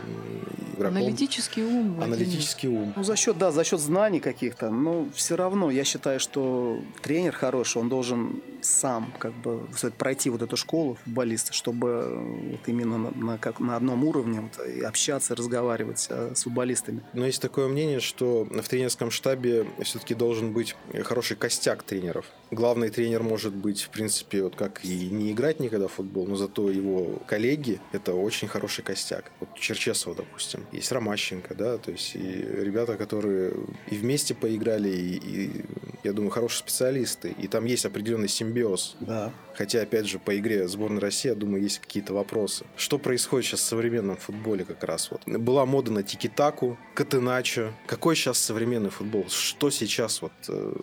игроком. 0.73 0.97
Аналитический 0.97 1.63
ум. 1.63 2.01
Аналитический 2.01 2.69
ум. 2.69 2.93
Ну, 2.95 3.03
за 3.03 3.15
счет, 3.15 3.37
да, 3.37 3.51
за 3.51 3.63
счет 3.63 3.79
знаний 3.79 4.19
каких-то. 4.19 4.71
Но 4.71 5.07
все 5.13 5.35
равно 5.35 5.69
я 5.69 5.83
считаю, 5.83 6.19
что 6.19 6.81
тренер 7.03 7.33
хороший, 7.33 7.77
он 7.77 7.89
должен 7.89 8.41
сам 8.65 9.13
как 9.19 9.33
бы 9.33 9.67
пройти 9.97 10.29
вот 10.29 10.41
эту 10.41 10.57
школу 10.57 10.97
футболиста, 11.03 11.53
чтобы 11.53 12.49
вот 12.51 12.67
именно 12.67 12.97
на, 12.97 13.11
на, 13.11 13.37
как, 13.37 13.59
на 13.59 13.75
одном 13.75 14.03
уровне 14.03 14.41
вот, 14.41 14.67
и 14.67 14.81
общаться, 14.81 15.35
разговаривать 15.35 16.07
а, 16.09 16.33
с 16.35 16.43
футболистами. 16.43 17.01
Но 17.13 17.25
есть 17.25 17.41
такое 17.41 17.67
мнение, 17.67 17.99
что 17.99 18.45
в 18.45 18.67
тренерском 18.67 19.11
штабе 19.11 19.65
все-таки 19.83 20.15
должен 20.15 20.53
быть 20.53 20.75
хороший 21.03 21.37
костяк 21.37 21.83
тренеров. 21.83 22.25
Главный 22.51 22.89
тренер 22.89 23.23
может 23.23 23.53
быть, 23.53 23.81
в 23.81 23.89
принципе, 23.89 24.43
вот 24.43 24.55
как 24.55 24.83
и 24.85 25.09
не 25.09 25.31
играть 25.31 25.59
никогда 25.59 25.87
в 25.87 25.93
футбол, 25.93 26.27
но 26.27 26.35
зато 26.35 26.69
его 26.69 27.21
коллеги– 27.27 27.79
это 27.91 28.13
очень 28.13 28.47
хороший 28.47 28.83
костяк. 28.83 29.31
Вот 29.39 29.49
Черчесова, 29.55 30.15
допустим, 30.15 30.65
есть 30.71 30.91
Ромащенко, 30.91 31.55
да, 31.55 31.77
то 31.77 31.91
есть 31.91 32.15
и 32.15 32.19
ребята, 32.19 32.95
которые 32.95 33.53
и 33.89 33.95
вместе 33.95 34.33
поиграли, 34.33 34.89
и, 34.89 35.15
и 35.17 35.65
я 36.03 36.13
думаю, 36.13 36.31
хорошие 36.31 36.59
специалисты. 36.59 37.35
И 37.37 37.47
там 37.47 37.65
есть 37.65 37.85
определенный 37.85 38.27
симбиоз. 38.27 38.54
Да. 38.99 39.31
Хотя, 39.53 39.81
опять 39.81 40.05
же, 40.05 40.19
по 40.19 40.37
игре 40.37 40.67
сборной 40.67 40.99
России, 40.99 41.29
я 41.29 41.35
думаю, 41.35 41.63
есть 41.63 41.79
какие-то 41.79 42.13
вопросы. 42.13 42.65
Что 42.75 42.97
происходит 42.97 43.47
сейчас 43.47 43.61
в 43.61 43.63
современном 43.63 44.17
футболе 44.17 44.65
как 44.65 44.83
раз? 44.83 45.11
Вот 45.11 45.21
была 45.25 45.65
мода 45.65 45.91
на 45.91 46.03
тики-таку, 46.03 46.77
катеначо. 46.93 47.71
Какой 47.87 48.15
сейчас 48.15 48.39
современный 48.39 48.89
футбол? 48.89 49.25
Что 49.29 49.69
сейчас 49.69 50.21
вот 50.21 50.33
э, 50.49 50.73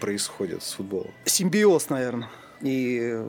происходит 0.00 0.62
с 0.62 0.72
футболом? 0.72 1.10
Симбиоз, 1.24 1.88
наверное. 1.88 2.28
И 2.60 3.20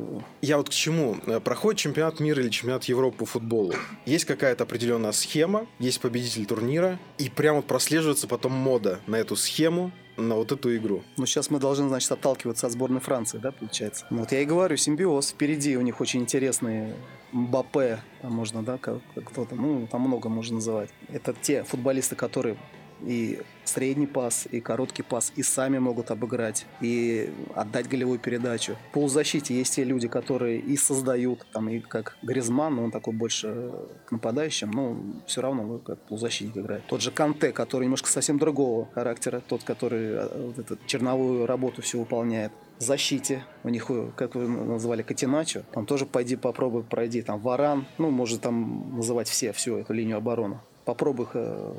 я 0.41 0.57
вот 0.57 0.69
к 0.69 0.71
чему? 0.71 1.15
Проходит 1.43 1.79
чемпионат 1.79 2.19
мира 2.19 2.41
или 2.41 2.49
чемпионат 2.49 2.83
Европы 2.83 3.17
по 3.17 3.25
футболу. 3.25 3.73
Есть 4.05 4.25
какая-то 4.25 4.63
определенная 4.63 5.11
схема, 5.11 5.65
есть 5.79 5.99
победитель 6.01 6.45
турнира, 6.45 6.99
и 7.17 7.31
прямо 7.31 7.57
вот 7.57 7.65
прослеживается 7.65 8.27
потом 8.27 8.51
мода 8.51 8.99
на 9.07 9.15
эту 9.15 9.35
схему, 9.35 9.91
на 10.17 10.35
вот 10.35 10.51
эту 10.51 10.75
игру. 10.75 11.03
Ну, 11.17 11.25
сейчас 11.25 11.49
мы 11.49 11.59
должны, 11.59 11.87
значит, 11.87 12.11
отталкиваться 12.11 12.67
от 12.67 12.73
сборной 12.73 12.99
Франции, 12.99 13.37
да, 13.37 13.51
получается? 13.51 14.05
Вот 14.09 14.31
я 14.31 14.41
и 14.41 14.45
говорю, 14.45 14.77
симбиоз. 14.77 15.31
Впереди 15.31 15.77
у 15.77 15.81
них 15.81 16.01
очень 16.01 16.21
интересные 16.21 16.95
Мбаппе, 17.31 17.99
там 18.21 18.33
можно, 18.33 18.61
да, 18.63 18.77
кто-то, 18.77 19.55
ну, 19.55 19.87
там 19.87 20.01
много 20.01 20.29
можно 20.29 20.55
называть. 20.55 20.89
Это 21.09 21.33
те 21.33 21.63
футболисты, 21.63 22.15
которые 22.15 22.57
и 23.05 23.39
средний 23.65 24.07
пас, 24.07 24.47
и 24.51 24.59
короткий 24.59 25.03
пас, 25.03 25.31
и 25.35 25.43
сами 25.43 25.79
могут 25.79 26.11
обыграть, 26.11 26.65
и 26.81 27.31
отдать 27.55 27.87
голевую 27.87 28.19
передачу. 28.19 28.75
В 28.89 28.93
полузащите 28.93 29.55
есть 29.55 29.75
те 29.75 29.83
люди, 29.83 30.07
которые 30.07 30.59
и 30.59 30.77
создают, 30.77 31.45
там, 31.53 31.69
и 31.69 31.79
как 31.79 32.17
Гризман, 32.21 32.79
он 32.79 32.91
такой 32.91 33.13
больше 33.13 33.71
к 34.05 34.11
нападающим, 34.11 34.71
но 34.71 34.97
все 35.25 35.41
равно 35.41 35.79
как 35.79 35.99
полузащитник 35.99 36.57
играет. 36.57 36.85
Тот 36.87 37.01
же 37.01 37.11
Канте, 37.11 37.51
который 37.51 37.83
немножко 37.85 38.09
совсем 38.09 38.37
другого 38.37 38.89
характера, 38.93 39.41
тот, 39.47 39.63
который 39.63 40.07
э, 40.13 40.47
вот 40.47 40.59
эту 40.59 40.77
черновую 40.85 41.45
работу 41.45 41.81
все 41.81 41.99
выполняет 41.99 42.51
защите. 42.79 43.43
У 43.63 43.69
них, 43.69 43.85
э, 43.89 44.11
как 44.15 44.35
вы 44.35 44.47
называли, 44.47 45.01
Катиначо. 45.01 45.63
Там 45.71 45.85
тоже 45.85 46.05
пойди 46.05 46.35
попробуй 46.35 46.83
пройди. 46.83 47.21
Там 47.21 47.39
Варан. 47.39 47.85
Ну, 47.97 48.09
может 48.09 48.41
там 48.41 48.95
называть 48.97 49.27
все, 49.27 49.51
всю 49.53 49.77
эту 49.77 49.93
линию 49.93 50.17
обороны. 50.17 50.59
Попробуй 50.85 51.25
их 51.25 51.31
э, 51.35 51.73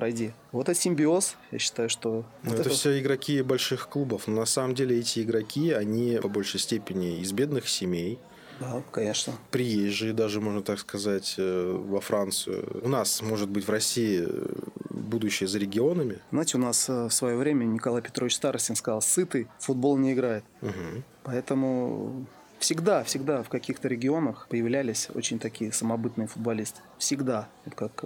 пройди. 0.00 0.32
Вот 0.50 0.70
это 0.70 0.80
симбиоз, 0.80 1.36
я 1.50 1.58
считаю, 1.58 1.90
что... 1.90 2.24
Ну, 2.42 2.50
вот 2.50 2.60
это, 2.60 2.62
это 2.62 2.70
все 2.70 2.98
игроки 2.98 3.42
больших 3.42 3.86
клубов. 3.90 4.28
Но 4.28 4.36
на 4.36 4.46
самом 4.46 4.74
деле 4.74 4.98
эти 4.98 5.20
игроки, 5.20 5.72
они 5.72 6.18
по 6.22 6.28
большей 6.28 6.58
степени 6.58 7.20
из 7.20 7.32
бедных 7.32 7.68
семей, 7.68 8.18
да, 8.60 8.82
конечно. 8.90 9.32
Приезжие 9.50 10.12
даже, 10.12 10.42
можно 10.42 10.62
так 10.62 10.78
сказать, 10.78 11.34
э, 11.38 11.82
во 11.88 12.00
Францию. 12.02 12.82
У 12.82 12.88
нас, 12.88 13.22
может 13.22 13.48
быть, 13.48 13.66
в 13.66 13.70
России 13.70 14.26
э, 14.26 14.46
будущее 14.90 15.48
за 15.48 15.58
регионами. 15.58 16.18
Знаете, 16.30 16.58
у 16.58 16.60
нас 16.60 16.86
в 16.88 17.10
свое 17.10 17.36
время 17.36 17.64
Николай 17.64 18.02
Петрович 18.02 18.34
Старостин 18.34 18.76
сказал, 18.76 19.00
сытый 19.00 19.48
футбол 19.58 19.96
не 19.96 20.12
играет. 20.12 20.44
Угу. 20.60 21.02
Поэтому 21.24 22.26
Всегда, 22.58 23.02
всегда 23.04 23.42
в 23.42 23.48
каких-то 23.48 23.88
регионах 23.88 24.46
появлялись 24.50 25.08
очень 25.14 25.38
такие 25.38 25.72
самобытные 25.72 26.28
футболисты. 26.28 26.82
Всегда. 26.98 27.48
Как 27.74 28.04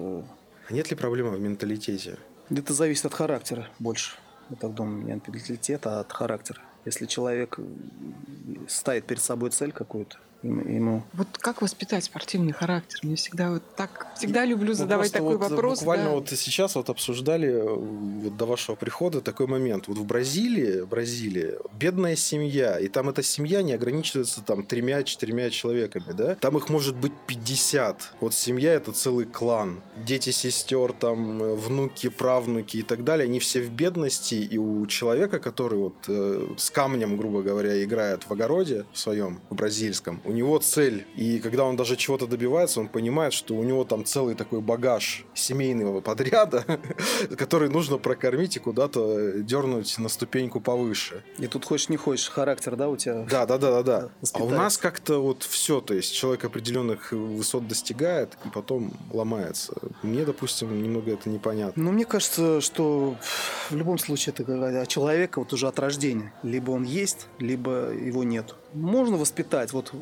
нет 0.71 0.91
ли 0.91 0.97
проблемы 0.97 1.31
в 1.31 1.41
менталитете? 1.41 2.19
Это 2.51 2.73
зависит 2.75 3.07
от 3.07 3.15
характера 3.15 3.69
больше. 3.79 4.17
Я 4.51 4.57
так 4.57 4.75
думаю, 4.75 5.05
не 5.05 5.13
от 5.13 5.27
менталитета, 5.29 5.99
а 5.99 6.01
от 6.01 6.13
характера. 6.13 6.61
Если 6.85 7.07
человек 7.07 7.59
ставит 8.69 9.07
перед 9.07 9.23
собой 9.23 9.51
цель 9.51 9.73
какую-то, 9.73 10.19
ему. 10.45 11.03
Вот 11.13 11.29
как 11.39 11.63
воспитать 11.63 12.05
спортивный 12.05 12.53
характер? 12.53 13.01
Мне 13.03 13.17
всегда 13.17 13.51
вот 13.51 13.63
так 13.77 14.09
всегда 14.17 14.45
люблю 14.45 14.69
ну, 14.69 14.75
задавать 14.75 15.13
такой 15.13 15.37
вот 15.37 15.51
вопрос. 15.51 15.79
Буквально 15.81 16.07
да. 16.07 16.11
вот 16.13 16.29
сейчас 16.29 16.75
вот 16.75 16.91
обсуждали 16.91 17.49
э, 17.49 17.75
вот 17.75 18.37
до 18.37 18.47
вашего 18.47 18.77
прихода 18.77 19.21
такой 19.21 19.47
момент. 19.47 19.89
Вот 19.89 19.99
в 19.99 20.05
Бразилии, 20.05 20.83
Бразилии 20.83 21.55
бедная 21.79 22.17
семья, 22.17 22.79
и 22.79 22.89
там 22.89 23.09
эта 23.09 23.23
семья 23.23 23.63
не 23.63 23.73
ограничивается 23.73 24.43
там 24.43 24.65
тремя-четырьмя 24.65 25.51
человеками, 25.51 26.13
да? 26.13 26.35
Там 26.35 26.57
их 26.57 26.69
может 26.69 26.97
быть 26.97 27.13
50. 27.27 28.15
Вот 28.21 28.35
семья 28.35 28.75
это 28.75 28.93
целый 28.93 29.25
клан. 29.25 29.81
Дети, 29.97 30.31
сестер, 30.31 30.93
там 30.93 31.43
э, 31.43 31.55
внуки, 31.55 32.09
правнуки 32.09 32.79
и 32.79 32.83
так 32.83 33.05
далее, 33.05 33.25
они 33.25 33.39
все 33.39 33.63
в 33.63 33.71
бедности, 33.71 34.35
и 34.35 34.59
у 34.59 34.87
человека, 34.87 35.39
который 35.39 35.79
вот 35.79 35.95
э, 36.09 36.49
с 36.57 36.71
камнем, 36.71 37.17
грубо 37.17 37.43
говоря, 37.43 37.83
играет 37.83 38.25
в 38.25 38.33
огороде 38.33 38.85
в 38.93 38.99
своем, 38.99 39.41
в 39.51 39.55
бразильском, 39.55 40.21
у 40.25 40.34
него 40.35 40.59
цель. 40.59 41.07
И 41.17 41.39
когда 41.39 41.65
он 41.65 41.77
даже 41.77 41.97
чего-то 41.97 42.27
добивается, 42.27 42.81
он 42.81 42.89
понимает, 42.89 43.33
что 43.33 43.55
у 43.55 43.63
него 43.63 43.85
там 43.85 44.05
целый 44.05 44.35
такой 44.35 44.61
багаж 44.61 45.25
семейного 45.35 46.01
подряда, 46.01 46.65
который 47.39 47.71
нужно 47.71 47.99
прокормить 47.99 48.57
и 48.57 48.61
куда-то 48.61 49.33
дернуть 49.39 49.99
на 49.99 50.09
ступеньку 50.09 50.61
повыше. 50.61 51.23
И 51.39 51.47
тут 51.47 51.65
хочешь 51.65 51.89
не 51.89 51.97
хочешь, 51.97 52.29
характер, 52.29 52.77
да, 52.77 52.89
у 52.89 52.97
тебя? 52.97 53.27
Да, 53.31 53.47
да, 53.47 53.59
да, 53.59 53.71
да, 53.71 53.83
да. 53.83 54.11
А 54.33 54.43
у 54.43 54.51
нас 54.51 54.77
как-то 54.77 55.23
вот 55.23 55.43
все, 55.43 55.81
то 55.81 55.95
есть 55.95 56.15
человек 56.15 56.45
определенных 56.45 57.13
высот 57.13 57.67
достигает 57.69 58.37
и 58.45 58.49
потом 58.49 58.93
ломается. 59.13 59.75
Мне, 60.03 60.25
допустим, 60.25 60.83
немного 60.83 61.13
это 61.13 61.29
непонятно. 61.29 61.83
Ну, 61.83 61.93
мне 61.93 62.05
кажется, 62.05 62.61
что 62.61 63.17
в 63.71 63.77
любом 63.77 63.99
случае 63.99 64.35
это 64.37 64.87
человека 64.87 65.39
вот 65.39 65.53
уже 65.53 65.69
от 65.69 65.79
рождения. 65.79 66.33
Либо 66.43 66.73
он 66.73 66.85
есть, 66.85 67.27
либо 67.39 67.93
его 67.93 68.25
нет. 68.25 68.55
Можно 68.75 69.17
воспитать, 69.17 69.73
вот 69.73 69.93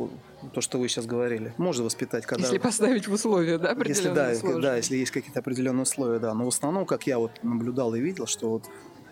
то, 0.53 0.61
что 0.61 0.79
вы 0.79 0.89
сейчас 0.89 1.07
говорили, 1.07 1.55
можно 1.59 1.85
воспитать, 1.85 2.27
когда... 2.27 2.45
Если 2.45 2.59
поставить 2.59 3.07
в 3.07 3.13
условия, 3.13 3.59
да, 3.59 3.71
определенные 3.71 4.31
если, 4.31 4.53
да, 4.53 4.61
да, 4.61 4.77
если 4.77 4.97
есть 4.97 5.13
какие-то 5.13 5.41
определенные 5.41 5.83
условия, 5.83 6.19
да. 6.19 6.35
Но 6.35 6.47
в 6.47 6.49
основном, 6.49 6.87
как 6.87 7.07
я 7.07 7.19
вот 7.19 7.33
наблюдал 7.43 7.95
и 7.95 8.01
видел, 8.01 8.27
что 8.27 8.49
вот 8.51 8.65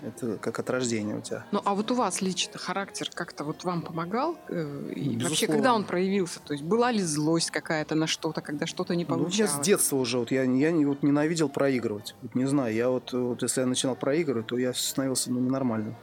это 0.03 0.39
как 0.39 0.59
от 0.59 0.71
рождения 0.71 1.17
у 1.17 1.21
тебя. 1.21 1.45
Ну, 1.53 1.61
а 1.65 1.75
вот 1.75 1.91
у 1.91 1.95
вас 1.95 2.23
лично 2.23 2.59
характер 2.59 3.11
как-то 3.13 3.45
вот 3.45 3.65
вам 3.65 3.83
помогал? 3.83 4.37
Э, 4.49 4.93
и 4.95 5.17
ну, 5.17 5.29
вообще, 5.29 5.47
когда 5.47 5.75
он 5.75 5.85
проявился? 5.85 6.41
То 6.41 6.55
есть 6.55 6.65
была 6.65 6.91
ли 6.91 7.03
злость 7.03 7.51
какая-то 7.51 7.95
на 7.95 8.07
что-то, 8.07 8.41
когда 8.41 8.67
что-то 8.67 8.95
не 8.95 9.05
получалось? 9.05 9.39
Ну, 9.39 9.45
я 9.45 9.49
с 9.49 9.65
детства 9.65 9.97
уже, 9.97 10.19
вот 10.19 10.31
я, 10.31 10.45
я 10.45 10.73
вот 10.87 11.03
ненавидел 11.03 11.49
проигрывать. 11.49 12.15
Вот 12.23 12.35
не 12.35 12.47
знаю, 12.47 12.75
я 12.75 12.89
вот, 12.89 13.13
вот 13.13 13.43
если 13.43 13.61
я 13.61 13.67
начинал 13.67 13.97
проигрывать, 13.97 14.47
то 14.47 14.59
я 14.59 14.73
становился 14.73 15.31
ну, 15.31 15.41
ненормальным. 15.41 15.97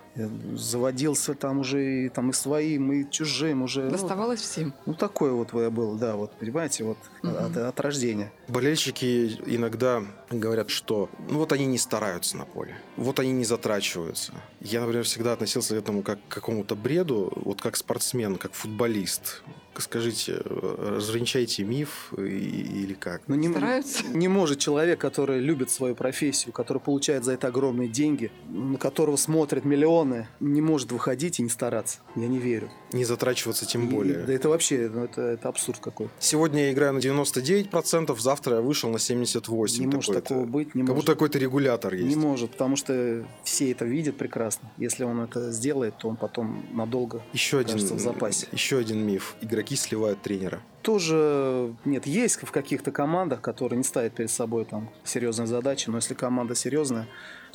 Заводился 0.55 1.33
там 1.33 1.59
уже 1.59 2.05
и, 2.05 2.09
там, 2.09 2.31
и 2.31 2.33
своим, 2.33 2.91
и 2.91 3.09
чужим 3.09 3.63
уже. 3.63 3.83
Ну, 3.83 3.91
Доставалось 3.91 4.39
ну, 4.39 4.45
всем. 4.45 4.73
Ну, 4.85 4.93
такой 4.93 5.31
вот 5.31 5.53
я 5.53 5.69
был, 5.69 5.95
да, 5.95 6.15
вот, 6.15 6.31
понимаете, 6.33 6.83
вот 6.83 6.97
угу. 7.23 7.35
от, 7.35 7.57
от 7.57 7.79
рождения. 7.79 8.31
Болельщики 8.47 9.39
иногда 9.45 10.03
говорят, 10.29 10.69
что 10.69 11.09
ну 11.29 11.39
вот 11.39 11.51
они 11.53 11.65
не 11.65 11.77
стараются 11.77 12.37
на 12.37 12.45
поле, 12.45 12.75
вот 12.95 13.19
они 13.19 13.31
не 13.31 13.45
затрачиваются. 13.45 14.33
Я, 14.61 14.81
например, 14.81 15.03
всегда 15.03 15.33
относился 15.33 15.75
к 15.75 15.77
этому 15.77 16.01
как 16.01 16.19
к 16.27 16.33
какому-то 16.33 16.75
бреду, 16.75 17.31
вот 17.35 17.61
как 17.61 17.75
спортсмен, 17.75 18.37
как 18.37 18.53
футболист 18.53 19.43
скажите, 19.81 20.41
развенчайте 20.45 21.63
миф 21.63 22.13
или 22.17 22.93
как? 22.93 23.21
Ну, 23.27 23.35
не, 23.35 23.49
Стараются? 23.49 24.03
Не 24.07 24.27
может 24.27 24.59
человек, 24.59 24.99
который 24.99 25.39
любит 25.39 25.71
свою 25.71 25.95
профессию, 25.95 26.53
который 26.53 26.79
получает 26.79 27.23
за 27.23 27.33
это 27.33 27.47
огромные 27.47 27.89
деньги, 27.89 28.31
на 28.49 28.77
которого 28.77 29.15
смотрят 29.15 29.65
миллионы, 30.07 30.27
не 30.39 30.61
может 30.61 30.91
выходить 30.91 31.39
и 31.39 31.43
не 31.43 31.49
стараться. 31.49 31.99
Я 32.15 32.27
не 32.27 32.37
верю. 32.37 32.69
Не 32.91 33.05
затрачиваться 33.05 33.65
тем 33.65 33.89
более. 33.89 34.19
да 34.19 34.33
это 34.33 34.49
вообще, 34.49 34.89
ну, 34.93 35.03
это, 35.03 35.21
это 35.21 35.49
абсурд 35.49 35.79
какой. 35.79 36.09
Сегодня 36.19 36.65
я 36.65 36.71
играю 36.73 36.93
на 36.93 36.99
99%, 36.99 38.17
завтра 38.19 38.55
я 38.55 38.61
вышел 38.61 38.89
на 38.89 38.97
78%. 38.97 39.79
Не 39.79 39.87
может 39.87 40.13
такого 40.13 40.45
быть. 40.45 40.75
Не 40.75 40.81
как 40.81 40.89
может. 40.89 40.95
будто 40.95 41.13
какой-то 41.13 41.39
регулятор 41.39 41.93
есть. 41.93 42.07
Не 42.07 42.15
может, 42.15 42.51
потому 42.51 42.75
что 42.75 43.25
все 43.43 43.71
это 43.71 43.85
видят 43.85 44.17
прекрасно. 44.17 44.71
Если 44.77 45.03
он 45.03 45.21
это 45.21 45.51
сделает, 45.51 45.97
то 45.97 46.09
он 46.09 46.15
потом 46.15 46.65
надолго 46.71 47.21
еще 47.33 47.59
один, 47.59 47.77
в 47.77 47.99
запасе. 47.99 48.47
Еще 48.51 48.77
один 48.77 49.05
миф. 49.05 49.35
Игроки 49.41 49.75
сливают 49.75 50.21
тренера. 50.21 50.61
тоже 50.81 51.75
нет. 51.85 52.07
Есть 52.07 52.41
в 52.41 52.51
каких-то 52.51 52.91
командах, 52.91 53.41
которые 53.41 53.77
не 53.77 53.83
ставят 53.83 54.13
перед 54.13 54.31
собой 54.31 54.65
там 54.65 54.89
серьезные 55.03 55.47
задачи, 55.47 55.89
но 55.89 55.97
если 55.97 56.13
команда 56.13 56.55
серьезная, 56.55 57.07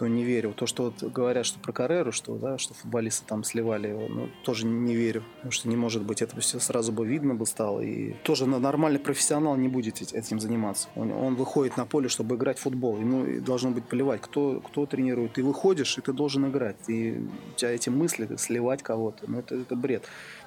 то 0.02 0.08
не 0.08 0.24
верю. 0.24 0.52
То, 0.52 0.66
что 0.66 0.82
вот 0.82 1.12
говорят, 1.12 1.46
что 1.46 1.60
про 1.60 1.72
Карреру, 1.72 2.10
что, 2.10 2.34
да, 2.34 2.58
что 2.58 2.74
футболисты 2.74 3.24
там 3.24 3.44
сливали 3.44 3.86
его, 3.86 4.08
ну, 4.08 4.28
тоже 4.42 4.66
не 4.66 4.96
верю. 4.96 5.22
Потому 5.36 5.52
что 5.52 5.68
не 5.68 5.76
может 5.76 6.02
быть, 6.02 6.22
это 6.22 6.40
все 6.40 6.58
сразу 6.58 6.90
бы 6.90 7.06
видно 7.06 7.36
бы 7.36 7.46
стало. 7.46 7.82
И 7.82 8.14
тоже 8.24 8.46
нормальный 8.46 8.98
профессионал 8.98 9.54
не 9.54 9.68
будет 9.68 10.02
этим 10.12 10.40
заниматься. 10.40 10.88
Он, 10.96 11.12
он 11.12 11.36
выходит 11.36 11.76
на 11.76 11.86
поле, 11.86 12.08
чтобы 12.08 12.34
играть 12.34 12.58
в 12.58 12.62
футбол. 12.62 12.98
Ему 12.98 13.40
должно 13.40 13.70
быть 13.70 13.84
плевать, 13.84 14.20
кто, 14.20 14.60
кто 14.60 14.86
тренирует. 14.86 15.34
Ты 15.34 15.44
выходишь, 15.44 15.96
и 15.98 16.00
ты 16.00 16.12
должен 16.12 16.50
играть. 16.50 16.88
И 16.88 17.20
у 17.52 17.56
тебя 17.56 17.70
эти 17.70 17.88
мысли, 17.88 18.28
сливать 18.38 18.82
кого-то, 18.82 19.30
ну, 19.30 19.38
это, 19.38 19.54
это 19.54 19.76
бред. 19.76 20.02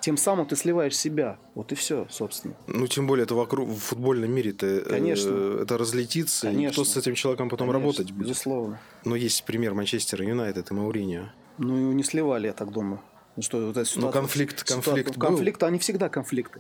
Тем 0.06 0.18
самым 0.18 0.46
ты 0.46 0.56
сливаешь 0.56 0.96
себя. 0.96 1.40
Вот 1.56 1.72
и 1.72 1.76
все, 1.76 2.06
собственно. 2.12 2.54
Ну, 2.68 2.86
тем 2.86 3.08
более, 3.08 3.24
это 3.24 3.34
вокруг 3.34 3.68
в 3.70 3.80
футбольном 3.80 4.32
мире-то 4.32 4.68
э, 4.68 4.82
Конечно. 4.88 5.62
это 5.64 5.80
разлетится, 5.80 6.46
Конечно. 6.46 6.70
и 6.70 6.74
кто 6.74 6.84
с 6.86 6.96
этим 6.96 7.16
человеком 7.16 7.50
потом 7.50 7.70
Конечно, 7.70 7.82
работать 7.88 8.12
будет. 8.12 8.28
Безусловно. 8.28 8.80
Но 9.04 9.16
есть 9.16 9.44
пример 9.46 9.74
Манчестера 9.74 10.24
Юнайтед 10.24 10.70
и 10.70 10.74
Мауриньо. 10.76 11.32
Ну, 11.58 11.76
его 11.76 11.94
не 11.94 12.04
сливали, 12.04 12.46
я 12.46 12.54
так 12.54 12.72
думаю. 12.72 13.02
Ну, 13.36 13.42
что, 13.42 13.58
вот 13.66 13.88
ситуация- 13.88 14.12
конфликт- 14.12 14.60
ситуация- 14.60 14.76
конфликт 14.94 15.18
был? 15.18 15.28
конфликт, 15.28 15.64
они 15.64 15.80
всегда 15.80 16.08
конфликты. 16.08 16.60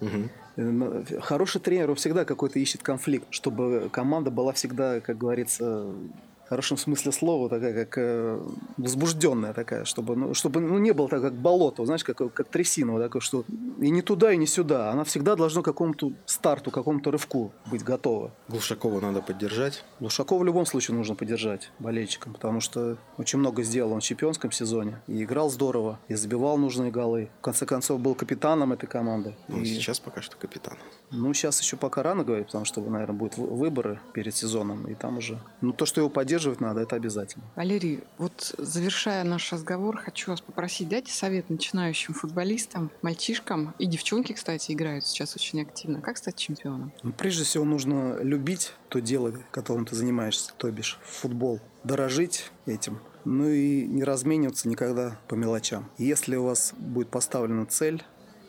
Э, 0.55 1.03
Хороший 1.21 1.61
тренер 1.61 1.91
он 1.91 1.97
всегда 1.97 2.25
какой-то 2.25 2.57
ищет 2.57 2.81
конфликт, 2.81 3.27
чтобы 3.29 3.89
команда 3.93 4.31
была 4.31 4.53
всегда, 4.53 5.01
как 5.01 5.19
говорится, 5.19 5.85
хорошем 6.49 6.77
смысле 6.77 7.11
слова, 7.11 7.49
такая 7.49 7.85
как 7.85 7.97
э, 7.97 8.39
возбужденная 8.77 9.53
такая, 9.53 9.85
чтобы, 9.85 10.15
ну, 10.15 10.33
чтобы 10.33 10.59
ну, 10.59 10.77
не 10.77 10.93
было 10.93 11.09
так, 11.09 11.21
как 11.21 11.33
болото, 11.33 11.85
знаешь, 11.85 12.03
как, 12.03 12.17
как 12.33 12.47
трясина, 12.47 12.93
вот 12.93 13.01
такое, 13.01 13.21
что 13.21 13.43
и 13.79 13.89
не 13.89 14.01
туда, 14.01 14.31
и 14.31 14.37
не 14.37 14.47
сюда. 14.47 14.91
Она 14.91 15.03
всегда 15.03 15.35
должна 15.35 15.61
к 15.61 15.65
какому-то 15.65 16.11
старту, 16.25 16.71
к 16.71 16.73
какому-то 16.73 17.11
рывку 17.11 17.51
быть 17.65 17.83
готова. 17.83 18.31
Глушакова 18.47 18.99
надо 19.01 19.21
поддержать. 19.21 19.83
Лушакова 19.99 20.39
в 20.41 20.45
любом 20.45 20.65
случае 20.65 20.95
нужно 20.95 21.15
поддержать 21.15 21.71
болельщикам, 21.79 22.33
потому 22.33 22.61
что 22.61 22.97
очень 23.17 23.39
много 23.39 23.63
сделал 23.63 23.91
он 23.93 23.99
в 24.01 24.03
чемпионском 24.03 24.51
сезоне. 24.51 25.01
И 25.07 25.23
играл 25.23 25.49
здорово, 25.49 25.99
и 26.07 26.15
забивал 26.15 26.57
нужные 26.57 26.91
голы. 26.91 27.29
В 27.39 27.41
конце 27.41 27.65
концов, 27.65 27.99
был 27.99 28.15
капитаном 28.15 28.73
этой 28.73 28.87
команды. 28.87 29.35
Он 29.49 29.61
И- 29.61 29.65
сейчас 29.65 29.99
пока 29.99 30.21
что 30.21 30.37
капитан. 30.37 30.77
ну, 31.11 31.33
сейчас 31.33 31.61
еще 31.61 31.77
пока 31.77 32.03
рано 32.03 32.23
говорить, 32.23 32.47
потому 32.47 32.65
что, 32.65 32.81
наверное, 32.81 33.15
будут 33.15 33.37
вы- 33.37 33.47
выборы 33.47 33.99
перед 34.13 34.35
сезоном, 34.35 34.85
и 34.87 34.93
там 34.95 35.17
уже... 35.17 35.39
Ну, 35.61 35.71
то, 35.73 35.85
что 35.85 36.01
его 36.01 36.09
поддерживать 36.09 36.61
надо, 36.61 36.81
это 36.81 36.95
обязательно. 36.95 37.43
Валерий, 37.55 38.03
вот 38.17 38.53
завершая 38.57 39.23
наш 39.23 39.51
разговор, 39.53 39.97
хочу 39.97 40.31
вас 40.31 40.41
попросить, 40.41 40.89
дайте 40.89 41.11
совет 41.11 41.49
начинающим 41.49 42.13
футболистам, 42.13 42.91
мальчишкам 43.01 43.64
и 43.79 43.85
девчонки, 43.85 44.33
кстати, 44.33 44.71
играют 44.71 45.05
сейчас 45.05 45.35
очень 45.35 45.61
активно. 45.61 46.01
Как 46.01 46.17
стать 46.17 46.35
чемпионом? 46.35 46.91
Ну, 47.03 47.11
прежде 47.11 47.43
всего, 47.43 47.65
нужно 47.65 48.17
любить 48.21 48.73
то 48.89 49.01
дело, 49.01 49.33
которым 49.51 49.85
ты 49.85 49.95
занимаешься, 49.95 50.53
то 50.57 50.69
бишь 50.71 50.99
футбол. 51.03 51.59
Дорожить 51.83 52.51
этим. 52.65 52.99
Ну 53.25 53.49
и 53.49 53.85
не 53.85 54.03
размениваться 54.03 54.69
никогда 54.69 55.19
по 55.27 55.35
мелочам. 55.35 55.89
Если 55.97 56.35
у 56.35 56.43
вас 56.43 56.73
будет 56.77 57.09
поставлена 57.09 57.65
цель, 57.65 58.03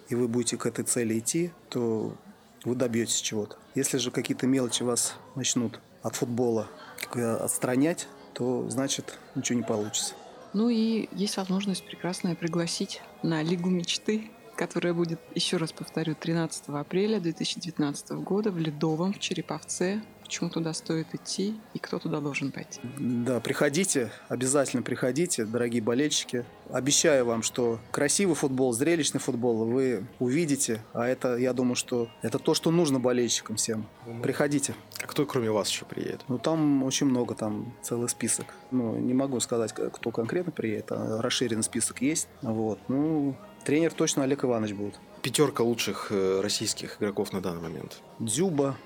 и 0.08 0.14
вы 0.14 0.28
будете 0.28 0.56
к 0.56 0.66
этой 0.66 0.84
цели 0.84 1.18
идти, 1.18 1.50
то 1.68 2.16
вы 2.64 2.74
добьетесь 2.74 3.20
чего-то. 3.20 3.56
Если 3.74 3.98
же 3.98 4.10
какие-то 4.10 4.46
мелочи 4.46 4.82
вас 4.82 5.14
начнут 5.34 5.80
от 6.02 6.16
футбола 6.16 6.68
отстранять, 7.12 8.06
то 8.34 8.68
значит 8.68 9.18
ничего 9.34 9.58
не 9.58 9.64
получится. 9.64 10.14
Ну 10.52 10.68
и 10.68 11.08
есть 11.12 11.36
возможность 11.36 11.84
прекрасная 11.84 12.34
пригласить 12.34 13.02
на 13.22 13.42
Лигу 13.42 13.68
мечты, 13.68 14.30
которая 14.56 14.94
будет, 14.94 15.20
еще 15.34 15.58
раз 15.58 15.72
повторю, 15.72 16.14
13 16.14 16.64
апреля 16.68 17.20
2019 17.20 18.10
года 18.12 18.50
в 18.50 18.58
Ледовом, 18.58 19.12
в 19.12 19.18
Череповце. 19.18 20.02
Почему 20.22 20.50
туда 20.50 20.72
стоит 20.72 21.14
идти 21.14 21.54
и 21.72 21.78
кто 21.78 22.00
туда 22.00 22.18
должен 22.18 22.50
пойти? 22.50 22.80
Да, 22.98 23.38
приходите, 23.38 24.10
обязательно 24.28 24.82
приходите, 24.82 25.44
дорогие 25.44 25.80
болельщики. 25.80 26.44
Обещаю 26.68 27.24
вам, 27.26 27.44
что 27.44 27.78
красивый 27.92 28.34
футбол, 28.34 28.72
зрелищный 28.72 29.20
футбол 29.20 29.66
вы 29.66 30.04
увидите, 30.18 30.82
а 30.94 31.06
это, 31.06 31.36
я 31.36 31.52
думаю, 31.52 31.76
что 31.76 32.08
это 32.22 32.40
то, 32.40 32.54
что 32.54 32.72
нужно 32.72 32.98
болельщикам 32.98 33.54
всем. 33.54 33.86
Приходите. 34.20 34.74
А 35.00 35.06
кто 35.06 35.26
кроме 35.26 35.52
вас 35.52 35.68
еще 35.68 35.84
приедет? 35.84 36.24
Ну, 36.26 36.38
там 36.38 36.82
очень 36.82 37.06
много, 37.06 37.36
там 37.36 37.72
целый 37.84 38.08
список. 38.08 38.46
Ну, 38.72 38.96
не 38.96 39.14
могу 39.14 39.38
сказать, 39.38 39.72
кто 39.72 40.10
конкретно 40.10 40.50
приедет, 40.50 40.90
а 40.90 41.22
расширенный 41.22 41.62
список 41.62 42.02
есть. 42.02 42.26
Вот. 42.42 42.80
Ну, 42.88 43.36
тренер 43.66 43.92
точно 43.92 44.22
Олег 44.22 44.44
Иванович 44.44 44.74
будет. 44.74 44.94
Пятерка 45.22 45.64
лучших 45.64 46.08
э, 46.10 46.40
российских 46.40 46.98
игроков 46.98 47.32
на 47.32 47.40
данный 47.40 47.60
момент. 47.60 48.00
Дзюба, 48.20 48.76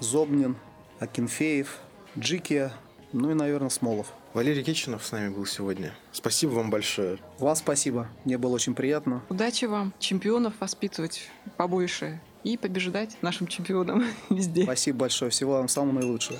Зобнин, 0.00 0.56
Акинфеев, 0.98 1.78
Джикия, 2.18 2.72
ну 3.12 3.30
и, 3.30 3.34
наверное, 3.34 3.68
Смолов. 3.68 4.06
Валерий 4.32 4.62
Кеченов 4.62 5.04
с 5.04 5.12
нами 5.12 5.28
был 5.28 5.44
сегодня. 5.44 5.92
Спасибо 6.10 6.52
вам 6.52 6.70
большое. 6.70 7.18
Вам 7.38 7.54
спасибо, 7.54 8.08
мне 8.24 8.38
было 8.38 8.54
очень 8.54 8.74
приятно. 8.74 9.22
Удачи 9.28 9.66
вам, 9.66 9.92
чемпионов 9.98 10.54
воспитывать 10.58 11.28
побольше 11.58 12.18
и 12.42 12.56
побеждать 12.56 13.18
нашим 13.20 13.46
чемпионам 13.46 14.06
везде. 14.30 14.62
Спасибо 14.62 15.00
большое, 15.00 15.30
всего 15.30 15.52
вам 15.52 15.68
самого 15.68 16.00
наилучшего. 16.00 16.38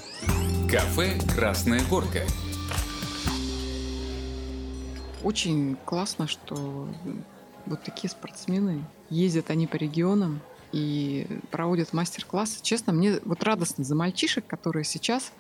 Кафе 0.71 1.19
«Красная 1.35 1.83
горка». 1.91 2.23
Очень 5.23 5.77
классно, 5.85 6.27
что 6.27 6.89
вот 7.67 7.83
такие 7.83 8.11
спортсмены 8.11 8.85
ездят 9.09 9.51
они 9.51 9.67
по 9.67 9.77
регионам 9.77 10.41
и 10.73 11.27
проводят 11.51 11.93
мастер-классы. 11.93 12.61
Честно, 12.63 12.93
мне 12.93 13.19
вот 13.25 13.43
радостно 13.43 13.85
за 13.85 13.95
мальчишек, 13.95 14.47
которые 14.47 14.85
сейчас 14.85 15.33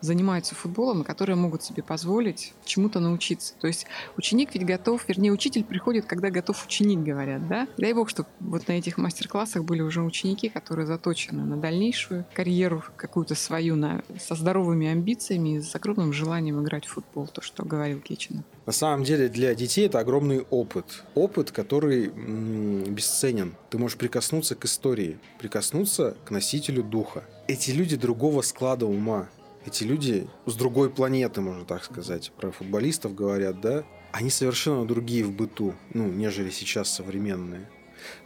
занимаются 0.00 0.54
футболом, 0.54 1.02
и 1.02 1.04
которые 1.04 1.36
могут 1.36 1.62
себе 1.62 1.82
позволить 1.82 2.52
чему-то 2.64 3.00
научиться. 3.00 3.54
То 3.60 3.66
есть 3.66 3.86
ученик 4.16 4.54
ведь 4.54 4.66
готов, 4.66 5.08
вернее, 5.08 5.32
учитель 5.32 5.64
приходит, 5.64 6.06
когда 6.06 6.30
готов 6.30 6.64
ученик, 6.64 7.00
говорят, 7.00 7.48
да? 7.48 7.68
Дай 7.76 7.92
бог, 7.92 8.08
чтобы 8.08 8.28
вот 8.40 8.68
на 8.68 8.72
этих 8.72 8.98
мастер-классах 8.98 9.64
были 9.64 9.80
уже 9.80 10.02
ученики, 10.02 10.48
которые 10.48 10.86
заточены 10.86 11.44
на 11.44 11.56
дальнейшую 11.56 12.24
карьеру 12.34 12.82
какую-то 12.96 13.34
свою, 13.34 13.76
на, 13.76 14.02
со 14.18 14.34
здоровыми 14.34 14.88
амбициями 14.88 15.56
и 15.56 15.60
с 15.60 15.74
огромным 15.74 16.12
желанием 16.12 16.62
играть 16.62 16.86
в 16.86 16.92
футбол, 16.92 17.26
то, 17.26 17.40
что 17.40 17.64
говорил 17.64 18.00
Кечинов. 18.00 18.44
На 18.66 18.72
самом 18.72 19.04
деле 19.04 19.28
для 19.28 19.54
детей 19.54 19.86
это 19.86 19.98
огромный 19.98 20.40
опыт. 20.50 21.04
Опыт, 21.14 21.50
который 21.50 22.08
м, 22.08 22.84
бесценен. 22.84 23.54
Ты 23.70 23.78
можешь 23.78 23.96
прикоснуться 23.96 24.54
к 24.54 24.64
истории, 24.64 25.18
прикоснуться 25.38 26.16
к 26.24 26.30
носителю 26.30 26.82
духа. 26.82 27.24
Эти 27.46 27.70
люди 27.70 27.96
другого 27.96 28.42
склада 28.42 28.84
ума. 28.84 29.28
Эти 29.66 29.84
люди 29.84 30.28
с 30.46 30.54
другой 30.54 30.90
планеты, 30.90 31.40
можно 31.40 31.64
так 31.64 31.84
сказать. 31.84 32.32
Про 32.36 32.50
футболистов 32.50 33.14
говорят, 33.14 33.60
да? 33.60 33.84
Они 34.12 34.30
совершенно 34.30 34.86
другие 34.86 35.24
в 35.24 35.32
быту, 35.32 35.74
ну, 35.92 36.06
нежели 36.08 36.50
сейчас 36.50 36.92
современные. 36.92 37.68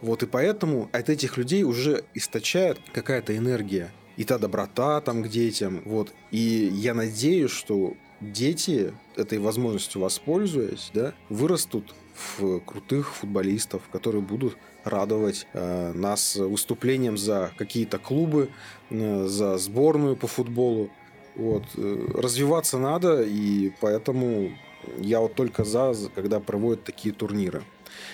Вот 0.01 0.23
и 0.23 0.27
поэтому 0.27 0.89
от 0.91 1.09
этих 1.09 1.37
людей 1.37 1.63
уже 1.63 2.05
источает 2.13 2.79
какая-то 2.93 3.35
энергия. 3.35 3.91
И 4.15 4.23
та 4.23 4.37
доброта 4.37 5.01
там 5.01 5.23
к 5.23 5.27
детям. 5.27 5.81
Вот. 5.85 6.13
И 6.31 6.69
я 6.71 6.93
надеюсь, 6.93 7.51
что 7.51 7.95
дети 8.21 8.93
этой 9.15 9.39
возможностью 9.39 10.01
воспользуясь, 10.01 10.91
да, 10.93 11.13
вырастут 11.29 11.93
в 12.37 12.59
крутых 12.59 13.15
футболистов, 13.15 13.81
которые 13.91 14.21
будут 14.21 14.55
радовать 14.83 15.47
э, 15.53 15.93
нас 15.93 16.35
выступлением 16.35 17.17
за 17.17 17.51
какие-то 17.57 17.97
клубы, 17.97 18.49
э, 18.89 19.25
за 19.25 19.57
сборную 19.57 20.15
по 20.15 20.27
футболу. 20.27 20.91
Вот. 21.35 21.63
э, 21.77 22.07
Развиваться 22.13 22.77
надо, 22.77 23.21
и 23.21 23.71
поэтому 23.81 24.51
я 24.99 25.19
вот 25.19 25.35
только 25.35 25.63
за, 25.63 25.93
когда 26.15 26.39
проводят 26.39 26.83
такие 26.83 27.13
турниры. 27.13 27.63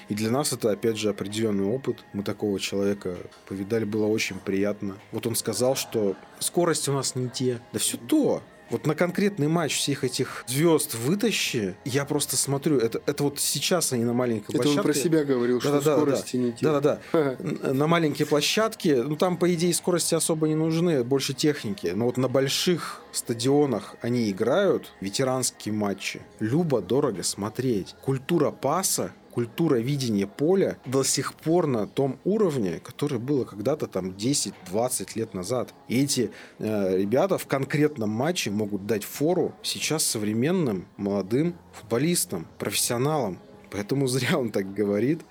И 0.10 0.14
для 0.14 0.30
нас 0.30 0.54
это, 0.54 0.72
опять 0.72 0.98
же, 0.98 1.10
определенный 1.10 1.66
опыт. 1.66 2.04
Мы 2.14 2.24
такого 2.24 2.60
человека 2.60 3.18
повидали, 3.48 3.86
было 3.86 4.08
очень 4.08 4.38
приятно. 4.38 4.98
Вот 5.12 5.26
он 5.26 5.36
сказал, 5.36 5.76
что 5.76 6.16
скорость 6.40 6.90
у 6.90 6.94
нас 6.94 7.16
не 7.16 7.30
те. 7.30 7.62
Да 7.74 7.80
все 7.80 7.98
то. 7.98 8.42
Вот 8.70 8.86
на 8.86 8.96
конкретный 8.96 9.48
матч 9.48 9.78
всех 9.78 10.04
этих 10.04 10.44
звезд 10.48 10.96
вытащи, 10.96 11.76
я 11.86 12.06
просто 12.06 12.38
смотрю, 12.38 12.78
это, 12.78 13.02
это 13.06 13.24
вот 13.24 13.40
сейчас 13.40 13.94
они 13.94 14.04
на 14.04 14.14
маленькой 14.14 14.52
Это 14.52 14.58
он 14.58 14.64
площадке. 14.64 14.84
про 14.84 14.94
себя 14.94 15.24
говорил, 15.24 15.60
что 15.60 15.72
Да-да-да, 15.72 15.98
скорости 15.98 16.38
не 16.38 16.52
те. 16.52 16.66
Да-да-да. 16.66 17.74
На 17.74 17.88
маленькой 17.88 18.26
площадке, 18.26 19.04
ну 19.04 19.16
там, 19.16 19.38
по 19.38 19.54
идее, 19.54 19.74
скорости 19.74 20.16
особо 20.16 20.48
не 20.48 20.56
нужны, 20.56 21.04
больше 21.04 21.34
техники. 21.34 21.92
Но 21.96 22.06
вот 22.06 22.18
на 22.18 22.28
больших 22.28 23.02
стадионах 23.12 23.96
они 24.02 24.30
играют 24.30 24.92
ветеранские 25.02 25.74
матчи. 25.74 26.22
Любо, 26.40 26.82
дорого 26.82 27.24
смотреть. 27.24 27.96
Культура 28.02 28.52
паса 28.52 29.12
культура 29.40 29.78
видения 29.78 30.28
поля 30.28 30.78
до 30.86 31.02
сих 31.02 31.34
пор 31.34 31.66
на 31.66 31.88
том 31.88 32.20
уровне, 32.26 32.82
который 32.84 33.20
было 33.20 33.46
когда-то 33.46 33.88
там 33.88 34.10
10-20 34.10 35.12
лет 35.16 35.34
назад. 35.34 35.74
И 35.88 36.04
эти 36.04 36.32
э, 36.58 36.98
ребята 36.98 37.38
в 37.38 37.48
конкретном 37.48 38.10
матче 38.10 38.52
могут 38.52 38.86
дать 38.86 39.06
фору 39.06 39.54
сейчас 39.64 40.04
современным 40.04 40.88
молодым 40.98 41.56
футболистам, 41.72 42.48
профессионалам. 42.58 43.40
Поэтому 43.72 44.08
зря 44.14 44.38
он 44.38 44.52
так 44.52 44.74
говорит. 44.74 45.22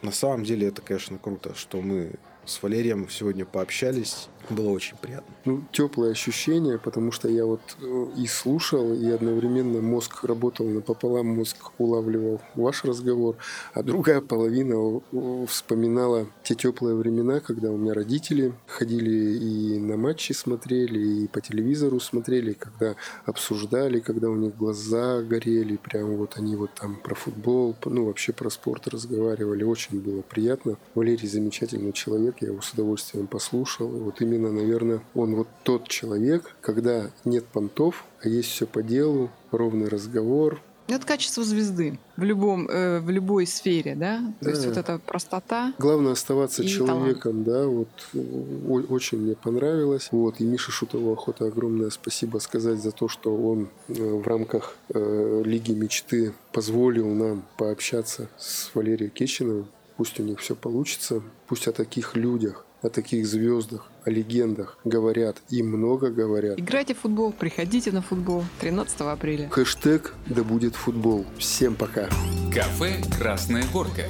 На 0.00 0.12
самом 0.12 0.44
деле 0.44 0.68
это, 0.68 0.80
конечно, 0.80 1.18
круто, 1.18 1.54
что 1.54 1.82
мы 1.82 2.12
с 2.48 2.62
Валерием 2.62 3.08
сегодня 3.10 3.44
пообщались. 3.44 4.28
Было 4.50 4.70
очень 4.70 4.96
приятно. 4.96 5.34
Ну, 5.44 5.62
теплое 5.72 6.12
ощущение, 6.12 6.78
потому 6.78 7.12
что 7.12 7.28
я 7.28 7.44
вот 7.44 7.60
э, 7.82 8.06
и 8.16 8.26
слушал, 8.26 8.94
и 8.94 9.10
одновременно 9.10 9.82
мозг 9.82 10.24
работал 10.24 10.66
напополам, 10.66 11.26
мозг 11.26 11.72
улавливал 11.76 12.40
ваш 12.54 12.84
разговор, 12.84 13.36
а 13.74 13.82
другая 13.82 14.22
половина 14.22 15.02
вспоминала 15.46 16.26
те 16.42 16.54
теплые 16.54 16.96
времена, 16.96 17.40
когда 17.40 17.70
у 17.70 17.76
меня 17.76 17.92
родители 17.92 18.54
ходили 18.66 19.36
и 19.38 19.78
на 19.78 19.98
матчи 19.98 20.32
смотрели, 20.32 21.24
и 21.24 21.28
по 21.28 21.42
телевизору 21.42 22.00
смотрели, 22.00 22.54
когда 22.54 22.94
обсуждали, 23.26 24.00
когда 24.00 24.30
у 24.30 24.36
них 24.36 24.56
глаза 24.56 25.20
горели, 25.20 25.76
прям 25.76 26.16
вот 26.16 26.38
они 26.38 26.56
вот 26.56 26.70
там 26.74 26.96
про 26.96 27.14
футбол, 27.14 27.76
ну 27.84 28.06
вообще 28.06 28.32
про 28.32 28.48
спорт 28.48 28.88
разговаривали, 28.88 29.62
очень 29.62 30.00
было 30.00 30.22
приятно. 30.22 30.78
Валерий 30.94 31.28
замечательный 31.28 31.92
человек, 31.92 32.36
я 32.40 32.48
его 32.48 32.60
с 32.60 32.72
удовольствием 32.72 33.26
послушал, 33.26 33.94
и 33.94 34.00
вот 34.00 34.20
именно 34.20 34.50
наверное, 34.50 35.00
он 35.14 35.34
вот 35.34 35.48
тот 35.62 35.88
человек, 35.88 36.56
когда 36.60 37.10
нет 37.24 37.44
понтов, 37.46 38.04
а 38.22 38.28
есть 38.28 38.50
все 38.50 38.66
по 38.66 38.82
делу, 38.82 39.30
ровный 39.50 39.88
разговор, 39.88 40.60
это 40.88 41.06
качество 41.06 41.44
звезды 41.44 41.98
в 42.16 42.24
любом 42.24 42.66
э, 42.66 43.00
в 43.00 43.10
любой 43.10 43.46
сфере, 43.46 43.94
да. 43.94 44.20
То 44.40 44.46
да. 44.46 44.50
есть 44.52 44.66
вот 44.66 44.76
эта 44.78 44.98
простота. 44.98 45.74
Главное 45.78 46.12
оставаться 46.12 46.64
человеком, 46.64 47.44
талант. 47.44 47.46
да. 47.46 47.66
Вот 47.66 47.88
о- 48.14 48.92
очень 48.92 49.18
мне 49.18 49.34
понравилось. 49.34 50.08
Вот 50.12 50.40
и 50.40 50.44
Миша 50.44 50.72
Шутову 50.72 51.12
охота 51.12 51.44
огромное 51.44 51.90
спасибо 51.90 52.38
сказать 52.38 52.82
за 52.82 52.92
то, 52.92 53.06
что 53.06 53.36
он 53.36 53.68
э, 53.88 53.92
в 53.92 54.26
рамках 54.26 54.76
э, 54.88 55.42
Лиги 55.44 55.72
мечты 55.72 56.32
позволил 56.52 57.08
нам 57.08 57.42
пообщаться 57.58 58.30
с 58.38 58.70
Валерием 58.74 59.10
Кечиновым. 59.10 59.66
Пусть 59.98 60.18
у 60.18 60.22
них 60.22 60.40
все 60.40 60.56
получится. 60.56 61.22
Пусть 61.46 61.68
о 61.68 61.72
таких 61.72 62.16
людях 62.16 62.64
о 62.82 62.88
таких 62.88 63.26
звездах, 63.26 63.90
о 64.04 64.10
легендах 64.10 64.78
говорят 64.84 65.42
и 65.50 65.62
много 65.62 66.10
говорят. 66.10 66.58
Играйте 66.58 66.94
в 66.94 66.98
футбол, 66.98 67.32
приходите 67.32 67.90
на 67.90 68.02
футбол 68.02 68.44
13 68.60 69.00
апреля. 69.00 69.48
Хэштег 69.48 70.14
«Да 70.26 70.44
будет 70.44 70.76
футбол». 70.76 71.26
Всем 71.38 71.74
пока. 71.74 72.08
Кафе 72.54 73.02
«Красная 73.18 73.64
горка». 73.72 74.04